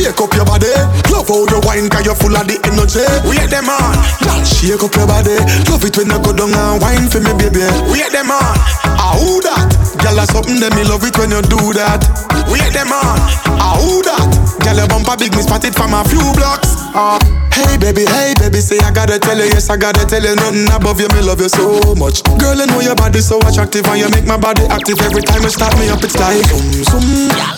Shake 0.01 0.17
up 0.17 0.33
your 0.33 0.47
body. 0.49 0.73
Love 1.13 1.29
how 1.29 1.45
you 1.45 1.61
wine, 1.69 1.91
cause 1.93 2.07
you're 2.09 2.17
full 2.17 2.33
of 2.33 2.49
the 2.49 2.57
energy. 2.65 3.05
We 3.29 3.37
Wait 3.37 3.53
them 3.53 3.69
on, 3.69 4.01
y'all 4.25 4.41
shake 4.49 4.81
up 4.81 4.97
your 4.97 5.05
body. 5.05 5.37
Love 5.69 5.85
it 5.85 5.93
when 5.93 6.09
you 6.09 6.17
go 6.25 6.33
down 6.33 6.57
and 6.57 6.81
wine 6.81 7.05
for 7.13 7.21
me, 7.21 7.37
baby. 7.37 7.61
We 7.85 8.01
Wait 8.01 8.09
them 8.09 8.33
on, 8.33 8.41
ah 8.97 9.13
who 9.21 9.45
that? 9.45 9.69
Girl, 10.01 10.17
that's 10.17 10.33
something 10.33 10.57
that 10.65 10.73
me 10.73 10.89
love 10.89 11.05
it 11.05 11.13
when 11.21 11.37
you 11.37 11.45
do 11.45 11.61
that. 11.77 12.01
We 12.49 12.65
Wait 12.65 12.73
them 12.73 12.89
on, 12.89 13.21
ah 13.61 13.77
who 13.77 14.01
that? 14.09 14.25
Girl, 14.65 14.81
your 14.81 14.89
bumper 14.89 15.21
big, 15.21 15.37
me 15.37 15.45
spot 15.45 15.69
it 15.69 15.77
from 15.77 15.93
a 15.93 16.01
few 16.09 16.25
blocks. 16.33 16.81
Ah, 16.97 17.20
hey 17.67 17.77
baby, 17.79 18.05
hey 18.07 18.35
baby, 18.39 18.61
say 18.61 18.79
I 18.81 18.91
gotta 18.93 19.19
tell 19.19 19.37
you, 19.39 19.49
yes 19.51 19.69
I 19.71 19.77
gotta 19.77 20.05
tell 20.07 20.23
you, 20.23 20.35
nothing 20.37 20.69
above 20.73 21.01
you, 21.01 21.09
me 21.13 21.21
love 21.23 21.41
you 21.41 21.49
so 21.49 21.95
much. 21.97 22.23
Girl, 22.39 22.57
I 22.61 22.67
know 22.67 22.81
your 22.81 22.95
body 22.97 23.21
so 23.21 23.39
attractive 23.45 23.87
and 23.87 23.99
you 24.01 24.09
make 24.11 24.27
my 24.27 24.37
body 24.37 24.65
active 24.71 25.01
every 25.03 25.23
time 25.23 25.43
you 25.43 25.51
start 25.51 25.77
me 25.79 25.89
up. 25.89 26.03
It's 26.03 26.17
like 26.19 26.41
zoom, 26.47 26.85
zoom, 26.87 27.07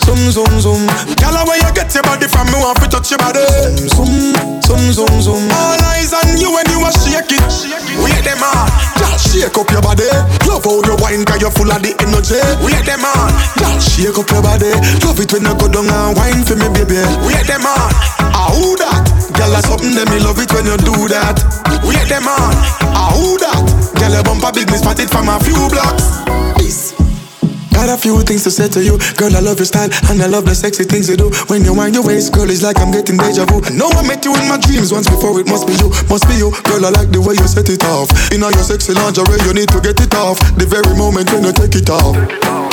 zoom, 0.05 0.21
zoom, 0.31 0.53
zoom. 0.59 0.81
Girl, 1.21 1.35
where 1.47 1.59
you 1.59 1.71
get 1.73 1.93
your 1.93 2.03
body 2.03 2.27
from, 2.27 2.47
me 2.51 2.57
want 2.59 2.79
to 2.81 2.87
touch 2.89 3.11
your 3.11 3.19
body. 3.21 3.43
Zoom, 3.77 4.33
zoom, 4.65 4.91
zoom, 4.91 5.11
zoom. 5.21 5.21
zoom. 5.21 5.43
All 5.53 5.79
eyes 5.93 6.11
on 6.13 6.35
you 6.41 6.49
when 6.51 6.65
you 6.73 6.81
are 6.81 6.95
shake 6.97 7.29
it. 7.29 7.45
Wait 8.01 8.25
them 8.25 8.41
on, 8.41 8.67
girl, 8.97 9.15
shake 9.21 9.53
up 9.53 9.69
your 9.69 9.81
body. 9.85 10.09
Love 10.49 10.65
how 10.65 10.81
you 10.81 10.97
wine, 10.97 11.23
cause 11.25 11.37
you're 11.39 11.53
full 11.53 11.69
of 11.69 11.77
the 11.85 11.93
energy. 12.01 12.41
Wait 12.65 12.81
them 12.89 13.05
on, 13.05 13.29
girl, 13.61 13.77
shake 13.77 14.17
up 14.17 14.25
your 14.33 14.41
body. 14.41 14.73
Love 15.05 15.21
it 15.21 15.29
when 15.29 15.45
you 15.45 15.53
go 15.53 15.69
down 15.69 15.85
and 15.85 16.17
wine 16.17 16.41
for 16.41 16.57
me, 16.57 16.67
baby. 16.73 16.97
Wait 17.21 17.45
them 17.45 17.61
on? 17.69 17.92
Girl, 19.53 19.61
that's 19.61 19.69
something 19.69 19.93
that 19.93 20.09
me 20.09 20.17
love 20.17 20.41
it 20.41 20.49
when 20.49 20.65
you 20.65 20.73
do 20.81 20.97
that. 21.13 21.37
Wait 21.85 22.09
them 22.09 22.25
on, 22.25 22.57
ah 22.89 23.13
who 23.13 23.37
that? 23.37 23.61
Girl, 24.01 24.09
your 24.09 24.25
bumper 24.25 24.49
big, 24.49 24.65
me 24.73 24.81
spot 24.81 24.97
it 24.97 25.13
from 25.13 25.29
a 25.29 25.37
few 25.45 25.53
blocks. 25.69 26.25
Got 27.69 27.93
a 27.93 27.97
few 28.01 28.17
things 28.25 28.41
to 28.45 28.49
say 28.49 28.65
to 28.73 28.81
you, 28.81 28.97
girl. 29.13 29.29
I 29.29 29.45
love 29.45 29.61
your 29.61 29.69
style 29.69 29.93
and 30.09 30.17
I 30.17 30.25
love 30.25 30.49
the 30.49 30.57
sexy 30.57 30.89
things 30.89 31.05
you 31.05 31.21
do. 31.21 31.29
When 31.53 31.61
you 31.61 31.77
wind 31.77 31.93
your 31.93 32.01
waist, 32.01 32.33
girl, 32.33 32.49
it's 32.49 32.65
like 32.65 32.81
I'm 32.81 32.89
getting 32.89 33.21
deja 33.21 33.45
vu. 33.45 33.61
I 33.61 33.69
know 33.77 33.93
I 33.93 34.01
met 34.01 34.25
you 34.25 34.33
in 34.33 34.49
my 34.49 34.57
dreams 34.57 34.89
once 34.89 35.05
before. 35.05 35.37
It 35.37 35.45
must 35.45 35.69
be 35.69 35.77
you, 35.77 35.93
must 36.09 36.25
be 36.25 36.33
you, 36.33 36.49
girl. 36.65 36.81
I 36.81 36.89
like 36.89 37.13
the 37.13 37.21
way 37.21 37.37
you 37.37 37.45
set 37.45 37.69
it 37.69 37.85
off. 37.93 38.09
In 38.33 38.41
all 38.41 38.49
your 38.57 38.65
sexy 38.65 38.97
lingerie, 38.97 39.37
you 39.45 39.53
need 39.53 39.69
to 39.69 39.77
get 39.85 40.01
it 40.01 40.17
off. 40.17 40.41
The 40.57 40.65
very 40.65 40.97
moment 40.97 41.29
when 41.29 41.45
you 41.45 41.53
take 41.53 41.77
it 41.77 41.93
off, 41.93 42.17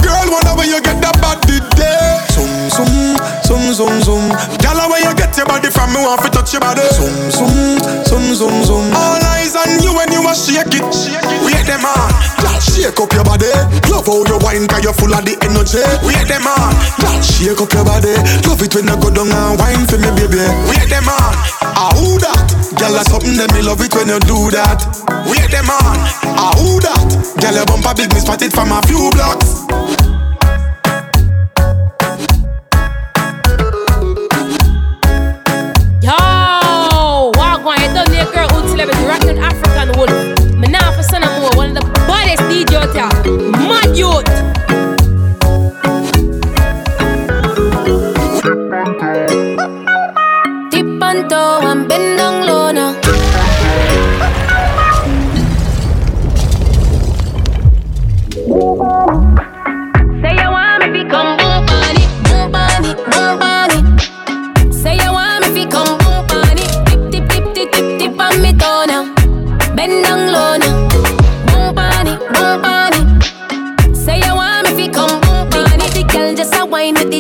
girl. 0.01 0.29
Where 0.57 0.69
you 0.69 0.81
get 0.81 1.01
that 1.01 1.17
body 1.21 1.61
there. 1.77 2.21
Zoom, 2.33 2.69
zoom, 2.69 3.17
zoom, 3.51 3.75
zoom, 3.75 3.97
zoom. 4.07 4.25
Girl, 4.63 4.79
where 4.87 5.03
you 5.03 5.11
get 5.19 5.35
your 5.35 5.47
body 5.47 5.71
from? 5.71 5.91
Me 5.91 5.99
want 5.99 6.23
to 6.23 6.31
touch 6.31 6.55
your 6.55 6.63
body. 6.63 6.87
Zoom, 6.95 7.31
zoom, 7.35 7.79
zoom, 8.07 8.27
zoom, 8.39 8.57
zoom. 8.63 8.87
All 8.95 9.19
eyes 9.35 9.59
on 9.59 9.83
you 9.83 9.91
when 9.91 10.13
you 10.15 10.23
a 10.23 10.33
shake 10.35 10.71
it. 10.79 10.87
Wait 11.43 11.67
them 11.67 11.83
on. 11.83 12.11
Shake 12.63 13.01
up 13.01 13.11
your 13.13 13.25
body. 13.25 13.51
Love 13.91 14.07
how 14.07 14.23
you 14.23 14.39
wine, 14.47 14.69
cause 14.71 14.85
you're 14.85 14.95
full 14.95 15.11
of 15.11 15.25
the 15.27 15.35
energy. 15.43 15.83
Wait 16.07 16.23
them 16.31 16.47
on. 16.47 16.71
Shake 17.19 17.59
up 17.59 17.73
your 17.75 17.83
body. 17.85 18.15
Love 18.47 18.63
it 18.63 18.71
when 18.75 18.87
you 18.87 18.97
go 19.03 19.11
down 19.11 19.33
and 19.35 19.59
wine 19.59 19.85
for 19.91 19.99
me, 19.99 20.11
baby. 20.15 20.45
Wait 20.71 20.87
them 20.87 21.09
on, 21.11 21.35
ah 21.75 21.91
who 21.99 22.21
that? 22.23 22.47
Girl, 22.79 22.93
that's 22.95 23.11
something 23.11 23.37
that 23.37 23.51
me 23.53 23.67
love 23.67 23.81
it 23.83 23.91
when 23.97 24.09
you 24.09 24.21
do 24.23 24.53
that. 24.55 24.79
Wait 25.27 25.51
them 25.51 25.69
on, 25.69 25.99
ah 26.39 26.55
who 26.61 26.79
that? 26.85 27.09
Girl, 27.41 27.57
your 27.57 27.67
bumper 27.67 27.97
big, 27.97 28.13
me 28.15 28.21
spot 28.21 28.43
it 28.43 28.53
from 28.53 28.71
a 28.71 28.81
few 28.87 29.11
blocks. 29.11 29.67
Celebrity, 38.81 39.07
rocking 39.07 39.39
African 39.39 39.89
for 40.95 41.03
son 41.03 41.23
more, 41.41 41.51
one 41.57 41.77
of 41.77 41.83
the 41.83 41.91
baddest 42.09 42.43
DJ 42.45 42.77
out. 42.97 43.13
Mad 43.69 43.97
youth. 43.97 44.25
Tip 50.71 51.03
on 51.03 51.29
toe 51.29 51.61
and 51.63 51.89
bend 51.89 52.10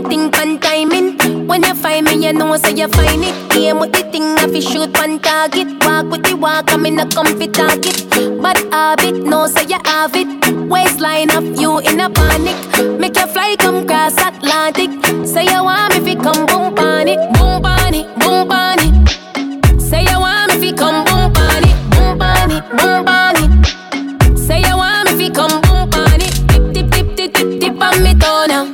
thing 0.00 0.30
pan 0.30 0.58
timing. 0.58 1.46
When 1.46 1.62
you 1.62 1.74
find 1.74 2.06
me, 2.06 2.26
you 2.26 2.32
know 2.32 2.56
say 2.56 2.72
you 2.74 2.88
find 2.88 3.22
it. 3.24 3.50
Game 3.50 3.78
with 3.78 3.92
the 3.92 4.02
thing 4.10 4.38
I 4.38 4.46
fi 4.46 4.60
shoot 4.60 4.96
one 4.98 5.18
target. 5.20 5.68
Walk 5.84 6.06
with 6.10 6.24
the 6.24 6.36
walk, 6.36 6.72
I'm 6.72 6.86
in 6.86 6.98
a 7.00 7.06
comfy 7.08 7.48
target. 7.48 8.06
But 8.40 8.58
habit, 8.72 9.16
no 9.24 9.46
say 9.46 9.64
you 9.68 9.78
have 9.84 10.14
it. 10.14 10.28
Waistline 10.68 11.30
of 11.32 11.44
you 11.60 11.78
in 11.80 12.00
a 12.00 12.08
panic. 12.10 12.56
Make 12.98 13.16
you 13.16 13.26
fly 13.26 13.56
come 13.58 13.86
cross 13.86 14.16
Atlantic. 14.18 14.90
Say 15.26 15.44
you 15.44 15.64
want 15.64 15.94
me 15.94 16.14
fi 16.14 16.14
come 16.22 16.46
boom 16.46 16.78
on 16.78 17.08
it, 17.08 17.18
boom 17.34 17.64
on 17.64 17.94
it, 17.94 18.06
boom 18.20 18.50
on 18.50 18.78
it. 18.78 19.80
Say 19.80 20.02
you 20.02 20.20
want 20.20 20.52
me 20.52 20.70
fi 20.70 20.76
come 20.76 21.04
boom 21.04 21.36
on 21.36 21.64
it, 21.64 21.76
boom 21.90 22.22
on 22.22 22.50
it, 22.50 22.64
boom 22.78 23.08
on 23.08 23.36
it. 23.36 24.38
Say 24.38 24.60
you 24.60 24.76
want 24.76 25.10
me 25.10 25.28
fi 25.28 25.34
come 25.34 25.60
boom 25.62 25.90
on 26.00 26.20
it, 26.20 26.32
tip 26.48 26.72
tip 26.72 26.90
tip 26.90 27.16
tip 27.16 27.34
tip 27.34 27.60
tip 27.60 27.82
on 27.82 28.02
me 28.02 28.14
toe 28.14 28.46
now. 28.48 28.64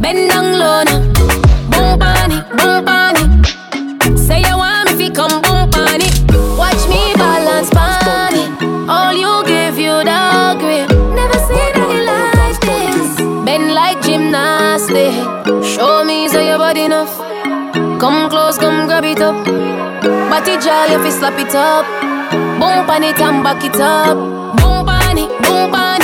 Bend 0.00 0.30
down 0.30 0.45
Come 17.98 18.28
close, 18.28 18.58
come 18.58 18.86
grab 18.86 19.04
it 19.04 19.20
up. 19.22 19.34
Body 20.30 20.58
jaw, 20.58 20.84
you 20.84 20.98
fi 21.02 21.10
slap 21.10 21.38
it 21.38 21.54
up. 21.54 21.86
Boom 22.60 22.90
on 22.90 23.02
it 23.02 23.18
and 23.20 23.42
back 23.42 23.64
it 23.64 23.80
up. 23.80 24.16
Boom 24.58 24.88
on 24.88 25.18
it, 25.18 25.30
boom 25.42 25.74
on 25.74 25.95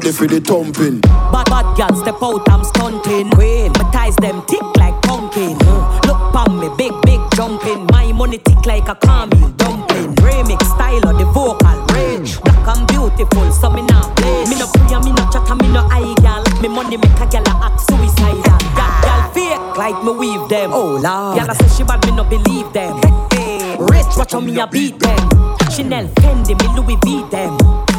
Ready 0.00 0.16
for 0.16 0.26
the 0.26 0.40
thumping. 0.40 1.00
Bad 1.28 1.44
bad 1.52 1.76
girl 1.76 1.92
step 1.92 2.24
out, 2.24 2.48
I'm 2.48 2.64
stunting. 2.64 3.28
Queen, 3.36 3.68
my 3.76 3.84
ties 3.92 4.16
them 4.16 4.40
tick 4.48 4.64
like 4.80 4.96
pumpkin. 5.02 5.60
Look 6.08 6.16
pon 6.32 6.56
me, 6.56 6.72
big 6.80 6.96
big 7.04 7.20
jumping. 7.36 7.84
My 7.92 8.10
money 8.12 8.38
tick 8.38 8.64
like 8.64 8.88
a 8.88 8.96
caramel 8.96 9.52
dumpling. 9.60 10.16
Remix 10.24 10.64
style 10.72 11.04
of 11.04 11.20
the 11.20 11.28
vocal 11.36 11.84
range. 11.92 12.40
Black 12.40 12.64
and 12.72 12.88
beautiful, 12.88 13.52
so 13.52 13.68
me 13.68 13.82
not 13.92 14.16
play. 14.16 14.48
Me 14.48 14.56
no 14.56 14.72
pray, 14.72 14.96
me 15.04 15.12
no 15.12 15.28
chat, 15.28 15.44
me 15.60 15.68
no 15.68 15.84
eye 15.92 16.16
girl. 16.24 16.40
Me 16.64 16.68
money 16.72 16.96
make 16.96 17.20
a 17.20 17.26
girl 17.28 17.60
act 17.60 17.84
suicidal. 17.84 18.56
Girl, 18.72 18.92
girl 19.04 19.22
fake 19.36 19.76
like 19.76 20.00
me 20.00 20.16
weave 20.16 20.48
them. 20.48 20.72
Oh 20.72 20.96
lord, 20.96 21.36
girl 21.36 21.44
I 21.44 21.52
say 21.60 21.68
she 21.76 21.84
bad, 21.84 22.00
me 22.08 22.16
no 22.16 22.24
believe 22.24 22.72
them. 22.72 22.96
Hey, 23.36 23.76
rich, 23.76 24.16
watch 24.16 24.32
how 24.32 24.40
me 24.40 24.58
a 24.60 24.66
beat 24.66 24.98
them. 24.98 25.28
Chanel, 25.68 26.08
Fendi, 26.24 26.56
me 26.56 26.66
Louis 26.72 26.96
V 27.04 27.28
them. 27.28 27.52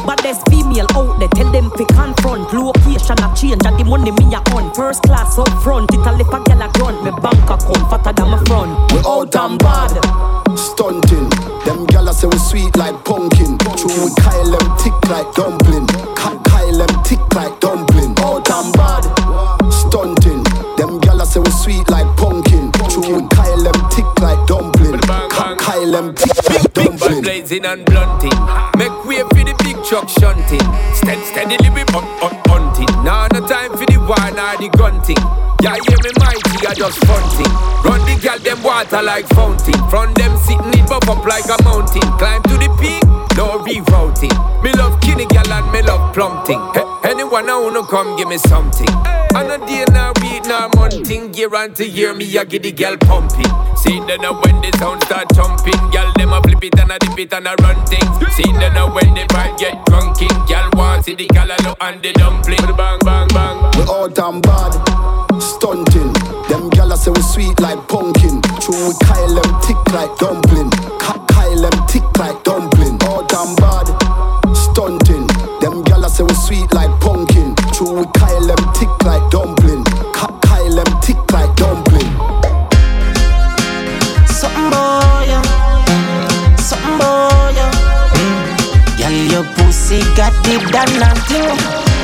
But 0.06 0.22
there's 0.24 0.42
female 0.50 0.88
out 0.96 1.20
there, 1.20 1.30
tell 1.30 1.52
them 1.52 1.70
fi 1.72 1.86
confront 1.86 2.54
Location 2.54 3.20
a 3.22 3.28
change 3.36 3.66
and 3.66 3.78
the 3.78 3.84
money 3.86 4.12
me 4.12 4.34
a 4.34 4.40
on 4.56 4.74
First 4.74 5.04
class 5.04 5.38
up 5.38 5.50
front, 5.64 5.94
it 5.94 6.06
a 6.06 6.12
lip 6.12 6.28
a 6.28 6.40
gyal 6.42 6.66
a 6.66 6.72
grunt 6.74 7.04
Me 7.04 7.12
bank 7.22 7.50
account 7.50 7.86
fatter 7.90 8.14
than 8.14 8.30
my 8.30 8.42
front 8.46 8.74
We 8.92 9.00
out 9.06 9.36
and 9.36 9.60
bad. 9.60 10.42
Stunting. 10.58 11.30
Them 11.64 11.86
gyal 11.88 12.12
say 12.14 12.28
we 12.28 12.38
sweet 12.38 12.76
like 12.76 13.04
pumpkin. 13.06 13.58
True 13.78 13.94
we 14.04 14.12
Kyle 14.20 14.52
them 14.52 14.78
tick 14.78 14.94
like 15.10 15.32
dumpling. 15.34 15.88
Kyle 16.16 16.78
them 16.78 17.04
tick 17.04 17.22
like 17.36 17.60
dumpling. 17.60 18.16
Out 18.20 18.50
and 18.50 18.74
bad. 18.74 19.04
Stunting. 19.72 20.44
Them 20.78 21.00
gyal 21.00 21.26
say 21.26 21.40
we 21.40 21.52
sweet 21.52 21.90
like 21.90 22.08
pumpkin. 22.18 22.72
True 22.90 23.22
we 23.22 23.28
Kyle 23.30 23.64
them 23.64 23.80
tick 23.90 24.10
like 24.20 24.46
dumpling. 24.48 25.00
Kyle 25.30 25.92
them 25.92 26.16
tick 26.16 26.31
and 27.60 27.84
blunting. 27.84 28.32
Make 28.80 28.96
way 29.04 29.20
for 29.28 29.44
the 29.44 29.52
big 29.60 29.76
truck 29.84 30.08
shunting. 30.08 30.64
Steady, 30.96 31.20
steadily 31.28 31.70
we 31.76 31.82
up, 31.92 32.08
up, 32.24 32.32
hunting. 32.48 32.88
Now 33.04 33.28
no 33.28 33.44
time 33.44 33.76
for 33.76 33.84
the 33.84 34.00
war 34.00 34.16
nor 34.32 34.56
the 34.56 34.72
gunting. 34.80 35.20
Yeah, 35.60 35.76
hear 35.76 36.00
me 36.00 36.12
mighty, 36.24 36.64
I 36.64 36.72
just 36.72 37.04
fronting. 37.04 37.52
Run 37.84 38.00
the 38.08 38.16
gal 38.24 38.40
them 38.40 38.64
water 38.64 39.04
like 39.04 39.28
fountain. 39.36 39.76
From 39.92 40.14
them 40.16 40.38
sitting 40.40 40.80
it 40.80 40.88
buff 40.88 41.04
up 41.12 41.26
like 41.28 41.46
a 41.52 41.60
mountain. 41.68 42.08
Climb 42.16 42.42
to 42.48 42.56
the 42.56 42.72
peak, 42.80 43.04
no 43.36 43.60
rerouting. 43.60 44.32
Me 44.64 44.72
love 44.80 44.96
kinny 45.02 45.26
gal 45.28 45.52
and 45.52 45.68
me 45.76 45.82
love 45.84 46.16
plumping. 46.16 46.81
Anyone 47.04 47.50
I 47.50 47.58
wanna 47.58 47.84
come 47.84 48.16
give 48.16 48.28
me 48.28 48.38
something. 48.38 48.88
On 49.34 49.50
a 49.50 49.58
day 49.66 49.86
now 49.92 50.14
week 50.22 50.46
now 50.46 50.70
monthing. 50.76 51.34
Year 51.34 51.54
on 51.56 51.74
to 51.76 51.88
year 51.88 52.14
me 52.14 52.38
I 52.38 52.44
get 52.46 52.64
the 52.64 52.72
gal 52.72 52.98
pumping. 52.98 53.52
See 53.76 54.00
then 54.06 54.22
now 54.22 54.40
when 54.42 54.62
the 54.62 54.72
sound 54.78 55.04
start 55.04 55.28
thumping, 55.34 55.80
gal 55.92 56.12
them 56.16 56.34
a 56.34 56.42
flip 56.42 56.64
it 56.64 56.80
and 56.80 56.92
a 56.92 57.00
dip 57.00 57.18
it 57.18 57.34
and 57.34 57.48
a 57.48 57.56
run 57.62 57.86
things. 57.86 58.06
See 58.36 58.52
then 58.54 58.74
now 58.74 58.94
when 58.94 59.14
the 59.14 59.22
vibe 59.34 59.58
get 59.58 59.86
drunking, 59.86 60.48
gal 60.48 60.70
want 60.74 61.06
see 61.06 61.16
the 61.16 61.28
callaloo 61.28 61.76
and 61.82 62.02
the 62.02 62.14
dumpling. 62.14 62.60
Bang 62.78 63.00
bang 63.04 63.28
bang. 63.30 63.58
We 63.78 63.84
all 63.90 64.06
and 64.06 64.42
bad, 64.44 64.74
stunting. 65.42 66.14
Them 66.50 66.70
gyal 66.70 66.96
say 66.98 67.12
we 67.12 67.22
sweet 67.22 67.60
like 67.60 67.88
pumpkin. 67.88 68.42
True 68.62 68.90
we 68.90 68.94
Kyle 69.06 69.34
them 69.34 69.52
tick 69.62 69.82
like 69.94 70.16
dumpling. 70.18 70.70
Kyle 71.00 71.62
them 71.62 71.88
tick 71.88 72.06
like 72.20 72.44
dumpling. 72.44 72.81
Got 90.22 90.38
the 90.46 90.54
damn 90.70 91.18
thing. 91.26 91.50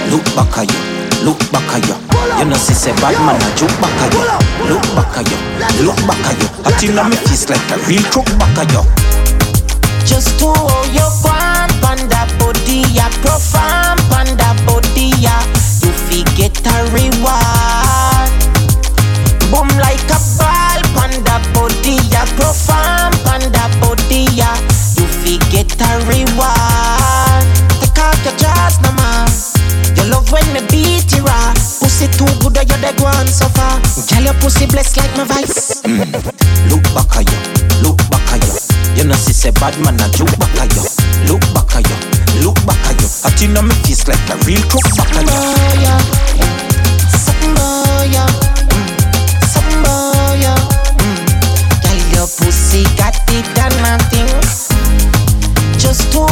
Look 0.09 0.26
back 0.34 0.57
at 0.57 0.65
you, 0.65 0.82
look 1.22 1.38
back 1.53 1.70
at 1.78 1.86
you. 1.86 1.93
You 2.39 2.45
know, 2.49 2.57
see, 2.57 2.74
say 2.74 2.93
bad 2.97 3.13
man, 3.22 3.38
a 3.38 3.49
joke 3.53 3.70
back 3.78 3.93
at 4.01 4.09
you. 4.09 4.26
Look 4.74 4.82
back 4.97 5.22
at 5.22 5.30
you, 5.30 5.38
look 5.86 6.01
back 6.09 6.26
at 6.26 6.41
you. 6.41 6.49
At 6.65 6.82
you 6.82 6.93
know 6.97 7.05
me 7.05 7.18
like 7.45 7.70
a 7.70 7.78
real 7.86 8.01
crook 8.09 8.26
back 8.41 8.57
at 8.57 8.74
you. 8.74 8.82
Just 10.09 10.39
to 10.39 10.49
hold 10.49 10.89
your 10.97 11.11
quan, 11.22 11.70
panda 11.78 12.26
body, 12.41 12.82
ya 12.97 13.05
profile, 13.22 13.97
panda 14.09 14.49
body. 14.65 15.13
You 15.86 15.93
fi 16.09 16.24
get 16.34 16.57
a 16.65 16.89
reward. 16.89 17.86
When 30.32 30.45
me 30.53 30.61
beat 30.69 31.11
you 31.15 31.23
raw. 31.23 31.53
Pussy 31.80 32.07
too 32.07 32.28
good, 32.41 32.57
or 32.57 32.63
you 32.63 32.78
dead 32.82 32.99
one 32.99 33.28
so 33.28 33.47
far. 33.55 33.80
Girl, 34.09 34.23
your 34.32 34.38
pussy 34.41 34.65
blessed 34.65 34.97
like 34.97 35.15
my 35.17 35.23
vice. 35.23 35.82
Mm. 35.82 36.03
Look 36.69 36.84
back 36.93 37.15
at 37.17 37.25
you, 37.28 37.39
look 37.84 37.97
back 38.11 38.28
at 38.34 38.43
you. 38.43 38.53
You 38.95 39.03
know, 39.07 39.15
see, 39.15 39.34
say 39.34 39.51
bad 39.51 39.78
man, 39.84 39.99
a 40.01 40.09
joke 40.11 40.34
back 40.39 40.57
at 40.59 40.73
you. 40.75 40.84
Look 41.30 41.41
back 41.53 41.75
at 41.75 41.86
you, 41.88 41.97
look 42.43 42.57
back 42.65 42.82
at 42.89 42.99
you. 43.01 43.07
At 43.25 43.39
you 43.41 43.47
know 43.49 43.61
me 43.61 43.75
face 43.86 44.07
like 44.07 44.19
a 44.30 44.36
real 44.45 44.61
crook 44.67 44.88
back 44.97 45.15
at 45.15 45.23
you. 45.23 45.38
Something 47.13 47.53
boy, 47.55 48.09
yeah. 48.11 48.28
Something 49.45 49.82
boy, 49.86 50.41
yeah. 50.41 50.59
Girl, 51.84 51.99
your 52.13 52.28
pussy 52.28 52.84
got 52.97 53.15
the 53.28 53.43
damn 53.55 53.99
thing. 54.09 54.28
Just 55.78 56.11
to 56.11 56.25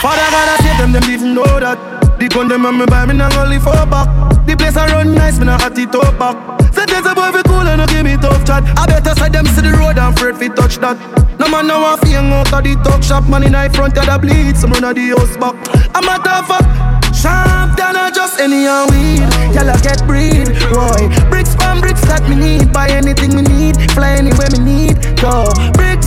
father 0.00 0.28
gotta 0.30 0.62
save 0.62 0.78
them, 0.78 0.92
them 0.92 1.02
didn't 1.02 1.34
know 1.34 1.60
that. 1.60 1.78
The 2.18 2.28
gun 2.28 2.48
them 2.48 2.64
on 2.64 2.78
me 2.78 2.86
buy 2.86 3.04
me 3.04 3.14
not 3.14 3.36
only 3.36 3.58
for 3.58 3.76
back. 3.86 4.08
The 4.46 4.56
place 4.56 4.76
I 4.76 4.86
run 4.92 5.14
nice, 5.14 5.38
me 5.38 5.44
not 5.46 5.60
hot 5.60 5.76
it 5.76 5.94
up 5.94 6.18
back. 6.18 6.36
Say 6.72 6.86
there's 6.86 7.04
a 7.04 7.14
boy 7.14 7.32
fi 7.32 7.42
cool 7.44 7.66
and 7.68 7.78
no 7.80 7.86
give 7.86 8.04
me 8.04 8.16
tough 8.16 8.44
chat. 8.46 8.64
I 8.76 8.86
better 8.86 9.14
side 9.14 9.32
them 9.32 9.46
see 9.46 9.60
the 9.60 9.72
road 9.76 9.98
and 9.98 10.16
afraid 10.16 10.36
fi 10.36 10.48
touch 10.48 10.78
that. 10.80 10.96
No 11.38 11.48
man 11.48 11.66
now 11.68 11.82
want 11.82 12.02
hang 12.08 12.32
out 12.32 12.52
of 12.52 12.64
the 12.64 12.72
talk 12.80 13.02
shop. 13.02 13.28
Man 13.28 13.44
in 13.44 13.52
high 13.52 13.68
front 13.68 13.98
of 13.98 14.06
the 14.08 14.16
bleed, 14.16 14.56
some 14.56 14.72
run 14.72 14.84
of 14.84 14.94
the 14.96 15.12
house 15.12 15.36
back. 15.36 15.56
I'm 15.92 16.08
a 16.08 16.16
tough 16.24 16.48
fuck, 16.48 16.64
sharp 17.12 17.76
than 17.76 17.96
I 17.96 18.08
just 18.08 18.40
any 18.40 18.64
old 18.64 18.88
weed. 18.96 19.20
Y'all 19.52 19.68
get 19.84 20.00
breed, 20.08 20.48
boy. 20.72 21.12
Bricks 21.28 21.52
from 21.52 21.84
bricks 21.84 22.00
that 22.08 22.24
me 22.32 22.36
need. 22.36 22.72
Buy 22.72 22.88
anything 22.88 23.36
me 23.36 23.44
need, 23.44 23.76
fly 23.92 24.16
anywhere 24.16 24.48
me 24.56 24.60
need. 24.64 24.96
Go 25.20 25.52
bricks, 25.76 26.05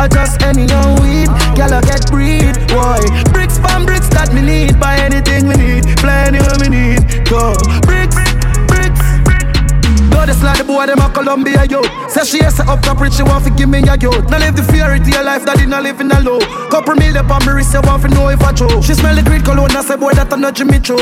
I 0.00 0.08
just 0.08 0.40
any 0.40 0.62
old 0.72 0.98
weed. 1.00 1.28
Y'all 1.60 1.76
get 1.82 2.10
breed, 2.10 2.56
boy. 2.72 3.04
Bricks 3.36 3.58
from 3.58 3.84
bricks 3.84 4.08
that 4.16 4.32
me 4.32 4.40
need. 4.40 4.80
Buy 4.80 4.96
anything 4.96 5.46
we 5.46 5.52
need, 5.60 5.84
fly 6.00 6.24
anywhere 6.24 6.56
me 6.56 6.72
need. 6.72 7.28
Go 7.28 7.52
bricks. 7.84 8.16
Know 10.08 10.24
this 10.24 10.42
like 10.42 10.56
the 10.56 10.64
boy, 10.64 10.86
them 10.86 11.00
a 11.00 11.10
Columbia, 11.10 11.66
yo. 11.68 11.99
Say 12.10 12.24
she 12.26 12.38
has 12.42 12.58
up 12.58 12.82
top 12.82 12.98
rich, 12.98 13.14
she 13.14 13.22
want 13.22 13.44
to 13.44 13.50
give 13.54 13.68
me 13.68 13.86
a 13.86 13.94
yo. 13.94 14.10
Now 14.26 14.42
live 14.42 14.56
the 14.58 14.66
fairy 14.66 14.98
of 14.98 15.06
life 15.22 15.46
that 15.46 15.62
did 15.62 15.68
not 15.68 15.84
live 15.86 16.00
in 16.00 16.10
a 16.10 16.18
low. 16.18 16.42
Couple 16.66 16.98
meal 16.98 17.16
up 17.16 17.30
on 17.30 17.46
me 17.46 17.62
wrist, 17.62 17.70
you 17.70 17.80
want 17.86 18.02
to 18.02 18.08
know 18.10 18.26
if 18.28 18.42
I 18.42 18.50
true. 18.50 18.82
She 18.82 18.94
smell 18.98 19.14
the 19.14 19.22
great 19.22 19.46
cologne, 19.46 19.70
I 19.70 19.86
say 19.86 19.94
boy, 19.94 20.10
that 20.18 20.32
a 20.32 20.36
not 20.36 20.58
Jimmy 20.58 20.82
Choo. 20.82 20.98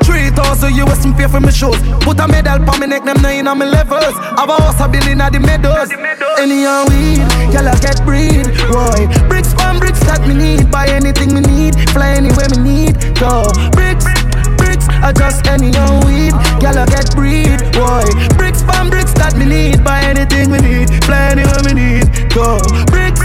Three 0.00 0.32
thousand 0.32 0.72
US 0.80 1.04
me 1.04 1.12
pay 1.12 1.28
for 1.28 1.44
me 1.44 1.52
shoes. 1.52 1.76
Put 2.00 2.20
a 2.20 2.26
medal 2.26 2.64
on 2.64 2.80
me 2.80 2.88
neck, 2.88 3.04
them 3.04 3.20
nine 3.20 3.44
on 3.44 3.60
me 3.60 3.68
levels. 3.68 4.16
Have 4.40 4.48
a 4.48 4.56
house 4.56 4.80
a 4.80 4.88
building 4.88 5.20
at 5.20 5.36
the 5.36 5.40
meadows. 5.44 5.92
Any 6.40 6.64
young 6.64 6.88
weed, 6.88 7.20
y'all 7.52 7.68
get 7.76 8.00
breed, 8.08 8.48
boy. 8.72 9.04
Bricks 9.28 9.52
from 9.52 9.76
bricks 9.76 10.00
that 10.08 10.24
me 10.24 10.32
need, 10.32 10.72
buy 10.72 10.88
anything 10.88 11.36
me 11.36 11.44
need, 11.44 11.76
fly 11.92 12.16
anywhere 12.16 12.48
me 12.56 12.88
need. 12.88 12.96
Go 13.20 13.44
bricks. 13.76 14.08
Bricks 14.56 14.88
I 14.88 15.12
just 15.12 15.46
any 15.46 15.70
young 15.70 16.00
weed, 16.06 16.32
I 16.32 16.72
get 16.88 17.14
breed, 17.14 17.60
boy. 17.76 18.08
Bricks 18.40 18.62
from 18.86 18.90
bricks 18.90 19.12
that 19.14 19.36
me 19.36 19.46
need, 19.46 19.82
buy 19.82 20.00
anything 20.02 20.50
we 20.50 20.58
need, 20.58 20.88
fly 21.04 21.30
anywhere 21.30 21.60
we 21.64 21.74
need. 21.74 22.06
Go 22.30 22.58
bricks, 22.86 23.20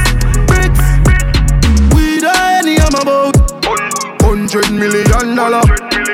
bricks. 0.50 0.82
Weed 1.94 2.24
any 2.24 2.80
I'm 2.80 2.96
about. 2.96 3.36
Hundred 4.22 4.72
million 4.72 5.36
dollar. 5.36 5.62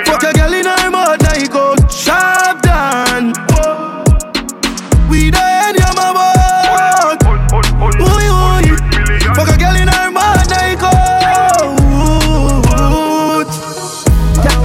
Fuck 0.05 0.23
a 0.23 0.33
girl 0.33 0.53
in 0.53 0.65
her 0.65 0.89
mouth, 0.89 1.21
now 1.21 1.35
you 1.35 1.47
go 1.47 1.75
sharp 1.89 2.61
down. 2.61 3.33
Weed 5.09 5.35
any 5.35 5.79
I'm 5.79 5.95
about. 5.95 7.23
Oy, 7.23 8.25
oy. 8.27 8.63
Fuck 9.35 9.49
a 9.49 9.57
girl 9.57 9.75
in 9.75 9.87
her 9.87 10.11
mouth, 10.11 10.49
now 10.49 10.65
you 10.67 10.77
go. 10.77 10.91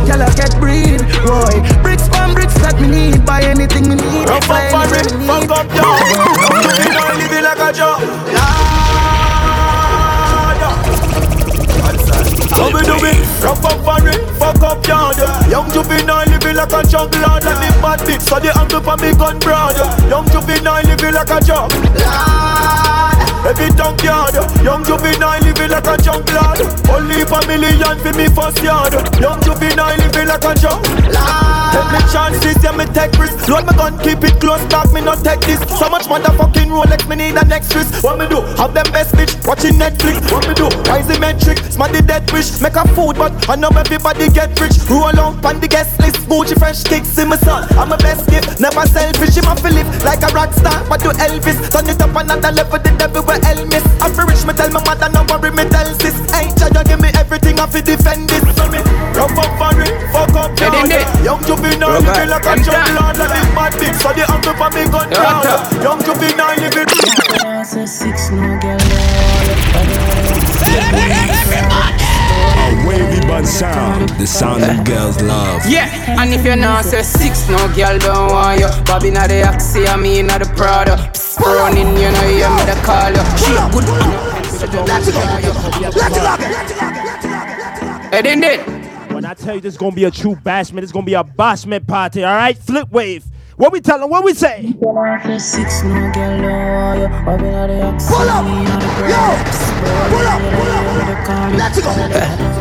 Girl, 0.06 0.22
I 0.22 0.30
get 0.34 0.52
breed, 0.58 1.00
boy. 1.22 1.62
Bricks 1.82 2.08
from 2.08 2.34
bricks 2.34 2.54
that 2.62 2.78
me 2.80 2.88
need. 2.88 3.24
Buy 3.24 3.42
anything 3.42 3.88
me 3.88 3.94
need. 3.96 4.11
Rough 4.26 4.50
up 4.50 4.64
for 4.70 4.94
it, 4.96 5.08
fuck 5.26 5.50
up, 5.50 5.66
yo. 5.74 5.82
You 6.82 6.90
know, 6.92 7.10
living 7.18 7.44
like 7.44 7.58
a 7.58 7.72
joke. 7.72 8.02
How 12.52 12.68
we 12.72 12.82
do 12.82 12.94
it? 13.06 13.32
Rough 13.42 13.64
up 13.64 13.82
for 13.82 14.08
it, 14.08 14.20
fuck 14.38 14.62
up 14.62 14.86
yard 14.86 15.16
Young 15.50 15.68
juvenile 15.72 16.24
living 16.26 16.54
like 16.54 16.72
a 16.72 16.86
juggler 16.86 17.40
Let 17.42 17.58
me 17.58 17.68
bad 17.82 17.98
bitch, 18.06 18.20
so 18.20 18.38
they 18.38 18.48
the 18.48 18.60
angle 18.60 18.80
for 18.80 18.96
me 18.98 19.12
gun 19.18 19.38
broad 19.40 19.76
Young 20.08 20.28
juvenile 20.28 20.82
living 20.84 21.14
like 21.14 21.30
a 21.30 21.40
juggler 21.40 23.11
Every 23.42 23.70
junkyard, 23.74 24.34
young 24.62 24.84
juvenile 24.84 25.40
living 25.42 25.70
like 25.70 25.86
a 25.86 25.96
junk 25.98 26.30
lad. 26.30 26.62
Only 26.88 27.24
for 27.26 27.42
million 27.46 27.98
for 27.98 28.12
me 28.14 28.30
first 28.30 28.62
yard. 28.62 28.94
Young 29.18 29.42
juvenile 29.42 29.96
living 29.98 30.28
like 30.28 30.44
a 30.44 30.54
junk 30.54 30.86
lad. 31.10 31.92
Me 31.92 31.98
chances, 32.12 32.56
yeah 32.62 32.72
me 32.72 32.84
take 32.94 33.12
risks. 33.18 33.48
Load 33.48 33.66
my 33.66 33.74
gun, 33.74 33.98
keep 33.98 34.22
it 34.22 34.38
close, 34.40 34.62
back 34.70 34.92
me 34.92 35.00
not 35.00 35.24
take 35.24 35.40
this. 35.40 35.58
So 35.78 35.90
much 35.90 36.06
motherfucking 36.06 36.70
Rolex, 36.70 37.08
me 37.08 37.16
need 37.16 37.36
an 37.36 37.50
extras. 37.50 37.90
What 38.02 38.18
me 38.18 38.28
do? 38.28 38.40
Have 38.56 38.74
them 38.74 38.86
best 38.92 39.14
bitch 39.14 39.34
watching 39.46 39.74
Netflix. 39.74 40.30
What 40.30 40.46
me 40.46 40.54
do? 40.54 40.68
The 41.02 41.18
metric, 41.18 41.58
the 41.58 42.02
dead 42.06 42.30
wish. 42.30 42.60
Make 42.60 42.76
a 42.76 42.86
food, 42.94 43.16
but 43.16 43.34
I 43.50 43.56
know 43.56 43.68
everybody 43.74 44.30
get 44.30 44.54
rich. 44.60 44.78
Roll 44.88 45.18
on 45.18 45.60
the 45.60 45.66
guest 45.66 45.98
list, 46.00 46.16
Gucci 46.30 46.56
fresh 46.56 46.84
kicks 46.84 47.18
in 47.18 47.28
my 47.28 47.36
son. 47.36 47.66
I'm 47.76 47.90
a 47.90 47.96
best 47.98 48.30
gift, 48.30 48.60
never 48.60 48.86
selfish. 48.86 49.36
I'm 49.42 49.58
a 49.58 49.70
live 49.70 50.04
like 50.04 50.22
a 50.22 50.30
rock 50.32 50.52
star, 50.52 50.78
but 50.88 51.02
do 51.02 51.10
Elvis. 51.18 51.58
Turn 51.72 51.88
it 51.90 52.00
up 52.00 52.14
another 52.14 52.52
level, 52.52 52.78
the 52.78 52.94
devil 52.96 53.22
will 53.32 53.44
help 53.44 53.68
miss. 53.68 53.84
I'm 54.00 54.12
for 54.12 54.26
rich, 54.26 54.44
me 54.44 54.52
tell 54.52 54.70
my 54.70 54.84
mother, 54.84 55.08
no 55.08 55.24
worry, 55.28 55.50
me 55.50 55.64
tell 55.68 55.88
sis. 56.00 56.16
Ain't 56.36 56.56
try 56.58 56.68
to 56.68 56.84
give 56.84 57.00
me 57.00 57.08
everything, 57.16 57.58
I 57.58 57.66
fi 57.66 57.80
defend 57.80 58.28
this. 58.28 58.42
So 58.56 58.68
rough 58.68 59.38
up 59.38 59.52
for 59.56 59.80
it, 59.80 59.94
fuck 60.12 60.34
up, 60.36 60.58
yard. 60.60 60.90
Young 61.24 61.40
juvenile, 61.44 62.00
living 62.00 62.28
like 62.28 62.44
a 62.44 62.54
junk 62.60 62.88
lord, 62.98 63.16
like 63.16 63.32
big 63.32 63.48
bad 63.56 63.72
bitch. 63.80 63.96
So 64.00 64.12
the 64.12 64.24
uncle 64.28 64.54
for 64.54 64.70
me 64.76 64.84
gun 64.90 65.08
proud. 65.10 65.44
Young 65.80 66.00
juvenile, 66.04 66.56
living. 66.60 66.88
Six 67.62 68.30
no 68.30 68.58
girl, 68.60 68.78
A 72.58 72.86
wavy 72.86 73.20
bun 73.26 73.46
sound, 73.46 74.08
the 74.18 74.26
sound 74.26 74.62
them 74.62 74.84
girls 74.84 75.20
love. 75.22 75.64
Yeah, 75.66 75.88
and 76.20 76.34
if 76.34 76.44
you're 76.44 76.56
not 76.56 76.84
say 76.84 77.02
six, 77.02 77.48
no 77.48 77.58
girl 77.74 77.98
don't 77.98 78.32
want 78.32 78.60
you. 78.60 78.68
Bobby 78.84 79.10
not 79.10 79.28
the 79.28 79.42
Axie, 79.42 79.86
I 79.88 79.96
mean 79.96 80.26
not 80.26 80.40
the 80.40 80.46
Prada. 80.56 80.96
Psst, 81.12 81.31
running, 81.42 81.96
you 81.96 82.10
know 82.10 82.28
you 82.28 82.48
me 82.50 82.62
the 82.64 82.76
call 82.84 83.10
you. 83.10 83.24
She 83.38 83.52
good. 83.72 83.86
Let's 84.86 85.10
go. 85.10 85.22
Let's 85.80 86.18
go. 86.18 86.36
Hey, 88.10 88.22
then, 88.22 88.40
then. 88.40 88.60
When 89.12 89.24
I 89.24 89.34
tell 89.34 89.54
you 89.54 89.60
this 89.60 89.74
is 89.74 89.78
gonna 89.78 89.94
be 89.94 90.04
a 90.04 90.10
true 90.10 90.34
bashment, 90.34 90.82
it's 90.82 90.92
gonna 90.92 91.06
be 91.06 91.14
a 91.14 91.22
bashment 91.22 91.86
party, 91.86 92.24
alright? 92.24 92.56
Flip 92.58 92.90
wave. 92.90 93.24
What 93.56 93.72
we 93.72 93.80
tell 93.80 93.98
them? 93.98 94.10
What 94.10 94.24
we 94.24 94.34
say? 94.34 94.74
Six 95.38 95.82
no 95.84 96.10
girl 96.12 96.40
don't 96.40 96.72
want 96.72 97.00
you. 97.00 97.08
Bobby 97.24 97.50
not 97.50 97.66
the 97.68 97.74
Axie, 97.74 98.08
Pull 98.08 98.28
up, 98.28 98.44
me 98.44 98.64
not 98.64 98.80
the 98.80 98.86
yo. 99.12 99.22
Pull 100.08 100.26
up, 100.26 100.40
pull 100.56 100.72
up. 100.72 101.52
Let's 101.52 101.78
go. 101.80 101.90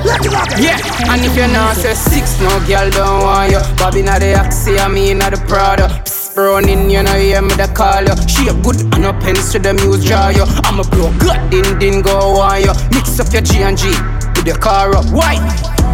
Let's 0.05 0.27
go. 0.27 0.33
Yeah, 0.61 1.11
and 1.11 1.21
if 1.25 1.35
you're 1.35 1.47
not 1.47 1.77
say 1.77 1.93
six, 1.93 2.39
no 2.41 2.59
girl 2.67 2.89
don't 2.91 3.23
want 3.23 3.51
you. 3.51 3.59
Bobby 3.77 4.01
not 4.03 4.19
the 4.19 4.33
Axie, 4.33 4.77
I 4.77 4.87
mean 4.89 5.17
not 5.19 5.31
the 5.31 5.37
Prada. 5.47 5.87
Psst, 5.87 6.20
running, 6.35 6.89
you 6.89 7.03
know 7.03 7.15
you 7.15 7.41
me 7.41 7.53
the 7.55 7.67
call 7.73 8.03
you. 8.03 8.49
A 8.49 8.53
good 8.63 8.81
and 8.93 9.03
no 9.03 9.13
pens 9.13 9.51
to 9.51 9.59
the 9.59 9.73
muse 9.73 10.05
draw 10.05 10.29
you. 10.29 10.45
I'm 10.65 10.79
a 10.79 10.83
blow, 10.83 11.11
good, 11.19 11.49
din 11.49 11.79
din 11.79 12.01
go 12.01 12.39
on 12.39 12.61
you. 12.61 12.73
Mix 12.91 13.19
up 13.19 13.31
your 13.33 13.41
G 13.41 13.63
and 13.63 13.77
G 13.77 14.20
with 14.41 14.47
your 14.47 14.57
car 14.57 14.95
up. 14.95 15.05
Why? 15.11 15.35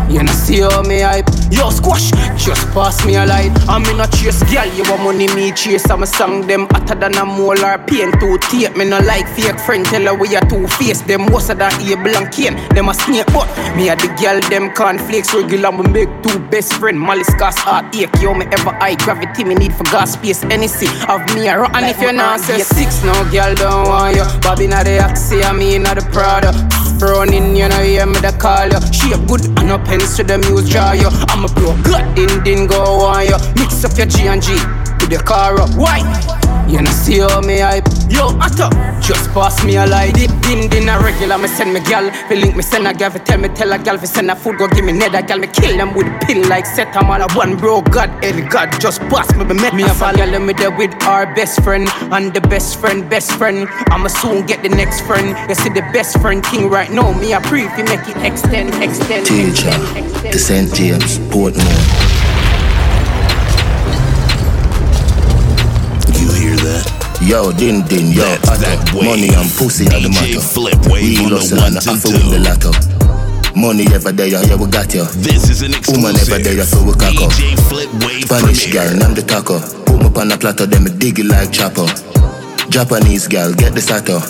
You 0.09 0.23
know 0.23 0.31
see 0.31 0.61
how 0.61 0.81
me 0.83 1.01
hype. 1.01 1.27
Yo 1.51 1.69
squash, 1.69 2.11
just 2.37 2.65
pass 2.71 3.05
me 3.05 3.15
a 3.15 3.25
light. 3.25 3.51
I'm 3.67 3.83
in 3.85 3.99
a 3.99 4.07
chase, 4.07 4.41
girl, 4.43 4.65
you 4.73 4.83
want 4.83 5.03
money 5.03 5.27
me 5.35 5.51
chase. 5.51 5.89
I'm 5.89 6.03
a 6.03 6.07
song 6.07 6.47
them 6.47 6.67
hotter 6.71 6.95
than 6.95 7.17
a 7.17 7.25
molar 7.25 7.77
pain 7.87 8.11
Two 8.19 8.37
tape, 8.49 8.75
me 8.77 8.85
no 8.85 8.99
like 8.99 9.27
fake 9.27 9.59
friend. 9.59 9.85
Tell 9.85 10.03
her 10.03 10.13
we 10.13 10.35
are 10.35 10.45
two 10.47 10.67
face. 10.79 11.01
Them 11.01 11.25
most 11.31 11.49
of 11.49 11.57
that 11.57 11.75
able 11.81 12.15
and 12.15 12.31
cane. 12.31 12.55
Them 12.69 12.87
a 12.87 12.93
snake 12.93 13.27
but 13.33 13.47
Me 13.75 13.89
a 13.89 13.95
the 13.95 14.07
girl, 14.19 14.39
them 14.49 14.71
cornflakes 14.73 15.33
Regular. 15.33 15.71
Me 15.71 15.83
make 15.91 16.23
two 16.23 16.39
best 16.47 16.73
friend 16.73 16.99
Malice 16.99 17.33
gas 17.35 17.57
heart 17.57 17.93
ache. 17.95 18.09
Yo 18.21 18.33
me 18.33 18.45
ever 18.45 18.71
high 18.79 18.95
gravity 18.95 19.43
Me 19.43 19.55
need 19.55 19.73
for 19.73 19.83
gas 19.85 20.13
space. 20.13 20.43
Anything 20.43 20.93
of 21.09 21.19
me 21.35 21.47
a 21.47 21.59
run 21.59 21.75
And 21.75 21.85
if 21.85 21.99
you're 22.01 22.13
not 22.13 22.39
say 22.39 22.59
six, 22.59 23.03
no 23.03 23.13
girl 23.29 23.53
don't 23.55 23.87
want 23.89 24.15
you. 24.15 24.23
Bobby 24.39 24.67
not 24.67 24.85
the 24.85 24.99
Axie, 24.99 25.43
I 25.43 25.51
mean 25.51 25.83
not 25.83 25.95
the 25.95 26.05
Prada 26.13 26.86
Running, 26.99 27.55
you 27.55 27.69
know, 27.69 27.83
hear 27.83 28.05
me 28.07 28.19
the 28.19 28.31
call 28.39 28.67
you. 28.67 28.81
She 28.91 29.13
a 29.13 29.17
good 29.27 29.45
and 29.59 29.85
pens 29.85 30.17
to 30.17 30.23
the 30.23 30.37
muse 30.39 30.69
draw 30.69 30.93
you. 30.93 31.09
I'm 31.29 31.45
a 31.45 31.47
blow, 31.47 31.75
good 31.83 32.15
din 32.15 32.43
din 32.43 32.67
go 32.67 32.81
on 33.05 33.25
you. 33.25 33.37
Mix 33.55 33.85
up 33.85 33.97
your 33.97 34.07
G 34.07 34.27
and 34.27 34.41
G 34.41 34.57
with 35.07 35.13
your 35.13 35.23
car 35.23 35.59
up. 35.59 35.69
Why? 35.75 35.99
You 36.67 36.81
know 36.81 36.91
see 36.91 37.19
how 37.19 37.39
me 37.41 37.59
hype. 37.59 37.87
Yo, 38.09 38.27
Atta, 38.39 38.67
just 39.01 39.29
pass 39.31 39.63
me 39.63 39.77
a 39.77 39.85
light. 39.87 40.13
Dip, 40.15 40.31
din, 40.41 40.69
din, 40.69 40.89
a 40.89 40.99
regular 40.99 41.37
Me 41.37 41.47
send 41.47 41.73
me 41.73 41.79
gal. 41.79 42.11
Fi 42.27 42.35
link 42.35 42.55
me 42.55 42.61
send 42.61 42.87
a 42.87 42.93
gal. 42.93 43.09
Fi 43.11 43.19
tell 43.19 43.39
me 43.39 43.47
tell 43.49 43.71
a 43.71 43.79
gal. 43.79 43.97
Fi 43.97 44.05
send 44.05 44.29
a 44.29 44.35
food 44.35 44.57
Go 44.57 44.67
give 44.67 44.83
me 44.83 44.91
nether 44.91 45.21
gal. 45.21 45.39
Me 45.39 45.47
kill 45.47 45.77
them 45.77 45.93
with 45.95 46.07
a 46.07 46.25
pin 46.25 46.49
like 46.49 46.65
set. 46.65 46.93
I'm 46.95 47.09
all 47.09 47.21
a 47.21 47.27
one 47.33 47.55
bro. 47.55 47.81
God, 47.81 48.09
any 48.23 48.41
God 48.41 48.69
Just 48.81 48.99
pass 49.03 49.33
me, 49.35 49.45
me 49.45 49.53
met 49.53 49.73
Me 49.73 49.83
have 49.83 50.01
a 50.01 50.17
gal 50.17 50.33
and 50.33 50.45
me 50.45 50.53
there 50.53 50.75
with 50.75 50.93
our 51.03 51.33
best 51.35 51.63
friend 51.63 51.87
And 52.11 52.33
the 52.33 52.41
best 52.41 52.79
friend, 52.79 53.09
best 53.09 53.31
friend. 53.33 53.67
I'ma 53.87 54.09
soon 54.09 54.45
get 54.45 54.61
the 54.61 54.69
next 54.69 55.01
friend. 55.01 55.37
You 55.47 55.55
see 55.55 55.69
the 55.69 55.87
best 55.93 56.19
friend 56.19 56.43
king 56.43 56.69
right 56.69 56.91
now. 56.91 57.13
Me 57.13 57.31
a 57.31 57.39
pre 57.39 57.67
fi 57.69 57.83
make 57.83 58.07
it 58.09 58.17
extend, 58.17 58.73
extend, 58.83 59.25
Teacher, 59.25 59.69
extend, 59.95 60.33
to 60.33 60.39
St. 60.39 60.73
James, 60.73 61.19
Portmore. 61.31 62.16
Yo, 67.21 67.51
din 67.51 67.81
din, 67.89 68.11
yo, 68.13 68.23
that 68.45 68.77
Otto. 68.87 69.03
Money 69.03 69.29
and 69.33 69.49
pussy 69.57 69.85
are 69.89 69.99
the 69.99 70.07
matter. 70.09 70.39
Flip 70.39 70.77
wave 70.87 71.17
we 71.17 71.25
on 71.25 71.41
the 71.41 71.55
one 71.57 71.73
and 71.75 71.83
to 71.83 72.07
win 72.13 72.29
the 72.31 72.39
lotto. 72.39 72.71
Money 73.57 73.89
ever 73.91 74.13
there, 74.13 74.27
yeah, 74.29 74.55
we 74.55 74.69
got 74.69 74.93
you. 74.93 75.03
This 75.25 75.49
is 75.49 75.65
an 75.65 75.73
Woman 75.89 76.13
ever 76.15 76.37
there, 76.37 76.53
exclusive. 76.61 76.69
so 76.69 76.85
we 76.85 76.93
cock 76.93 77.17
up. 77.25 77.31
DJ 77.33 77.57
Flip 77.67 77.89
Wave 78.05 78.23
Spanish 78.29 78.69
girl. 78.71 78.93
I'm 79.03 79.13
the 79.17 79.25
taco. 79.25 79.57
Put 79.89 79.97
me 79.99 80.07
on 80.13 80.31
a 80.31 80.37
platter, 80.37 80.67
them 80.69 80.85
me 80.85 80.91
dig 80.93 81.19
it 81.19 81.25
like 81.25 81.51
chopper. 81.51 81.89
Japanese 82.69 83.27
girl, 83.27 83.51
get 83.57 83.73
the 83.73 83.81
sato. 83.81 84.21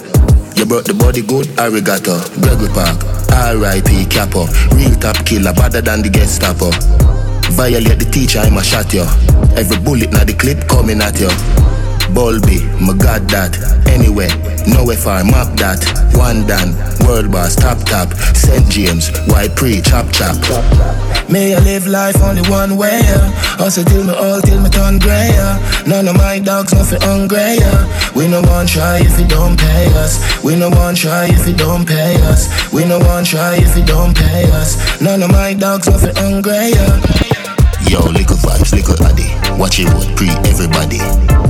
You 0.55 0.65
brought 0.65 0.85
the 0.87 0.95
body 0.95 1.21
good, 1.21 1.45
arigato. 1.59 2.17
Gregory 2.41 2.71
Park, 2.73 2.97
R.I.P. 3.29 4.07
Capo. 4.09 4.47
Real 4.73 4.95
top 4.97 5.19
killer, 5.27 5.53
better 5.53 5.81
than 5.83 6.01
the 6.01 6.09
Gestapo. 6.09 6.71
Violate 7.53 7.99
the 7.99 8.07
teacher, 8.09 8.39
I'ma 8.39 8.61
shot 8.63 8.89
you. 8.95 9.05
Every 9.59 9.77
bullet 9.83 10.09
na 10.15 10.23
the 10.23 10.33
clip 10.33 10.65
coming 10.71 11.01
at 11.03 11.19
you. 11.19 11.29
Bulby, 12.17 12.65
my 12.81 12.97
got 12.97 13.29
that. 13.29 13.53
Anyway, 13.85 14.25
nowhere 14.65 14.97
far, 14.97 15.23
map 15.23 15.53
that. 15.61 15.85
One 16.17 16.49
done, 16.49 16.73
world 17.05 17.31
boss, 17.31 17.55
top 17.55 17.77
top. 17.85 18.09
St. 18.33 18.65
James, 18.73 19.13
white 19.29 19.55
pre, 19.55 19.81
chop 19.85 20.09
chop. 20.11 20.33
May 21.29 21.53
I 21.53 21.59
live 21.59 21.85
life 21.85 22.17
only 22.23 22.41
one 22.49 22.75
way, 22.75 23.05
yeah. 23.05 23.59
Also 23.59 23.83
till 23.83 24.03
me 24.03 24.13
all, 24.17 24.41
till 24.41 24.59
me 24.59 24.69
turn 24.71 24.97
grey, 24.97 25.29
yeah. 25.29 25.61
None 25.85 26.07
of 26.07 26.17
my 26.17 26.39
dogs 26.39 26.73
nothing 26.73 27.01
hungry, 27.01 27.61
yeah. 27.61 27.85
We 28.15 28.27
no 28.27 28.41
one 28.41 28.65
try 28.65 28.97
if 28.97 29.19
you 29.19 29.27
don't 29.27 29.55
pay 29.55 29.85
us. 29.93 30.17
We 30.43 30.55
no 30.55 30.71
one 30.71 30.95
try 30.95 31.29
if 31.29 31.47
you 31.47 31.53
don't 31.53 31.85
pay 31.85 32.17
us. 32.25 32.49
We 32.73 32.83
no 32.83 32.97
one 32.97 33.25
try 33.25 33.61
if 33.61 33.77
you 33.77 33.85
don't 33.85 34.17
pay 34.17 34.49
us. 34.57 34.73
None 34.99 35.21
of 35.21 35.29
my 35.29 35.53
dogs 35.53 35.87
nothing 35.87 36.15
hungry, 36.15 36.73
yeah. 36.73 37.56
Yo, 37.89 37.99
little 38.11 38.35
vibes, 38.37 38.73
little 38.75 38.99
addy. 39.05 39.27
Watch 39.57 39.79
it 39.79 39.87
would 39.95 40.11
pre 40.17 40.27
everybody. 40.51 40.99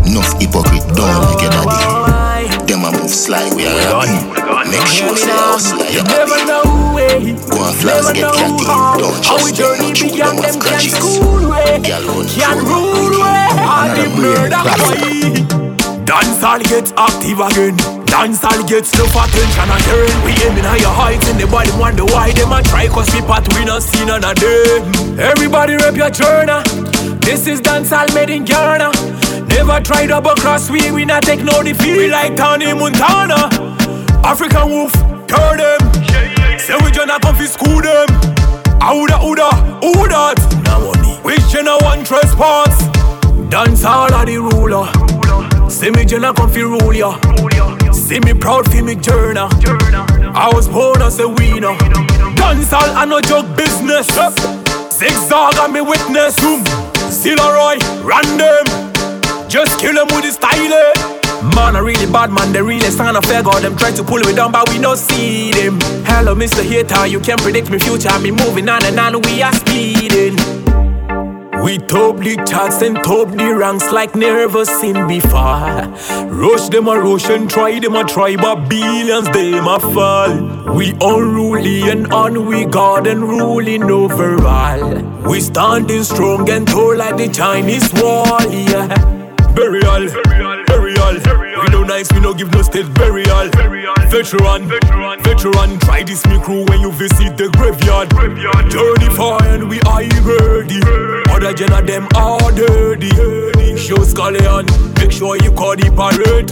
Enough 0.08 0.38
hypocrite, 0.40 0.86
don't 0.94 1.10
like 1.26 1.42
your 1.42 1.52
daddy. 1.52 2.66
Them 2.68 2.86
a 2.86 2.92
move 2.92 3.10
slide, 3.10 3.54
we 3.56 3.66
are 3.66 4.06
happy. 4.06 4.70
Make 4.70 4.86
sure 4.88 5.16
say 5.18 5.32
I 5.32 5.58
hustle, 5.58 5.80
you 5.90 6.04
Never 6.04 6.38
happy. 6.38 6.46
know 6.46 6.94
way. 6.96 7.34
Go 7.50 7.58
and 7.66 7.76
flash, 7.82 8.14
get 8.14 8.30
catty. 8.34 8.66
Don't 8.66 9.26
How 9.26 9.42
we 9.42 9.50
trust 9.52 9.56
them, 9.56 9.56
journey 9.56 9.88
no 9.90 9.94
chew 9.94 10.10
began, 10.12 10.36
them 10.36 10.36
them 10.36 10.46
with 10.46 10.52
can 10.54 10.60
grudges. 10.62 10.94
school 10.94 11.50
way. 11.50 11.82
Girl, 11.82 12.06
won't 12.06 12.30
Can 12.30 12.58
fool. 12.62 12.70
rule 12.70 13.18
way. 13.24 13.48
All 13.58 13.88
the 13.90 14.06
Another 14.06 14.22
murder 14.22 14.62
brain 14.62 15.46
boy. 15.48 16.06
Dancehall 16.06 16.62
gets 16.70 16.94
active 16.96 17.40
again. 17.42 17.97
Dancehall 18.08 18.68
gets 18.68 18.94
enough 18.94 19.16
attention 19.16 19.70
again. 19.70 20.26
We 20.26 20.32
aiming 20.44 20.64
higher 20.64 20.94
heights 20.94 21.30
and 21.30 21.40
the 21.40 21.48
body 21.48 21.72
wonder 21.78 22.06
why 22.06 22.32
them 22.32 22.52
a 22.52 22.62
try 22.64 22.88
cause 22.88 23.14
we 23.14 23.22
part 23.22 23.48
we 23.56 23.66
not 23.66 23.84
seen 23.84 24.08
none 24.08 24.24
of 24.24 24.36
them. 24.36 25.20
Everybody 25.20 25.76
rep 25.76 25.96
your 25.96 26.10
journal. 26.10 26.64
This 27.22 27.48
is 27.48 27.62
dancehall 27.62 28.14
made 28.16 28.30
in 28.30 28.46
Ghana. 28.46 28.92
Never 29.48 29.80
try 29.82 30.06
double 30.08 30.36
cross 30.36 30.70
we, 30.70 30.92
we 30.92 31.06
not 31.06 31.24
take 31.24 31.44
no 31.44 31.62
defeat. 31.62 31.98
We 31.98 32.10
like 32.10 32.36
Tony 32.38 32.74
Montana. 32.74 33.50
African 34.24 34.70
wolf, 34.70 34.94
turn 35.28 35.58
them. 35.58 35.80
Say 36.60 36.76
we 36.84 36.92
just 36.92 37.22
come 37.22 37.36
fi 37.36 37.46
school 37.46 37.82
them. 37.82 38.08
Ouda, 38.82 39.20
ouda, 39.20 39.50
who 39.84 40.08
that? 40.08 40.38
No 40.66 40.92
money. 40.94 41.14
Which 41.24 41.48
gen 41.52 41.68
a 41.68 41.78
one 41.84 42.04
trespass? 42.04 42.78
Dance 43.50 43.84
all 43.84 44.14
of 44.14 44.26
the 44.26 44.38
ruler. 44.40 44.88
See 45.70 45.92
me 45.92 46.06
gen 46.06 46.24
a 46.24 46.34
come 46.34 46.50
fi 46.50 46.62
rule 46.62 46.94
ya. 46.94 47.18
See 48.08 48.20
me 48.22 48.34
proud 48.34 48.70
fi 48.72 48.82
me 48.82 48.96
journey. 48.96 49.40
I 49.40 50.50
was 50.54 50.68
born 50.70 51.02
as 51.02 51.20
a 51.20 51.28
winner. 51.28 51.76
Dance 52.36 52.72
all 52.72 52.90
I 52.96 53.06
no 53.06 53.20
joke 53.22 53.48
business. 53.58 54.08
Zigzag 54.92 55.56
and 55.60 55.74
me 55.74 55.82
witness. 55.82 56.40
Boom. 56.40 56.64
Zilla 57.12 57.48
Roy, 57.52 57.78
random. 58.08 58.66
Just 59.50 59.80
kill 59.80 59.94
them 59.96 60.08
with 60.16 60.24
the 60.24 60.32
style. 60.32 60.74
eh. 60.74 60.94
Man, 61.56 61.76
a 61.76 61.84
really 61.84 62.12
bad 62.12 62.32
man, 62.32 62.52
they 62.52 62.62
really 62.62 62.90
stand 62.90 63.16
a 63.18 63.22
fair 63.22 63.44
God. 63.44 63.62
Them 63.64 63.76
try 63.78 63.92
to 63.92 64.04
pull 64.04 64.20
me 64.20 64.34
down, 64.34 64.52
but 64.52 64.68
we 64.70 64.80
no 64.80 64.96
see 64.96 65.52
them. 65.52 65.78
Hello, 66.06 66.34
Mr. 66.36 66.64
Hater, 66.64 67.08
you 67.08 67.20
can't 67.20 67.42
predict 67.42 67.70
me 67.70 67.78
future. 67.80 68.10
Be 68.24 68.32
moving 68.32 68.68
on 68.70 68.84
and 68.86 69.00
on, 69.00 69.22
we 69.22 69.42
are 69.44 69.54
speeding. 69.54 70.36
We 71.68 71.78
top 71.80 72.16
the 72.20 72.38
charts 72.50 72.82
and 72.82 72.96
top 73.04 73.28
the 73.28 73.54
ranks 73.54 73.92
like 73.92 74.16
never 74.16 74.64
seen 74.64 75.06
before. 75.06 75.84
Rush 76.32 76.70
them 76.70 76.88
a 76.88 76.98
rush 76.98 77.30
and 77.30 77.50
try 77.50 77.78
them 77.80 77.98
a 77.98 78.06
try, 78.06 78.38
but 78.38 78.70
billions 78.70 79.28
them 79.32 79.68
a 79.68 79.78
fall. 79.78 80.74
We 80.74 80.94
unruly 81.02 81.82
and 81.90 82.08
on 82.14 82.46
we 82.46 82.64
God 82.64 83.06
and 83.06 83.22
ruling 83.22 83.84
overall. 83.84 85.02
We 85.30 85.42
standing 85.42 86.06
strong 86.06 86.50
and 86.50 86.66
tall 86.66 86.96
like 86.96 87.18
the 87.18 87.28
Chinese 87.28 87.92
wall, 87.96 88.50
yeah. 88.50 88.88
Burial, 89.54 90.08
burial, 90.08 90.37
We 91.68 91.74
no 91.74 91.84
nice, 91.84 92.12
we 92.14 92.20
no 92.22 92.34
give 92.34 92.52
no 92.54 92.62
state 92.62 92.92
burial. 92.94 93.50
Veteran, 94.10 94.68
veteran, 94.68 95.80
try 95.80 96.04
this 96.04 96.26
me 96.26 96.40
crew 96.40 96.64
when 96.66 96.80
you 96.80 96.92
visit 96.94 97.36
the 97.36 97.50
graveyard. 97.50 98.10
Journey 98.72 99.10
far 99.16 99.44
and 99.44 99.70
we 99.70 99.82
are 99.82 100.04
ready. 100.24 100.80
Other 101.30 101.54
gen 101.54 101.74
of 101.74 101.86
them 101.86 102.08
are 102.16 102.52
dirty. 102.54 103.10
Show 103.76 103.98
Scallion, 103.98 104.66
make 104.98 105.12
sure 105.12 105.36
you 105.38 105.52
call 105.52 105.76
the 105.76 105.92
parade. 105.92 106.52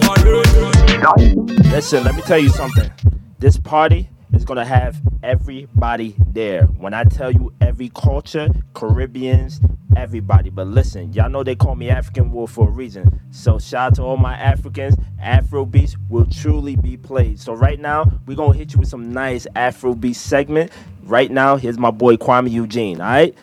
Listen, 1.72 2.04
let 2.04 2.16
me 2.16 2.22
tell 2.22 2.40
you 2.40 2.50
something. 2.50 2.92
This 3.40 3.58
party 3.58 4.10
is 4.46 4.48
gonna 4.48 4.64
have 4.64 5.02
everybody 5.24 6.16
there. 6.28 6.66
When 6.78 6.94
I 6.94 7.04
tell 7.04 7.32
you 7.32 7.52
every 7.62 7.90
culture, 7.90 8.48
Caribbeans, 8.76 9.60
everybody. 9.98 10.52
But 10.52 10.68
listen, 10.68 11.12
y'all 11.14 11.30
know 11.32 11.44
they 11.44 11.56
call 11.56 11.74
me 11.74 11.90
African 11.90 12.32
Wolf 12.32 12.52
for 12.52 12.68
a 12.68 12.72
reason. 12.72 13.20
So 13.32 13.58
shout 13.58 13.94
out 13.94 13.96
to 13.96 14.04
all 14.04 14.18
my 14.18 14.36
Africans. 14.36 14.98
Afro 15.20 15.66
beats 15.66 15.96
will 16.10 16.28
truly 16.28 16.76
be 16.76 16.96
played. 16.96 17.40
So 17.40 17.54
right 17.54 17.80
now, 17.80 18.06
we're 18.28 18.36
gonna 18.36 18.56
hit 18.56 18.74
you 18.74 18.80
with 18.80 18.90
some 18.90 19.12
nice 19.12 19.48
Afro 19.56 19.96
beat 19.96 20.14
segment. 20.16 20.72
Right 21.02 21.32
now, 21.32 21.56
here's 21.56 21.80
my 21.80 21.90
boy 21.90 22.18
Kuami 22.18 22.52
Eugene. 22.52 23.02
All 23.02 23.08
right. 23.08 23.36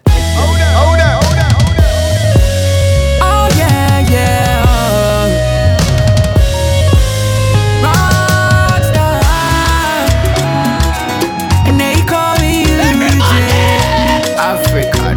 Oh 3.25 3.49
yeah, 3.57 4.09
yeah. 4.09 4.62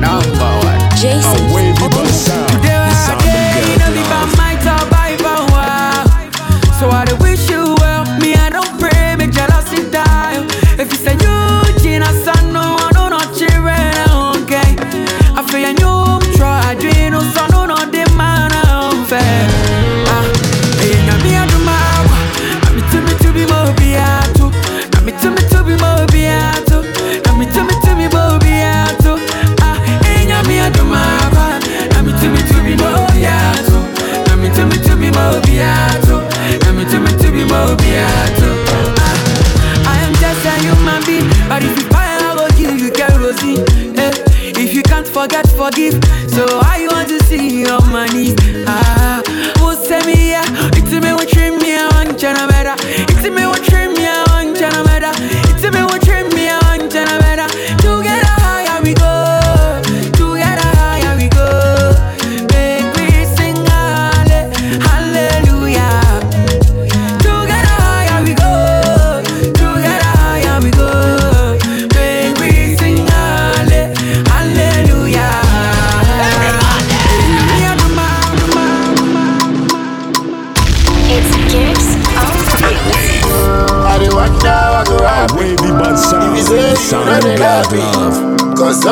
Number 0.05 0.51
one. 0.65 0.79
Jason. 0.95 1.64
Forget, 45.25 45.47
forgive. 45.57 45.93
So 46.29 46.45
I 46.61 46.87
want 46.91 47.07
to 47.09 47.19
see 47.23 47.61
you 47.61 47.67
on 47.67 47.91
my 47.91 48.07
knees. 48.07 48.35
Ah, 48.67 49.23
who 49.57 49.73
send 49.73 50.05
me 50.05 50.15
here? 50.15 50.43
It's 50.77 50.91
me 50.91 51.13
what 51.13 51.29
trim 51.29 51.57
me 51.57 51.73
a 51.75 51.87
one 51.97 52.13
chana 52.15 52.54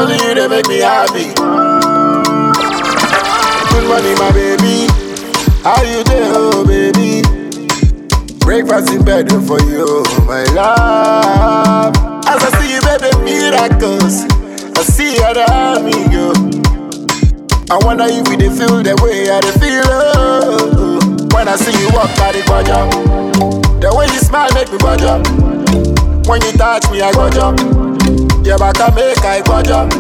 only 0.04 0.16
you 0.28 0.34
they 0.36 0.48
make 0.50 0.68
me 0.68 0.80
happy. 0.80 1.32
Good 3.72 3.86
money, 3.88 4.14
my 4.20 4.32
baby. 4.36 4.88
How 5.64 5.82
you 5.82 6.04
doing, 6.04 6.32
oh 6.36 6.66
baby? 6.68 7.24
Breakfast 8.40 8.92
in 8.92 9.06
bed 9.06 9.32
for 9.48 9.62
you, 9.62 10.04
my 10.28 10.44
love. 10.52 11.96
As 12.28 12.44
I 12.44 12.50
see 12.60 12.74
you, 12.76 12.82
baby, 12.82 13.16
miracles. 13.24 14.28
I 14.78 14.84
see 14.84 15.16
how 15.22 15.34
the 15.34 15.46
army 15.50 16.04
go. 16.12 16.34
I 17.72 17.80
wonder 17.86 18.06
if 18.08 18.28
you 18.28 18.52
feel 18.52 18.84
the 18.84 19.00
way 19.02 19.32
I 19.32 19.40
feel. 19.56 19.84
Oh, 19.88 21.00
when 21.34 21.48
I 21.48 21.56
see 21.56 21.72
you 21.80 21.88
walk 21.94 22.12
by 22.18 22.34
the 22.34 22.44
corner. 22.44 22.90
The 23.80 23.96
way 23.96 24.06
you 24.08 24.20
smile 24.20 24.52
make 24.54 24.70
me 24.70 24.78
budge 24.80 25.02
When 26.28 26.42
you 26.42 26.52
touch 26.54 26.92
me, 26.92 27.02
I 27.02 27.12
go. 27.14 27.83
Back 28.44 28.80
I 28.80 28.96
make 28.96 29.26
I 29.26 29.42
budge 29.42 29.70
up. 29.70 29.92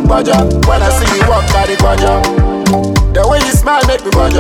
When 0.68 0.82
I 0.82 0.90
see 0.90 1.18
you 1.18 1.28
walk 1.28 1.46
the 1.48 1.76
budge 1.82 2.04
The 3.14 3.28
way 3.28 3.40
you 3.40 3.52
smile 3.52 3.82
make 3.88 4.04
me 4.06 4.12
budge 4.12 4.36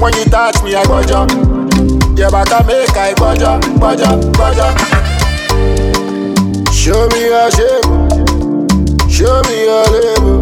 When 0.00 0.12
you 0.14 0.24
touch 0.26 0.62
me, 0.62 0.74
I. 0.74 0.82
Yeah, 2.16 2.28
but 2.30 2.52
I 2.52 2.62
make 2.66 2.96
I 2.96 3.14
jump, 3.96 4.36
go 4.36 4.54
jump. 4.54 4.78
Show 6.72 7.08
me 7.08 7.26
your 7.26 7.50
shape, 7.50 7.84
show 9.10 9.42
me 9.48 9.64
your 9.64 9.84
label, 9.90 10.40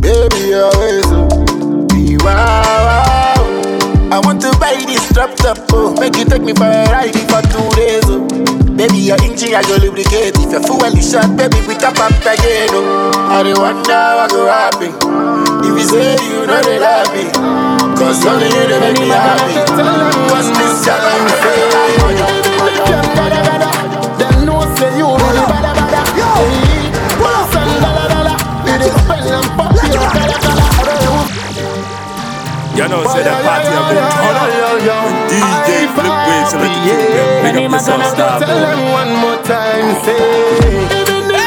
baby 0.00 0.48
your 0.48 0.70
ways. 0.80 1.08
Be 1.92 2.16
wow. 2.24 3.36
I 4.10 4.20
want 4.24 4.40
to 4.42 4.50
buy 4.58 4.74
this 4.86 5.08
drop 5.12 5.34
top, 5.36 5.58
oh. 5.72 5.94
Make 6.00 6.16
you 6.16 6.24
take 6.24 6.42
me 6.42 6.52
for 6.52 6.64
a 6.64 6.84
ride 6.90 7.14
for 7.30 7.42
two 7.52 7.68
days, 7.76 8.04
oh. 8.06 8.35
Baby, 8.86 9.02
your 9.02 9.18
engine 9.18 9.50
I 9.50 9.66
go 9.66 9.74
lubricate. 9.82 10.38
If 10.38 10.46
your 10.54 10.62
fuel 10.62 10.86
is 10.94 11.10
short, 11.10 11.34
baby, 11.34 11.58
we 11.66 11.74
top 11.74 11.98
up 11.98 12.14
again, 12.22 12.70
oh. 12.70 13.10
I 13.34 13.42
don't 13.42 13.58
wonder 13.58 13.90
what 14.14 14.30
go 14.30 14.46
happen. 14.46 14.94
If 15.66 15.74
you 15.74 15.82
say 15.82 16.14
you 16.22 16.46
know 16.46 16.62
they 16.62 16.78
love 16.78 17.10
me, 17.10 17.26
cause 17.98 18.22
only 18.22 18.46
you 18.46 18.62
they 18.70 18.78
make 18.78 18.94
me 19.02 19.10
happy. 19.10 19.58
Cause 20.30 20.54
this 20.54 20.86
your 20.86 21.02
life, 21.02 21.34
Them 24.22 24.46
know 24.46 24.62
say 24.78 24.94
you 24.94 25.10
really 25.18 25.42
bada 25.50 25.74
bada. 25.74 26.06
Hey, 26.14 26.86
pass 27.18 27.58
and 27.58 27.82
dala 27.82 28.06
dala. 28.06 28.38
It 28.70 28.86
is 28.86 28.94
spell 29.02 29.18
and 29.18 29.50
pop 29.58 29.74
your 29.82 30.06
kala 30.14 30.38
kala. 30.38 30.62
You 32.78 32.86
know, 32.86 33.02
say 33.10 33.26
that 33.26 33.42
party 33.42 33.66
a 33.66 33.82
bit 33.90 35.15
turn 36.26 36.42
up. 36.42 36.50
DJ 36.50 36.58
Flip 36.58 36.72
Wave 36.72 36.72
the 36.72 36.90
tune 36.90 37.16
them. 37.16 37.44
Big 37.44 37.56
up 37.56 37.72
yourself, 37.72 38.04
star 38.06 38.40
Tell 38.40 38.60
them 38.60 38.80
one 38.92 39.12
more 39.22 39.38
time, 39.42 39.88
say. 40.04 40.18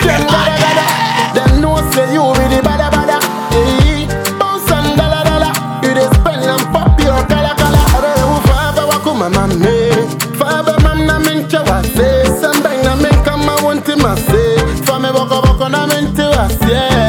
Them 0.05 0.23
bada 0.31 0.55
bada. 0.63 0.85
Them 1.35 1.61
know 1.61 1.77
say 1.91 2.13
you 2.13 2.23
really 2.39 2.61
bada 2.61 2.87
bada. 2.89 3.17
Hey, 3.53 4.07
bounce 4.39 4.71
and 4.71 4.97
dala 4.97 5.21
dala. 5.27 5.51
It 5.83 5.97
is 5.97 6.09
spell 6.17 6.43
and 6.53 6.65
pop 6.73 6.99
your 7.01 7.21
kala 7.27 7.53
kala. 7.59 7.81
Aro 7.97 8.39
fava 8.47 8.83
wakuma 8.91 9.29
mame. 9.29 9.91
Fava 10.39 10.73
mamna 10.83 11.19
mencha 11.19 11.61
wase. 11.69 12.09
Sambang 12.41 12.81
na 12.83 12.95
menka 12.95 13.37
ma 13.37 13.55
wanti 13.63 13.95
mase. 14.01 14.41
Fame 14.85 15.11
boko 15.13 15.41
boko 15.41 15.67
na 15.67 15.85
menti 15.87 16.23
wase. 16.23 17.08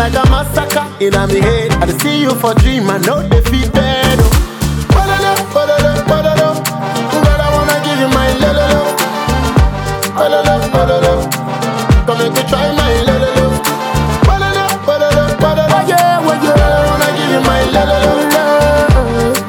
Like 0.00 0.16
a 0.16 0.24
massacre 0.30 0.86
in 1.04 1.12
my 1.12 1.28
head. 1.28 1.72
I 1.76 1.92
see 2.00 2.22
you 2.22 2.30
for 2.40 2.54
dream, 2.54 2.88
I 2.88 2.96
know 3.04 3.20
defeated. 3.28 4.16
Badalo, 4.96 5.32
badalo, 5.52 5.92
badalo. 6.08 6.48
Girl, 7.12 7.40
I 7.44 7.48
wanna 7.52 7.76
give 7.84 8.00
you 8.00 8.08
my 8.16 8.28
lelelo. 8.40 8.80
Badalo, 10.16 10.54
badalo. 10.72 11.12
Come 12.08 12.32
me 12.32 12.42
try 12.48 12.72
my 12.80 12.92
lelelo. 13.08 13.46
Badalo, 14.24 14.64
badalo, 14.88 15.24
badalo. 15.42 15.76
Oh 15.76 15.84
yeah, 15.90 16.24
oh 16.24 16.32
yeah. 16.32 16.56
Girl, 16.56 16.72
I 16.76 16.80
wanna 16.88 17.08
give 17.18 17.30
you 17.36 17.42
my 17.44 17.60
lelelo. 17.74 18.12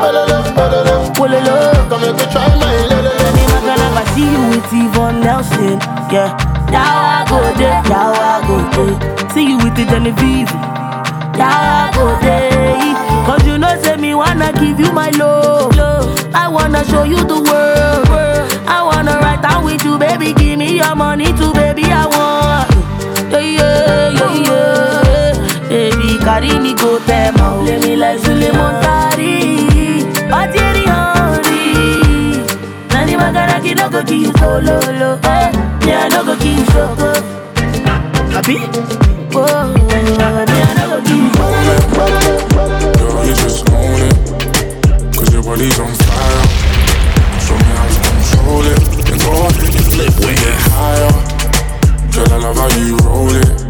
Badalo, 0.01 0.37
badalo. 0.57 0.95
Walalo. 1.15 1.55
Come 1.89 2.01
make 2.01 2.17
me 2.19 2.25
try 2.33 2.51
my. 2.59 2.71
Any 2.91 3.45
man 3.47 3.63
can 3.63 3.77
never 3.79 4.05
see 4.11 4.27
you 4.35 4.43
with 4.51 4.73
Yvonne 4.73 5.21
Nelson. 5.21 5.79
Yeah. 6.11 6.35
Now 6.71 7.23
I 7.23 7.25
go 7.29 7.39
there, 7.57 7.81
now 7.87 8.11
I 8.11 8.40
See 9.33 9.47
you 9.47 9.57
with 9.57 9.75
the 9.75 9.85
Genevieve. 9.89 10.51
Go 11.95 12.05
there. 12.21 12.95
Cause 13.25 13.45
you 13.45 13.57
know, 13.57 13.75
say 13.81 13.95
me 13.97 14.13
wanna 14.15 14.51
give 14.53 14.79
you 14.79 14.91
my 14.91 15.09
love. 15.11 15.73
I 16.33 16.47
wanna 16.47 16.83
show 16.85 17.03
you 17.03 17.17
the 17.17 17.39
world. 17.41 18.07
I 18.67 18.81
wanna 18.83 19.17
ride 19.19 19.41
down 19.41 19.63
with 19.65 19.83
you, 19.83 19.97
baby. 19.97 20.33
Give 20.33 20.57
me 20.59 20.77
your 20.77 20.95
money 20.95 21.25
too, 21.33 21.53
baby. 21.53 21.83
I 21.85 22.05
want. 22.07 22.69
Yeah, 23.31 23.39
yeah, 23.39 24.09
yeah, 24.19 24.35
yeah. 24.47 25.69
Baby, 25.69 26.17
carry 26.19 26.59
me 26.59 26.73
go 26.75 26.99
them 26.99 27.35
out. 27.37 27.63
Let 27.65 27.81
me 27.83 27.95
like 27.95 28.19
Suleiman 28.19 28.81
Tari. 28.81 30.03
Patieri 30.31 30.85
honey. 30.85 32.43
Nani 32.91 33.13
magaraki 33.15 33.75
no 33.75 33.89
go 33.89 34.03
kill 34.03 34.31
solo 34.37 34.79
lo. 34.99 35.19
Eh, 35.23 35.51
yeah, 35.87 36.07
no 36.09 36.23
go 36.25 36.35
kill 36.37 36.63
shoko. 36.73 37.11
Abi? 37.13 37.40
No 38.41 38.57
go 40.87 41.01
kill 41.03 41.29
solo. 41.29 41.61
Girl, 42.97 43.25
you 43.25 43.35
just 43.35 43.69
own 43.69 44.01
your 45.31 45.43
body's 45.43 45.79
on 45.79 45.93
fire. 45.93 46.47
Show 47.39 47.55
me 47.55 47.71
how 47.77 47.85
control 48.01 48.65
it. 48.65 48.81
Ahead, 49.11 49.83
flip 49.91 50.13
higher. 50.73 51.13
Girl, 52.11 52.33
I 52.33 52.37
love 52.37 52.57
how 52.57 52.69
you 52.79 52.97
roll 52.97 53.35
it. 53.35 53.60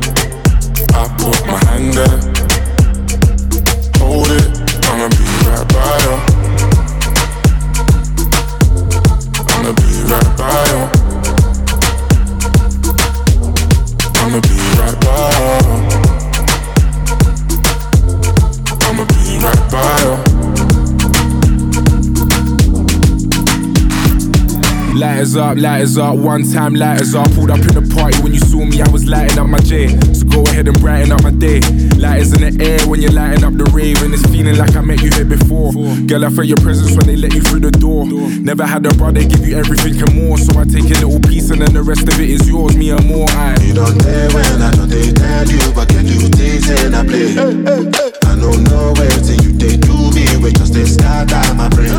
Lighters 25.31 25.47
up, 25.47 25.63
lighters 25.63 25.97
up, 25.97 26.15
one 26.17 26.43
time 26.43 26.75
lighters 26.75 27.15
up. 27.15 27.31
Pulled 27.31 27.51
up 27.51 27.63
in 27.63 27.71
the 27.71 27.87
party 27.95 28.19
when 28.19 28.33
you 28.33 28.41
saw 28.41 28.65
me, 28.65 28.81
I 28.81 28.89
was 28.91 29.07
lighting 29.07 29.39
up 29.39 29.47
my 29.47 29.59
J. 29.59 29.87
So 30.11 30.27
go 30.27 30.43
ahead 30.43 30.67
and 30.67 30.75
brighten 30.81 31.13
up 31.13 31.23
my 31.23 31.31
day. 31.31 31.61
Lighters 31.95 32.35
in 32.35 32.43
the 32.43 32.51
air 32.59 32.83
when 32.83 32.99
you're 32.99 33.15
lighting 33.15 33.47
up 33.47 33.55
the 33.55 33.63
rave, 33.71 34.03
and 34.03 34.13
it's 34.13 34.27
feeling 34.27 34.57
like 34.57 34.75
I 34.75 34.81
met 34.81 34.99
you 34.99 35.07
here 35.07 35.23
before. 35.23 35.71
Girl, 36.03 36.25
I 36.25 36.29
felt 36.35 36.51
your 36.51 36.59
presence 36.59 36.91
when 36.99 37.07
they 37.07 37.15
let 37.15 37.31
you 37.33 37.39
through 37.39 37.63
the 37.63 37.71
door. 37.71 38.11
Never 38.43 38.67
had 38.67 38.83
a 38.85 38.91
brother 38.99 39.23
give 39.23 39.47
you 39.47 39.55
everything 39.55 40.03
and 40.03 40.11
more, 40.19 40.35
so 40.35 40.51
I 40.59 40.67
take 40.67 40.91
a 40.91 40.99
little 40.99 41.23
piece 41.23 41.47
and 41.47 41.63
then 41.63 41.71
the 41.71 41.83
rest 41.83 42.11
of 42.11 42.19
it 42.19 42.27
is 42.27 42.43
yours, 42.43 42.75
me 42.75 42.91
and 42.91 43.07
more. 43.07 43.31
I. 43.31 43.55
You 43.63 43.71
don't 43.71 43.95
care 44.03 44.27
when 44.35 44.59
I 44.59 44.75
know 44.75 44.83
they 44.83 45.15
tell 45.15 45.47
you, 45.47 45.63
but 45.71 45.87
can 45.87 46.11
you 46.11 46.27
taste 46.27 46.67
and 46.75 46.91
I 46.91 47.07
play? 47.07 47.31
hey 47.31 47.87
I 48.27 48.35
don't 48.35 48.67
know 48.67 48.91
where 48.99 49.15
till 49.23 49.39
you 49.47 49.55
they 49.55 49.79
do 49.79 49.95
me, 50.11 50.27
we 50.43 50.51
just 50.51 50.75
they 50.75 50.83
scatter 50.83 51.39
my 51.55 51.71
brain. 51.71 51.95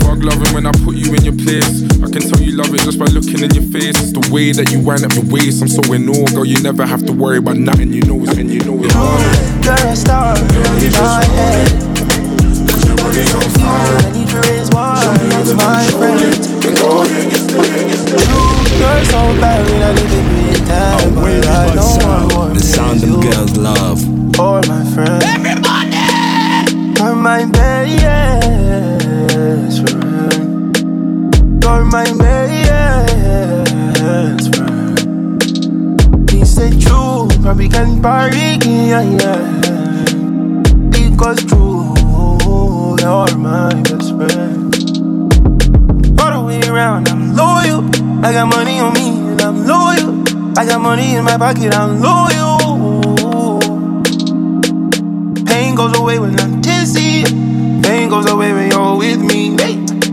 Fuck 0.00 0.24
loving 0.24 0.48
when 0.56 0.64
I 0.64 0.72
put 0.80 0.96
you 0.96 1.12
in 1.12 1.28
your 1.28 1.36
place. 1.36 1.89
Can 2.12 2.22
tell 2.22 2.40
you 2.40 2.56
love 2.56 2.74
it 2.74 2.80
just 2.80 2.98
by 2.98 3.04
looking 3.06 3.38
in 3.38 3.54
your 3.54 3.62
face. 3.70 3.94
It's 3.94 4.10
the 4.10 4.34
way 4.34 4.50
that 4.50 4.72
you 4.72 4.80
wind 4.80 5.04
up 5.04 5.14
your 5.14 5.22
waist. 5.30 5.62
I'm 5.62 5.68
so 5.68 5.80
in 5.92 6.08
awe, 6.08 6.26
girl. 6.34 6.44
You 6.44 6.60
never 6.60 6.84
have 6.84 7.06
to 7.06 7.12
worry 7.12 7.38
about 7.38 7.56
nothing. 7.56 7.92
You 7.92 8.02
know 8.02 8.18
it's 8.24 8.36
and 8.36 8.50
you 8.50 8.58
know 8.66 8.82
it's 8.82 8.92
You're 9.62 9.78
a 9.86 9.94
star 9.94 10.34
in 10.34 10.90
my 10.98 11.22
head. 11.38 11.70
I 13.94 14.10
need 14.10 14.28
to 14.28 14.40
raise 14.42 14.70
to 14.70 15.54
my 15.54 15.86
friends. 15.86 17.19
True, 37.54 37.68
probably 37.68 37.68
can 37.68 38.02
party, 38.02 38.58
yeah, 38.88 39.02
yeah. 39.02 39.60
Because 40.90 41.44
true, 41.44 41.94
you're 43.00 43.36
my 43.38 43.74
best 43.82 44.14
friend. 44.14 44.74
All 46.20 46.32
the 46.32 46.44
way 46.46 46.60
around, 46.68 47.08
I'm 47.08 47.34
loyal. 47.34 47.84
I 48.24 48.32
got 48.32 48.46
money 48.46 48.78
on 48.78 48.92
me 48.92 49.08
and 49.30 49.40
I'm 49.40 49.66
loyal. 49.66 50.58
I 50.58 50.66
got 50.66 50.80
money 50.80 51.14
in 51.14 51.24
my 51.24 51.36
pocket, 51.38 51.74
I'm 51.74 52.00
loyal. 52.00 53.58
Pain 55.46 55.74
goes 55.74 55.96
away 55.98 56.18
when 56.18 56.38
I'm 56.38 56.60
dizzy. 56.60 57.24
Pain 57.82 58.08
goes 58.10 58.30
away 58.30 58.52
when 58.52 58.70
you're 58.70 58.96
with 58.96 59.20
me. 59.20 59.54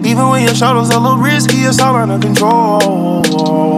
Even 0.09 0.29
when 0.29 0.43
your 0.43 0.55
shadow's 0.55 0.89
a 0.89 0.99
little 0.99 1.17
risky, 1.17 1.57
it's 1.57 1.79
all 1.79 1.95
under 1.95 2.19
control. 2.19 3.76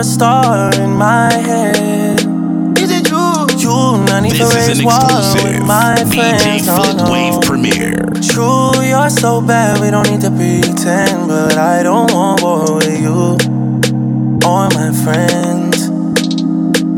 A 0.00 0.04
star 0.04 0.74
in 0.80 0.96
my 0.96 1.30
head. 1.30 2.20
Is 2.78 2.90
it 2.90 3.04
true? 3.04 3.44
You, 3.58 4.02
not 4.06 4.22
need 4.22 4.30
to 4.30 4.38
This 4.38 4.48
is 4.48 4.68
raise 4.68 4.78
an 4.78 4.84
war 4.86 4.94
exclusive 4.94 5.44
with 5.44 5.66
my 5.66 5.94
DJ 5.98 6.14
friends. 6.14 6.68
Oh, 6.70 6.82
Flip 6.82 6.96
no. 6.96 7.12
Wave 7.12 7.42
premiere. 7.42 8.08
True, 8.32 8.82
you're 8.82 9.10
so 9.10 9.42
bad, 9.42 9.78
we 9.82 9.90
don't 9.90 10.08
need 10.08 10.22
to 10.22 10.30
pretend. 10.30 11.28
But 11.28 11.58
I 11.58 11.82
don't 11.82 12.10
want 12.12 12.40
war 12.40 12.76
with 12.76 12.98
you. 12.98 13.36
friend. 15.04 15.74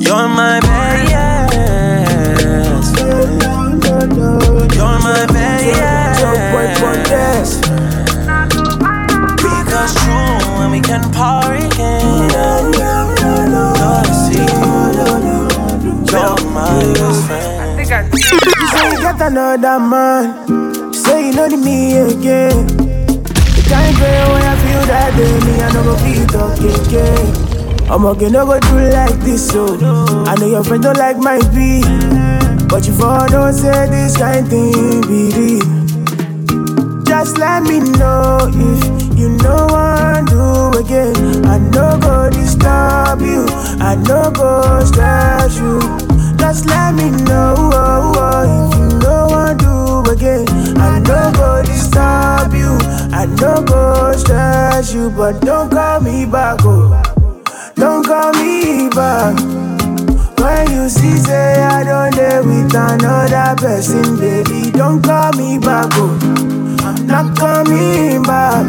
You're 0.01 0.29
my 0.29 0.61
best 0.63 1.03
friend. 2.95 3.35
You're 4.79 4.99
my 5.11 5.27
best 5.27 5.67
Because 9.43 9.93
true 10.03 10.39
when 10.59 10.71
we 10.71 10.81
can 10.81 11.03
party 11.11 11.32
get 19.01 19.21
another 19.21 19.79
man. 19.81 20.93
Say 20.93 21.29
you 21.29 21.33
know 21.35 21.49
me 21.49 21.97
again. 21.97 22.67
The 22.67 23.63
kind 23.69 23.97
girl 23.97 24.33
when 24.33 24.43
I 24.43 24.55
feel 24.63 24.83
that 24.91 25.11
day, 25.17 25.35
me 25.47 25.55
I 25.63 25.73
no 25.73 25.83
go 25.85 25.97
feel 26.03 26.27
talking 26.27 26.87
again. 26.87 27.53
I'm 27.91 28.05
okay, 28.07 28.31
no 28.31 28.47
go 28.47 28.59
do 28.61 28.79
like 28.91 29.19
this, 29.21 29.49
so 29.51 29.77
I 30.27 30.35
know 30.37 30.47
your 30.47 30.65
friend 30.65 30.83
don't 30.83 30.97
like 30.97 31.19
my 31.19 31.39
beat, 31.53 31.85
but 32.69 32.87
you 32.87 32.95
for 32.95 33.27
don't 33.29 33.53
say 33.53 33.87
this 33.91 34.17
kind 34.17 34.49
thing 34.49 35.01
be. 35.03 35.61
Just 37.05 37.37
let 37.39 37.63
me 37.65 37.81
know 37.81 38.39
if 38.49 39.19
you 39.19 39.29
know 39.45 39.67
what 39.69 40.25
do 40.27 40.79
again. 40.79 41.45
I 41.47 41.59
no 41.59 41.99
go 42.01 42.31
disturb 42.31 43.21
you, 43.21 43.45
I 43.79 43.95
no 44.09 44.31
go 44.31 44.83
stress 44.85 45.59
you. 45.59 46.02
Just 46.43 46.67
let 46.67 46.95
me 46.97 47.09
know 47.09 47.55
oh, 47.57 48.13
oh, 48.17 48.43
if 48.51 48.77
you 48.77 48.99
know 48.99 49.27
what 49.31 49.59
do 49.59 50.11
again. 50.11 50.45
I 50.77 50.99
no 50.99 51.31
go 51.39 51.63
disturb 51.63 52.53
you, 52.53 52.77
I 53.15 53.27
no 53.41 53.63
go 53.63 54.13
stress 54.17 54.93
you, 54.93 55.09
but 55.11 55.41
don't 55.41 55.71
call 55.71 56.01
me 56.01 56.27
back, 56.27 56.59
oh. 56.65 57.01
Don't 57.77 58.05
call 58.05 58.33
me 58.33 58.89
back. 58.91 59.39
When 60.41 60.71
you 60.73 60.89
see 60.89 61.17
say 61.17 61.63
I 61.63 61.85
don't 61.85 62.17
live 62.17 62.45
with 62.45 62.75
another 62.75 63.55
person, 63.63 64.19
baby, 64.19 64.73
don't 64.73 65.01
call 65.01 65.31
me 65.35 65.59
back. 65.59 65.91
Oh, 65.93 66.19
not 67.07 67.37
coming 67.39 68.21
back. 68.25 68.67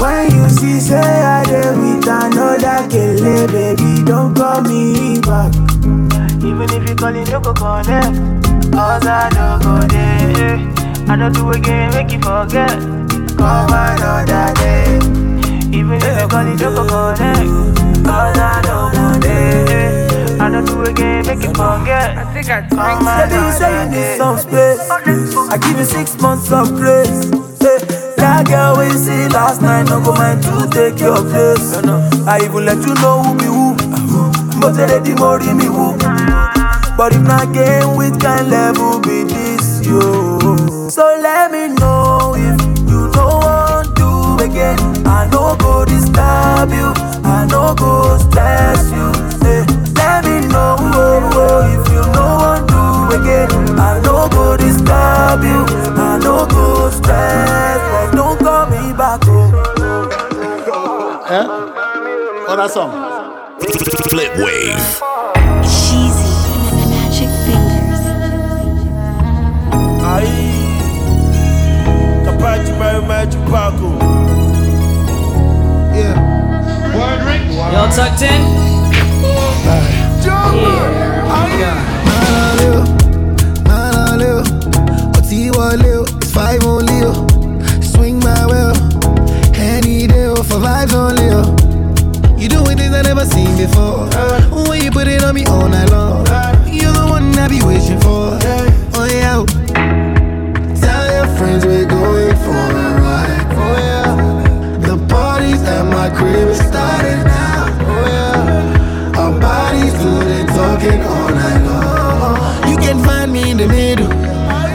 When 0.00 0.28
you 0.34 0.48
see 0.48 0.80
say 0.80 0.98
I 0.98 1.44
live 1.44 1.78
with 1.78 2.08
another 2.08 2.90
killer, 2.90 3.46
baby, 3.46 4.02
don't 4.04 4.34
call 4.34 4.60
me 4.62 5.20
back. 5.20 5.61
Even 6.52 6.68
if 6.70 6.86
you 6.86 6.94
call 6.94 7.16
it, 7.16 7.26
don't 7.28 7.42
go 7.42 7.54
connect. 7.54 8.12
Cause 8.72 9.06
I 9.06 9.30
don't 9.32 9.62
go 9.62 9.80
there. 9.88 10.60
I 11.08 11.16
don't 11.16 11.32
do 11.32 11.50
again, 11.50 11.90
make 11.94 12.12
you 12.12 12.20
forget. 12.20 12.68
Come 13.40 13.72
another 13.72 14.52
day. 14.60 15.00
Even 15.72 15.96
if 15.96 16.20
you 16.20 16.28
call 16.28 16.46
it, 16.46 16.58
don't 16.58 16.74
go 16.76 16.84
connect. 16.84 18.04
Cause 18.04 18.36
I 18.36 18.60
don't 18.68 18.92
want 18.92 19.24
it. 19.24 20.40
I 20.42 20.50
don't 20.50 20.66
do 20.66 20.82
again, 20.82 21.24
make 21.26 21.42
you 21.42 21.54
forget. 21.54 22.18
I 22.18 22.24
think 22.34 22.50
I 22.50 22.68
Come 22.68 23.00
Baby, 23.00 23.34
you 23.40 23.52
say 23.52 23.72
you 23.72 23.90
need 23.90 24.18
some 24.18 24.36
space. 24.36 24.90
I 24.90 25.56
give 25.56 25.78
you 25.78 25.84
six 25.86 26.20
months 26.20 26.52
of 26.52 26.68
grace. 26.76 27.32
Hey, 27.64 27.80
that 28.20 28.44
girl 28.46 28.76
we 28.76 28.90
see 28.90 29.26
last 29.28 29.62
night, 29.62 29.88
no 29.88 30.04
go 30.04 30.12
mind 30.12 30.42
to 30.42 30.68
take 30.70 31.00
your 31.00 31.16
place. 31.24 31.80
I 32.28 32.44
even 32.44 32.66
let 32.66 32.86
you 32.86 32.92
know 33.00 33.22
who 33.22 33.38
be 33.38 33.44
who. 33.46 33.81
But 34.62 34.76
they 34.76 34.86
the 34.86 35.16
money 35.18 35.52
me 35.58 35.66
who. 35.66 35.98
But 36.96 37.12
if 37.14 37.22
not 37.22 37.52
game 37.52 37.96
with 37.96 38.20
kind 38.20 38.48
level 38.48 39.00
be 39.00 39.24
this 39.24 39.84
yo. 39.84 40.38
So 40.88 41.02
let 41.20 41.50
me 41.50 41.66
know 41.74 42.36
if 42.38 42.54
you 42.86 43.10
don't 43.10 43.42
want 43.42 43.96
to 43.98 44.38
again. 44.38 44.78
I 45.04 45.26
no 45.32 45.56
go 45.56 45.84
disturb 45.84 46.70
you. 46.70 46.94
I 47.26 47.44
no 47.50 47.74
go 47.74 48.16
stress 48.18 48.86
you. 48.94 49.10
Hey, 49.42 49.66
let 49.98 50.22
me 50.30 50.46
know 50.46 50.76
oh, 50.78 51.34
oh, 51.34 51.66
if 51.74 51.82
you 51.90 52.02
no 52.14 52.38
want 52.38 52.62
to 52.70 53.18
again. 53.18 53.50
I 53.80 53.98
no 54.06 54.28
go 54.30 54.56
disturb 54.56 55.42
you. 55.42 55.66
I 55.98 56.20
no 56.22 56.46
go 56.46 56.88
stress, 56.88 57.82
but 57.90 58.14
don't 58.14 58.38
call 58.38 58.70
me 58.70 58.92
back. 58.94 59.26
Oh. 59.26 59.50
Eh? 61.26 62.54
That 62.54 62.70
song. 62.70 63.31
Flip 63.62 64.32
wave. 64.38 65.00
Cheesy. 65.62 66.32
Magic 66.90 67.28
fingers. 67.46 68.02
Aí, 70.04 70.36
capaz 72.24 72.64
de 72.64 72.72
mais 72.72 73.04
Magic 73.04 73.40
Paco. 73.50 73.92
Y'all 77.72 77.88
tucked 77.90 78.22
in? 78.22 78.42
Ọtí 85.16 85.50
wọlé 85.56 85.92
o, 85.98 86.02
it's 86.02 86.30
five 86.32 86.64
oh 86.64 86.70
only 86.70 86.80
o. 86.80 86.81
Swing 86.81 86.81
before. 93.66 94.08
When 94.68 94.82
you 94.82 94.90
put 94.90 95.06
it 95.06 95.22
on 95.22 95.34
me 95.34 95.44
all 95.46 95.68
night 95.68 95.90
long, 95.90 96.26
you're 96.66 96.92
the 96.92 97.06
one 97.08 97.38
I 97.38 97.48
be 97.48 97.62
wishing 97.62 98.00
for. 98.00 98.38
Oh 98.98 99.06
yeah. 99.06 99.44
Tell 100.82 101.04
your 101.16 101.28
friends 101.36 101.64
we're 101.64 101.86
going 101.86 102.36
for 102.44 102.62
a 102.84 102.88
ride. 103.04 103.46
Oh 103.62 103.74
yeah. 103.88 104.78
The 104.86 104.96
parties 105.06 105.62
at 105.62 105.84
my 105.84 106.08
crib 106.10 106.48
is 106.48 106.58
starting 106.58 107.22
now. 107.22 107.70
Oh 107.92 108.06
yeah. 108.16 109.20
Our 109.20 109.32
bodies 109.38 109.94
do 110.02 110.12
the 110.30 110.40
talking 110.56 111.00
all 111.02 111.30
night 111.30 111.62
long. 111.68 112.70
You 112.70 112.76
can 112.78 112.98
find 113.04 113.32
me 113.32 113.50
in 113.52 113.58
the 113.58 113.68
middle. 113.68 114.10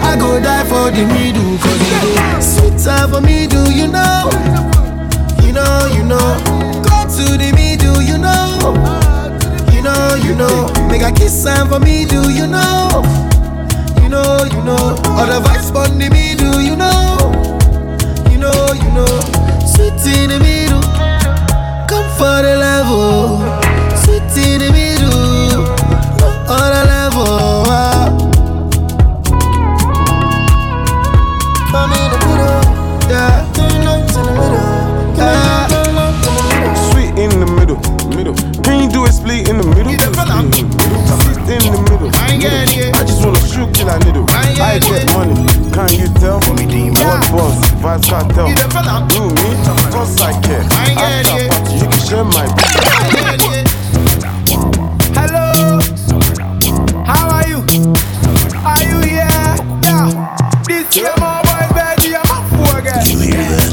I 0.10 0.16
go 0.18 0.40
die 0.40 0.66
for 0.72 0.92
the 0.92 1.06
middle. 1.18 1.58
Cause 1.64 1.82
you 1.84 1.98
go 2.16 2.40
sweet 2.40 2.78
time 2.84 3.10
for 3.12 3.22
me, 3.22 3.48
do 3.48 3.62
you 3.80 3.88
know? 3.88 4.30
You 5.44 5.52
know, 5.52 5.90
you 5.96 6.04
know. 6.04 6.28
Go 6.88 6.98
to 7.18 7.38
the. 7.38 7.47
You 10.28 10.36
know. 10.36 10.68
Make 10.90 11.04
a 11.04 11.12
kiss 11.12 11.44
sign 11.44 11.68
for 11.70 11.80
me, 11.80 12.06
do 12.06 12.30
you 12.30 12.48
know? 12.48 12.90
You 14.02 14.10
know, 14.10 14.44
you 14.52 14.62
know. 14.64 14.96
All 15.16 15.26
the 15.26 15.40
vibes 15.44 15.74
on 15.74 15.98
the 15.98 16.10
middle, 16.10 16.62
you 16.62 16.76
know. 16.76 17.18
You 18.32 18.38
know, 18.38 18.74
you 18.74 18.92
know. 18.92 19.08
Sweet 19.66 19.94
in 20.14 20.30
the 20.30 20.40
middle. 20.40 20.82
Come 21.88 22.10
for 22.18 22.42
the 22.44 22.58
level. 22.58 23.40
Oh. 23.40 23.62
Sweet 24.04 24.22
in 24.46 24.60
the 24.60 24.66
middle. 24.66 24.77
In 41.50 41.72
the 41.72 41.80
middle. 41.88 42.12
I 42.14 42.38
just 43.08 43.24
wanna 43.24 43.40
shoot 43.48 43.72
till 43.74 43.90
I 43.90 43.98
needle. 44.00 44.26
I 44.30 44.80
get 44.80 45.08
money, 45.16 45.36
can 45.72 45.90
you 45.96 46.08
tell? 46.20 46.40
Me 46.56 46.92
what 46.92 47.24
boss? 47.32 47.56
Vibes 47.80 48.10
cartel. 48.10 48.48
Do 49.08 49.24
me, 49.32 49.50
cause 49.92 50.20
I 50.22 50.34
care. 50.42 50.64
After 50.68 51.48
party, 51.48 51.74
you 51.80 51.88
can 51.88 52.02
share 52.04 52.24
my. 52.26 52.46
Hello, 55.16 55.80
how 57.06 57.30
are 57.32 57.48
you? 57.48 57.60
Are 58.68 58.84
you 58.84 59.00
here? 59.08 59.32
Yeah. 59.84 60.12
This 60.68 60.96
year, 60.96 61.14
my 61.18 61.42
boys, 61.48 61.72
baby, 61.74 62.16
I'm 62.16 62.28
up 62.28 62.44
for 62.52 62.80
again. 62.80 63.06
You 63.08 63.20
hear 63.20 63.44
that? 63.48 63.72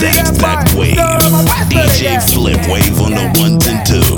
That's 0.00 0.38
that 0.38 0.72
wave. 0.74 0.96
DJ 1.68 2.20
Flip 2.32 2.62
Wave 2.68 2.98
on 3.00 3.12
the 3.12 3.24
ones 3.38 3.66
and 3.66 3.86
twos. 3.86 4.10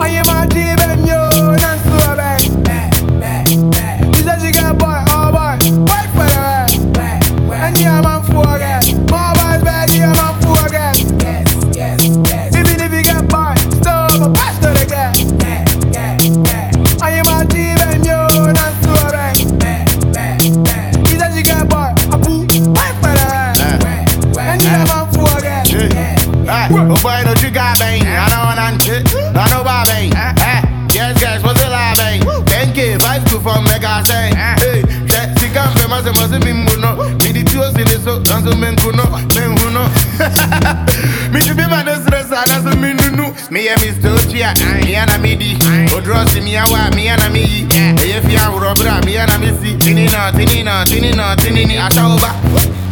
Be 36.40 36.52
must 36.52 36.78
must 36.78 36.78
be 36.78 36.80
muno. 36.80 36.96
Me 37.24 37.32
the 37.32 37.42
two 37.44 37.62
in 37.62 37.74
the 37.84 37.98
so, 38.02 38.22
dance 38.22 38.48
men 38.56 38.76
kuno, 38.76 39.04
men 39.34 39.56
huno. 39.58 39.84
Me 41.32 41.40
to 41.40 41.54
be 41.54 41.64
my 41.66 41.82
stress, 42.04 42.30
I 42.30 42.44
got 42.44 42.62
some 42.62 42.80
minuno. 42.80 43.32
Me 43.50 43.68
and 43.68 43.80
Miss 43.80 43.96
Doja, 43.98 44.52
ah, 44.56 44.80
me 44.84 44.94
and 44.94 45.10
Amidi. 45.10 45.56
Odrosi 45.88 46.42
me 46.42 46.56
awa, 46.56 46.90
me 46.94 47.08
and 47.08 47.22
Ami. 47.22 47.66
Eh, 47.72 47.96
Eye 47.96 48.20
fi 48.20 48.36
awuro 48.36 48.74
bra, 48.76 49.00
me 49.04 49.16
and 49.16 49.30
Amisi. 49.30 49.76
Tinina, 49.78 50.30
tinina, 50.32 50.84
tinina, 50.84 51.36
tinini. 51.36 51.76
Ashaoba. 51.78 52.30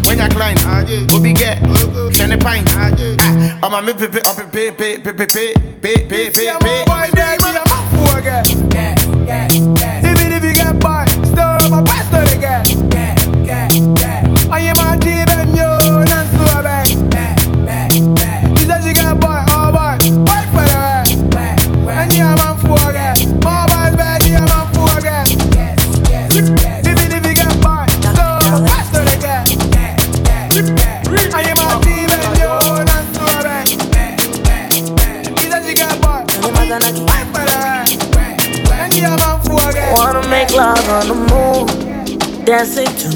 When 0.06 0.18
you 0.18 0.28
climb, 0.28 0.56
Obi 1.12 1.32
get, 1.34 1.58
send 2.14 2.32
a 2.32 2.38
pint. 2.38 2.68
I'm 3.62 3.74
a 3.74 3.82
me 3.82 3.92
pepe, 3.92 4.20
up 4.26 4.36
pepe, 4.36 4.70
pepe, 4.72 4.98
pepe, 5.02 5.26
pepe, 5.26 5.54
pepe, 5.80 6.30
pepe. 6.30 6.84
Boy, 6.86 7.10
there, 7.12 7.36
me 7.38 7.50
a 7.50 7.62
man 7.68 7.84
for 7.92 8.18
again. 8.18 8.44
Even 9.30 9.46
if 9.46 9.54
you 9.54 9.99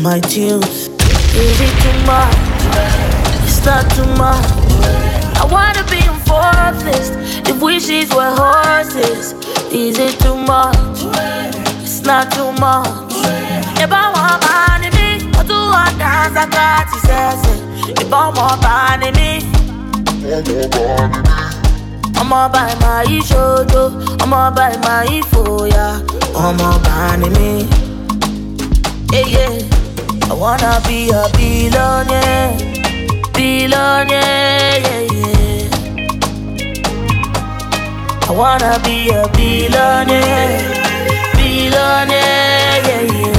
my 0.05 0.21
tunes. 0.21 0.89
Is 1.33 1.61
it 1.67 1.75
too 1.81 1.99
much? 2.05 2.37
It's 3.49 3.65
not 3.65 3.91
too 3.97 4.05
much. 4.21 4.45
I 5.41 5.49
wanna 5.51 5.83
be 5.89 6.03
fourth 6.29 6.85
list. 6.85 7.15
If 7.49 7.59
wishes 7.63 8.11
were 8.15 8.35
horses, 8.37 9.33
is 9.73 9.99
it 9.99 10.21
too 10.21 10.37
much? 10.37 10.77
It's 11.83 12.03
not 12.03 12.31
too 12.33 12.53
much. 12.61 13.15
If 13.81 13.91
I 13.91 14.05
want 14.15 14.39
money, 14.45 14.91
me, 14.99 15.09
I 15.39 15.43
do 15.43 15.57
want 15.73 15.97
dance, 15.99 16.37
I 16.37 16.47
got 16.53 16.85
to 16.93 16.99
say. 17.07 17.95
If 18.03 18.13
I 18.13 18.29
want 18.37 18.61
money, 18.61 19.11
me. 19.19 19.31
I'ma 22.21 22.49
buy 22.53 22.75
my 22.83 23.05
shojo, 23.25 23.83
I'ma 24.21 24.51
buy 24.51 24.77
my 24.85 25.23
foya, 25.31 26.05
I'ma 26.37 26.79
buy 26.85 27.17
me. 27.39 27.67
Yeah, 29.11 29.27
yeah. 29.27 29.74
I 30.27 30.35
wanna 30.35 30.81
be 30.87 31.11
a 31.11 31.29
billionaire, 31.37 32.57
billionaire, 33.33 34.81
yeah, 34.85 35.03
yeah. 35.13 35.69
I 38.29 38.33
wanna 38.33 38.79
be 38.85 39.11
a 39.11 39.29
billionaire, 39.37 40.61
billionaire, 41.37 42.81
yeah, 42.87 43.03
yeah. 43.13 43.34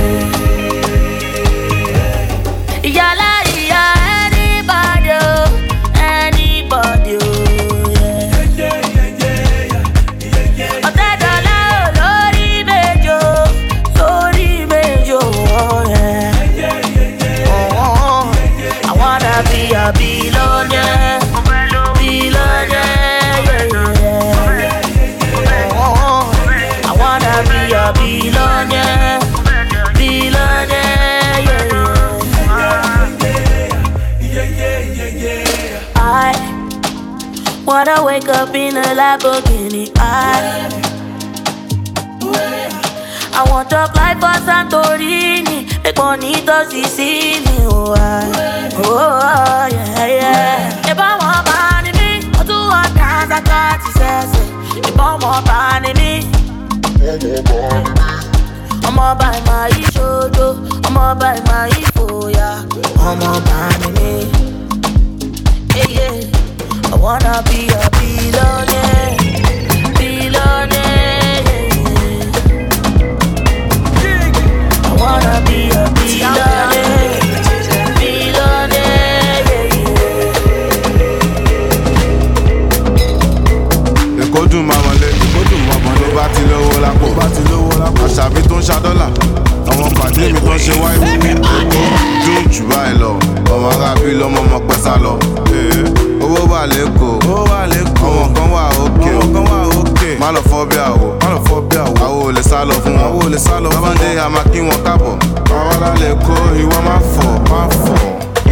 Wanna 37.76 38.06
wake 38.06 38.30
up 38.30 38.56
in 38.56 38.78
a 38.78 38.84
Lamborghini. 39.00 39.92
I 39.98 40.70
I 43.34 43.44
want 43.52 43.70
to 43.72 43.82
fly 43.94 44.14
for 44.22 44.36
Santorini, 44.48 45.58
make 45.84 45.98
money 45.98 46.36
to 46.48 46.66
Sicily. 46.70 47.44
Oh, 47.68 47.94
I, 47.98 48.32
oh, 48.78 49.68
yeah, 49.70 50.08
yeah. 50.08 50.90
If 50.90 50.98
I 50.98 51.12
want 51.20 51.44
money, 51.52 51.92
me, 52.00 52.24
I 52.40 52.44
do 52.48 52.56
I 52.56 52.86
got 53.44 53.82
to 53.84 53.92
say. 54.00 54.24
If 54.80 54.98
I 54.98 55.18
want 55.22 55.46
money, 55.46 55.92
me, 56.00 56.12
I'ma 58.88 59.16
buy 59.20 59.38
my 59.48 59.70
shojo, 59.92 60.48
I'ma 60.88 61.14
buy 61.16 61.42
my 61.52 61.70
foya, 61.92 62.50
I'ma 63.04 63.32
buy 63.48 63.92
me. 64.00 64.12
Yeah, 65.76 65.90
yeah. 66.24 66.35
I 66.96 66.98
wanna 66.98 67.44
be 67.50 67.68
a 67.70 67.90
billionaire, 67.98 69.18
billionaire. 69.98 71.44
I 74.84 74.96
wanna 75.02 75.36
be 75.46 75.70
a 75.70 75.84
billionaire. 75.96 77.76
Èkó 84.22 84.46
dùn 84.52 84.68
máa 84.68 84.76
wọlé, 84.76 85.08
èkó 85.08 85.42
dùn 85.52 85.62
máa 85.68 86.28
lówó 86.50 86.80
lápò, 86.82 87.08
bá 87.18 87.26
ti 87.36 87.42
lówó 87.52 87.72
lápò. 87.80 88.06
Àṣàbí 88.08 88.42
tó 88.50 88.56
ń 88.56 88.62
ṣa 88.62 88.76
dọ́là, 88.84 89.08
àwọn 89.72 89.90
pàdé 90.00 90.32
mi 90.34 90.40
tó 90.40 90.54
ń 90.54 90.60
ṣe 90.60 90.74
wáyé. 90.82 90.98
Èkó 91.32 91.56
dùn 92.26 92.44
jù 92.54 92.64
báyìí 92.70 92.98
lọ, 93.02 93.12
ọmọ 93.54 93.68
arábí 93.74 94.12
lọ́mọ 94.20 94.40
ọmọ 94.46 94.58
pẹ́ 94.68 94.78
sá 94.84 94.94
lọ. 95.04 95.14
Ee, 96.26 96.28
Owó 96.28 96.42
wà 96.52 96.66
lẹ́kọ̀ọ́, 96.74 97.14
owó 97.28 97.44
wà 97.50 97.60
lẹ́kọ̀ọ́. 97.72 98.10
Àwọn 98.10 98.34
kan 98.36 98.48
wà 98.54 98.64
òkè, 98.84 99.10
àwọn 99.14 99.34
kan 99.34 99.46
wà 99.52 99.60
òkè. 99.80 100.10
Má 100.20 100.28
lọ 100.36 100.42
fọ́ 100.50 100.66
bí 100.70 100.78
àwò, 100.90 101.08
má 101.22 101.30
lọ 101.36 101.40
fọ́ 101.48 101.60
bí 101.70 101.76
àwò. 101.78 101.94
Àwo 102.06 102.20
ò 102.28 102.32
lè 102.36 102.42
sá 102.50 102.60
lọ 102.70 102.74
fún 102.84 102.94
wọn, 102.98 103.06
àwo 103.08 103.20
ò 103.26 103.30
lè 103.34 103.38
sá 103.46 103.60
lọ 103.64 103.70
fún 103.70 103.82
wọn. 103.82 103.84
Bábándé 103.84 104.20
a 104.26 104.30
máa 104.30 104.44
kí 104.52 104.60
wọn 104.68 104.80
káàbọ̀. 104.86 105.14
Àwa 105.58 105.74
lálẹ́ 105.82 106.16
kó 106.26 106.34
ìwọ 106.62 106.78
máa 106.88 107.02
fọ̀, 107.14 107.32
máa 107.52 107.68
fọ̀. 107.84 108.00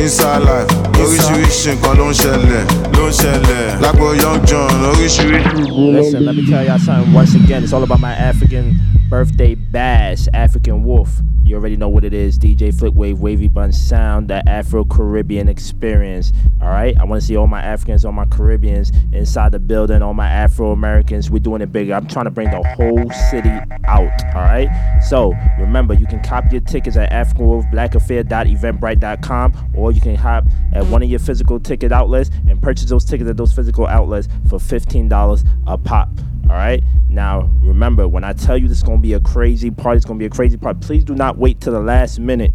Inside 0.03 0.41
life, 0.47 0.69
oríṣiríṣi 1.01 1.69
nǹkan 1.75 1.93
ló 1.99 2.05
ń 2.09 2.13
ṣẹlẹ̀, 2.21 2.63
ló 2.97 3.03
ń 3.07 3.11
ṣẹlẹ̀. 3.19 3.81
Lágbo 3.83 4.05
Young 4.21 4.39
Jonn, 4.45 4.73
oríṣiríṣi. 4.89 5.63
Listen, 5.95 6.25
let 6.25 6.35
me 6.35 6.43
tell 6.49 6.63
y'all 6.65 6.79
something 6.79 7.13
once 7.13 7.33
again. 7.35 7.63
It's 7.63 7.73
all 7.73 7.83
about 7.83 7.99
my 8.01 8.11
African 8.13 8.75
birthday 9.09 9.55
bash, 9.55 10.27
African 10.33 10.83
Wolf. 10.83 11.09
You 11.43 11.57
already 11.57 11.75
know 11.75 11.89
what 11.89 12.05
it 12.05 12.13
is. 12.13 12.39
DJ 12.39 12.73
Flipwave, 12.73 13.17
Wavy 13.17 13.49
Bun 13.49 13.71
Sound, 13.71 14.27
that 14.29 14.47
Afro 14.47 14.83
Caribbean 14.85 15.49
experience. 15.49 16.31
All 16.61 16.69
right. 16.69 16.95
I 16.99 17.03
want 17.03 17.21
to 17.21 17.27
see 17.27 17.35
all 17.35 17.47
my 17.47 17.61
Africans, 17.61 18.05
all 18.05 18.13
my 18.13 18.25
Caribbeans 18.25 18.91
inside 19.11 19.51
the 19.51 19.59
building, 19.59 20.01
all 20.01 20.13
my 20.13 20.29
Afro 20.29 20.71
Americans. 20.71 21.29
We're 21.29 21.39
doing 21.39 21.61
it 21.61 21.73
big. 21.73 21.91
I'm 21.91 22.07
trying 22.07 22.25
to 22.25 22.31
bring 22.31 22.49
the 22.49 22.63
whole 22.75 23.09
city 23.29 23.51
out. 23.85 24.35
All 24.35 24.41
right. 24.41 24.69
So 25.09 25.33
remember, 25.59 25.93
you 25.93 26.07
can 26.07 26.23
copy 26.23 26.51
your 26.51 26.61
tickets 26.61 26.95
at 26.95 27.11
AfricanWolf.blackaffair.eventbrite.com 27.11 29.71
or 29.75 29.91
you 29.91 29.99
can 29.99 30.15
hop 30.15 30.45
at 30.73 30.85
one 30.85 31.03
of 31.03 31.09
your 31.09 31.19
physical 31.19 31.59
ticket 31.59 31.91
outlets 31.91 32.31
and 32.47 32.61
purchase 32.61 32.85
those 32.85 33.03
tickets 33.03 33.29
at 33.29 33.35
those 33.35 33.51
physical 33.51 33.85
outlets 33.85 34.29
for 34.49 34.59
$15 34.59 35.45
a 35.67 35.77
pop. 35.77 36.07
All 36.53 36.59
right. 36.59 36.83
Now, 37.09 37.49
remember, 37.63 38.07
when 38.07 38.23
I 38.23 38.33
tell 38.33 38.55
you 38.55 38.67
this 38.67 38.77
is 38.77 38.83
going 38.83 38.99
to 38.99 39.01
be 39.01 39.13
a 39.13 39.19
crazy 39.19 39.71
party, 39.71 39.97
it's 39.97 40.05
going 40.05 40.19
to 40.19 40.21
be 40.21 40.27
a 40.27 40.29
crazy 40.29 40.55
party. 40.55 40.79
Please 40.85 41.03
do 41.03 41.15
not 41.15 41.35
wait 41.35 41.59
till 41.59 41.73
the 41.73 41.79
last 41.79 42.19
minute 42.19 42.53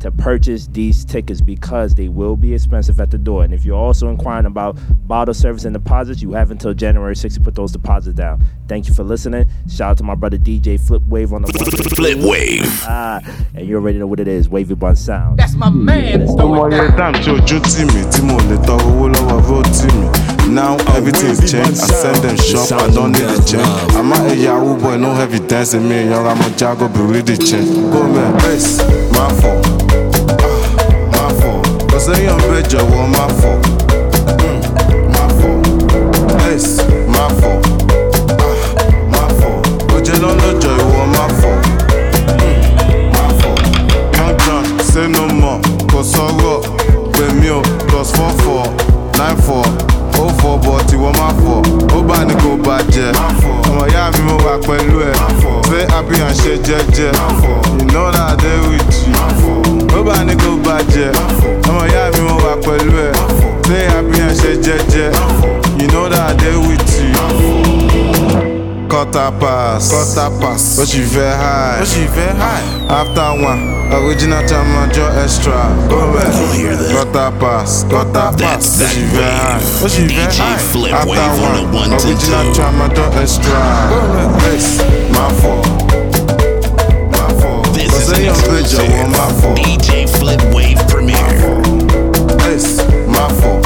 to 0.00 0.10
purchase 0.10 0.66
these 0.66 1.02
tickets 1.02 1.40
because 1.40 1.94
they 1.94 2.08
will 2.08 2.36
be 2.36 2.52
expensive 2.52 3.00
at 3.00 3.10
the 3.10 3.16
door. 3.16 3.44
And 3.44 3.54
if 3.54 3.64
you're 3.64 3.74
also 3.74 4.10
inquiring 4.10 4.44
about 4.44 4.76
bottle 5.08 5.32
service 5.32 5.64
and 5.64 5.72
deposits, 5.72 6.20
you 6.20 6.32
have 6.32 6.50
until 6.50 6.74
January 6.74 7.14
6th 7.14 7.36
to 7.36 7.40
put 7.40 7.54
those 7.54 7.72
deposits 7.72 8.14
down. 8.14 8.44
Thank 8.68 8.86
you 8.86 8.92
for 8.92 9.02
listening. 9.02 9.48
Shout 9.66 9.92
out 9.92 9.96
to 9.96 10.04
my 10.04 10.14
brother 10.14 10.36
DJ 10.36 10.78
Flipwave 10.78 11.32
on 11.32 11.40
the 11.40 11.48
one. 11.48 12.20
Flipwave. 12.20 12.84
Ah, 12.86 13.22
and 13.54 13.66
you 13.66 13.76
already 13.76 13.98
know 13.98 14.06
what 14.06 14.20
it 14.20 14.28
is. 14.28 14.50
Wavy 14.50 14.74
Bun 14.74 14.94
Sound. 14.94 15.38
That's 15.38 15.54
my 15.54 15.70
man. 15.70 16.20
Let's 16.20 16.34
throw 16.34 16.66
it 16.66 16.74
yẹn 20.48 20.56
down. 20.56 20.78
dàm 20.78 21.04
tí 21.04 21.26
ojú 21.28 21.44
tì 21.44 21.58
mí 21.58 21.72
tí 21.72 21.72
mo 21.72 21.72
lè 21.72 21.74
tọrọ 21.74 21.74
owó 21.74 21.74
lọ́wọ́ 21.76 21.76
bó 21.76 21.76
tì 21.76 21.76
mí. 21.76 21.78
now 21.78 21.78
everything's 21.78 21.78
changed 21.78 21.82
i 21.82 21.94
send 22.02 22.16
them 22.22 22.36
shop 22.36 22.72
i 22.72 22.94
don 22.94 23.12
need 23.12 23.28
the 23.28 23.42
change. 23.42 23.68
àmọ́ 23.98 24.18
ẹ̀yà 24.32 24.52
awú 24.52 24.74
boy 24.82 24.96
no 24.98 25.10
evidence 25.22 25.74
mi 25.78 25.94
ìyanra 25.94 26.34
mo 26.34 26.44
jágó 26.58 26.88
bìrì 26.88 27.22
the 27.22 27.36
change. 27.36 27.70
gómẹ̀ 27.92 28.32
bẹ́ẹ̀sì 28.42 28.82
máa 29.14 29.30
fọ̀ 29.40 29.54
ah, 30.44 30.60
máa 31.12 31.30
fọ̀ 31.40 31.54
kò 31.90 31.98
sẹ́yìn 31.98 32.38
bẹ́ẹ̀ 32.48 32.62
jọ̀wọ́ 32.70 33.04
máa 33.14 33.28
fọ̀ 33.40 33.54
mm, 34.38 34.60
máa 35.14 35.28
fọ̀ 35.38 35.52
bẹ́ẹ̀sì 36.38 36.82
máa 37.14 37.28
fọ̀ 37.40 37.54
ah, 38.44 38.56
máa 39.12 39.28
fọ̀ 39.38 39.52
òjẹ́ 39.96 40.16
lọ́lọ́jọ́ 40.22 40.72
ìwọ 40.82 41.02
máa 41.14 41.28
fọ̀. 41.40 41.54
máa 43.14 43.30
fọ̀. 43.40 43.54
Young 44.16 44.36
Jonn, 44.44 44.64
say 44.90 45.06
no 45.08 45.27
bàjẹ́ 52.78 53.12
ọmọ 53.68 53.82
ìyá 53.90 54.10
mi 54.14 54.20
mo 54.28 54.36
wà 54.46 54.54
pẹ̀lú 54.66 54.96
ẹ̀. 55.10 55.14
Fẹ́ 55.68 55.90
happy 55.92 56.16
and 56.22 56.36
ṣe 56.40 56.52
jẹ́jẹ́. 56.66 57.12
You 57.78 57.86
know 57.92 58.10
that 58.12 58.32
I 58.32 58.36
dey 58.42 58.58
with 58.68 58.96
you. 59.06 59.14
Ó 59.98 60.02
bá 60.06 60.16
ní 60.24 60.34
kó 60.42 60.50
bàjẹ́. 60.64 61.12
Ọmọ 61.68 61.82
ìyá 61.90 62.02
mi 62.14 62.20
mo 62.28 62.34
wà 62.44 62.54
pẹ̀lú 62.64 62.92
ẹ̀. 63.06 63.12
Fẹ́ 63.68 63.88
happy 63.92 64.20
and 64.20 64.36
ṣe 64.40 64.52
jẹ́jẹ́. 64.64 65.08
You 65.80 65.86
know 65.92 66.08
that 66.08 66.30
I 66.30 66.34
dey 66.40 66.56
with 66.56 66.90
you. 67.00 67.14
Quarter 68.88 69.30
pass, 69.40 69.90
quarter 69.90 70.30
pass. 70.40 70.78
What 70.78 70.94
you 70.94 71.04
feel 71.04 71.30
high? 71.36 71.78
What 71.80 71.96
you 71.96 72.08
feel 72.14 72.34
high? 72.40 72.64
After 72.88 73.30
one, 73.50 73.62
original 73.92 74.42
time 74.46 74.90
your 74.94 75.10
extra. 75.18 75.52
Go 75.88 76.12
back. 76.12 76.32
Quarter 76.92 77.30
pass, 77.40 77.84
quarter 77.84 78.30
pass. 78.36 78.80
What 78.80 78.94
you 78.96 79.06
feel 79.08 79.22
high? 79.22 79.60
What 79.82 79.96
you 79.96 80.08
feel 80.08 80.28
high? 80.36 80.58
After 80.92 81.74
one, 81.74 81.92
original 81.92 82.54
time 82.54 82.78
your 82.94 83.10
extra. 83.22 83.60
Go 83.88 84.00
back. 84.12 84.42
Yes, 84.52 84.78
my 85.12 85.28
fault. 85.40 85.66
My 87.12 87.28
fault. 87.40 87.66
This 87.74 87.92
is 87.94 88.08
an 88.12 88.24
exclusive 88.26 88.88
my 89.10 89.28
fault. 89.40 89.56
DJ 89.58 90.08
Flip 90.18 90.42
Wave 90.54 90.78
premiere. 90.88 91.38
Yes, 92.44 92.78
my 93.06 93.28
fault. 93.40 93.64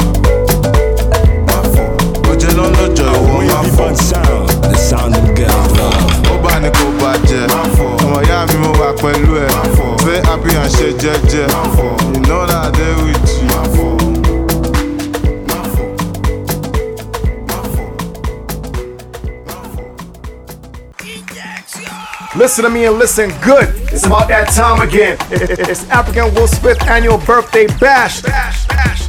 My 1.47 1.61
fault. 1.73 2.29
Oje 2.31 2.47
ló 2.57 2.65
lọ́jọ́ 2.75 3.09
ìwọ 3.11 3.37
my 3.47 3.69
fault. 3.75 3.97
The 4.63 4.77
sound 4.77 5.15
of 5.15 5.35
girl 5.35 5.63
love. 5.77 6.11
ó 6.31 6.37
bá 6.43 6.59
ní 6.59 6.69
kó 6.69 6.85
bàjẹ́ 6.99 7.47
ọmọ 8.03 8.19
ìyá 8.25 8.45
mi 8.49 8.57
mo 8.63 8.71
wà 8.79 8.89
pẹ̀lú 9.01 9.32
you 10.63 12.21
know 12.21 12.45
that 12.47 12.55
I 12.55 12.71
dey 12.71 12.95
with 13.03 13.29
you. 13.41 13.53
Listen 22.35 22.63
to 22.63 22.69
me 22.69 22.85
and 22.85 22.97
listen 22.97 23.29
good. 23.41 23.69
It's 23.93 24.05
about 24.07 24.27
that 24.29 24.49
time 24.49 24.81
again. 24.87 25.17
It's 25.29 25.87
African 25.89 26.33
Wolf's 26.33 26.57
fifth 26.57 26.81
annual 26.87 27.19
birthday 27.19 27.67
bash. 27.79 28.21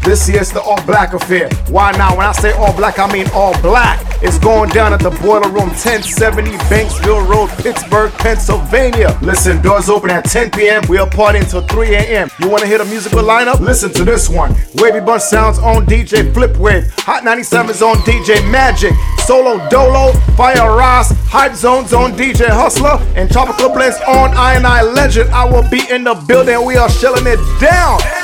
This 0.05 0.29
year's 0.29 0.51
the 0.51 0.61
all 0.61 0.83
black 0.85 1.15
affair. 1.15 1.49
Why 1.71 1.93
now? 1.93 2.15
When 2.17 2.27
I 2.27 2.33
say 2.33 2.53
all 2.53 2.77
black, 2.77 2.99
I 2.99 3.11
mean 3.11 3.27
all 3.33 3.59
black. 3.63 4.04
It's 4.27 4.39
going 4.39 4.71
down 4.71 4.95
at 4.95 5.01
the 5.01 5.11
Boiler 5.11 5.51
Room 5.51 5.69
1070 5.69 6.53
Banksville 6.73 7.29
Road, 7.29 7.51
Pittsburgh, 7.63 8.11
Pennsylvania. 8.13 9.19
Listen, 9.21 9.61
doors 9.61 9.91
open 9.91 10.09
at 10.09 10.25
10 10.25 10.51
p.m. 10.51 10.83
We'll 10.89 11.07
party 11.07 11.41
until 11.41 11.61
3 11.61 11.95
a.m. 11.95 12.31
You 12.41 12.49
want 12.49 12.63
to 12.63 12.67
hear 12.67 12.79
the 12.79 12.87
musical 12.87 13.23
lineup? 13.23 13.61
Listen 13.61 13.93
to 13.93 14.03
this 14.03 14.31
one. 14.31 14.57
Wavy 14.77 15.01
Bunch 15.01 15.21
Sounds 15.23 15.59
on 15.59 15.85
DJ 15.85 16.33
Flip 16.33 16.57
Wave. 16.57 16.91
Hot 17.01 17.23
97's 17.23 17.83
on 17.83 17.97
DJ 17.97 18.51
Magic. 18.51 18.95
Solo 19.27 19.69
Dolo, 19.69 20.13
Fire 20.37 20.75
Ross, 20.75 21.13
Hype 21.29 21.55
Zones 21.55 21.93
on 21.93 22.13
DJ 22.13 22.49
Hustler, 22.49 22.99
and 23.17 23.31
Tropical 23.31 23.69
Blends 23.69 23.97
on 24.09 24.31
I 24.35 24.55
and 24.55 24.67
I 24.67 24.81
Legend. 24.81 25.29
I 25.31 25.45
will 25.45 25.69
be 25.69 25.83
in 25.91 26.03
the 26.05 26.15
building. 26.27 26.65
We 26.65 26.77
are 26.77 26.89
shelling 26.89 27.27
it 27.27 27.39
down. 27.61 28.24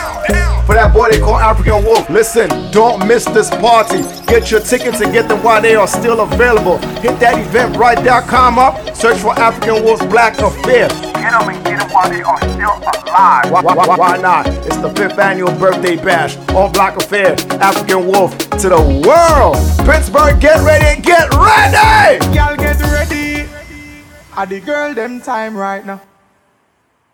For 0.66 0.74
that 0.74 0.93
boy 0.94 1.11
they 1.11 1.19
call 1.19 1.36
African 1.36 1.85
Wolf. 1.85 2.09
Listen, 2.11 2.48
don't 2.70 3.07
miss 3.07 3.24
this 3.24 3.51
party. 3.51 4.02
Get 4.27 4.51
your 4.51 4.61
tickets 4.61 5.01
and 5.01 5.12
get 5.12 5.28
them 5.28 5.43
while 5.43 5.61
they 5.61 5.74
are 5.74 5.89
still 5.89 6.20
available. 6.20 6.78
Hit 7.01 7.19
that 7.20 7.35
eventbrite.com 7.35 8.59
up. 8.59 8.94
Search 8.94 9.19
for 9.19 9.32
African 9.39 9.82
Wolf's 9.85 10.05
Black 10.07 10.39
Affair. 10.39 10.89
Get 10.89 11.32
them 11.32 11.48
and 11.48 11.65
get 11.65 11.78
them 11.81 11.90
while 11.90 12.09
they 12.09 12.23
are 12.23 12.39
still 12.39 12.77
alive. 12.78 13.51
Why, 13.51 13.62
why, 13.62 13.74
why, 13.74 13.97
why 13.97 14.16
not? 14.19 14.47
It's 14.47 14.77
the 14.77 14.90
fifth 14.90 15.19
annual 15.19 15.52
birthday 15.59 15.97
bash. 15.97 16.36
on 16.51 16.73
Black 16.73 16.97
Affair, 16.97 17.32
African 17.61 18.07
Wolf 18.07 18.36
to 18.39 18.69
the 18.69 19.02
world. 19.07 19.57
Pittsburgh, 19.89 20.40
get 20.40 20.61
ready, 20.65 21.01
get 21.02 21.32
ready. 21.35 22.24
Y'all 22.35 22.57
get 22.57 22.81
ready. 22.81 23.48
Are 24.36 24.47
the 24.47 24.61
girl 24.61 24.94
them 24.94 25.20
time 25.20 25.57
right 25.57 25.85
now? 25.85 26.01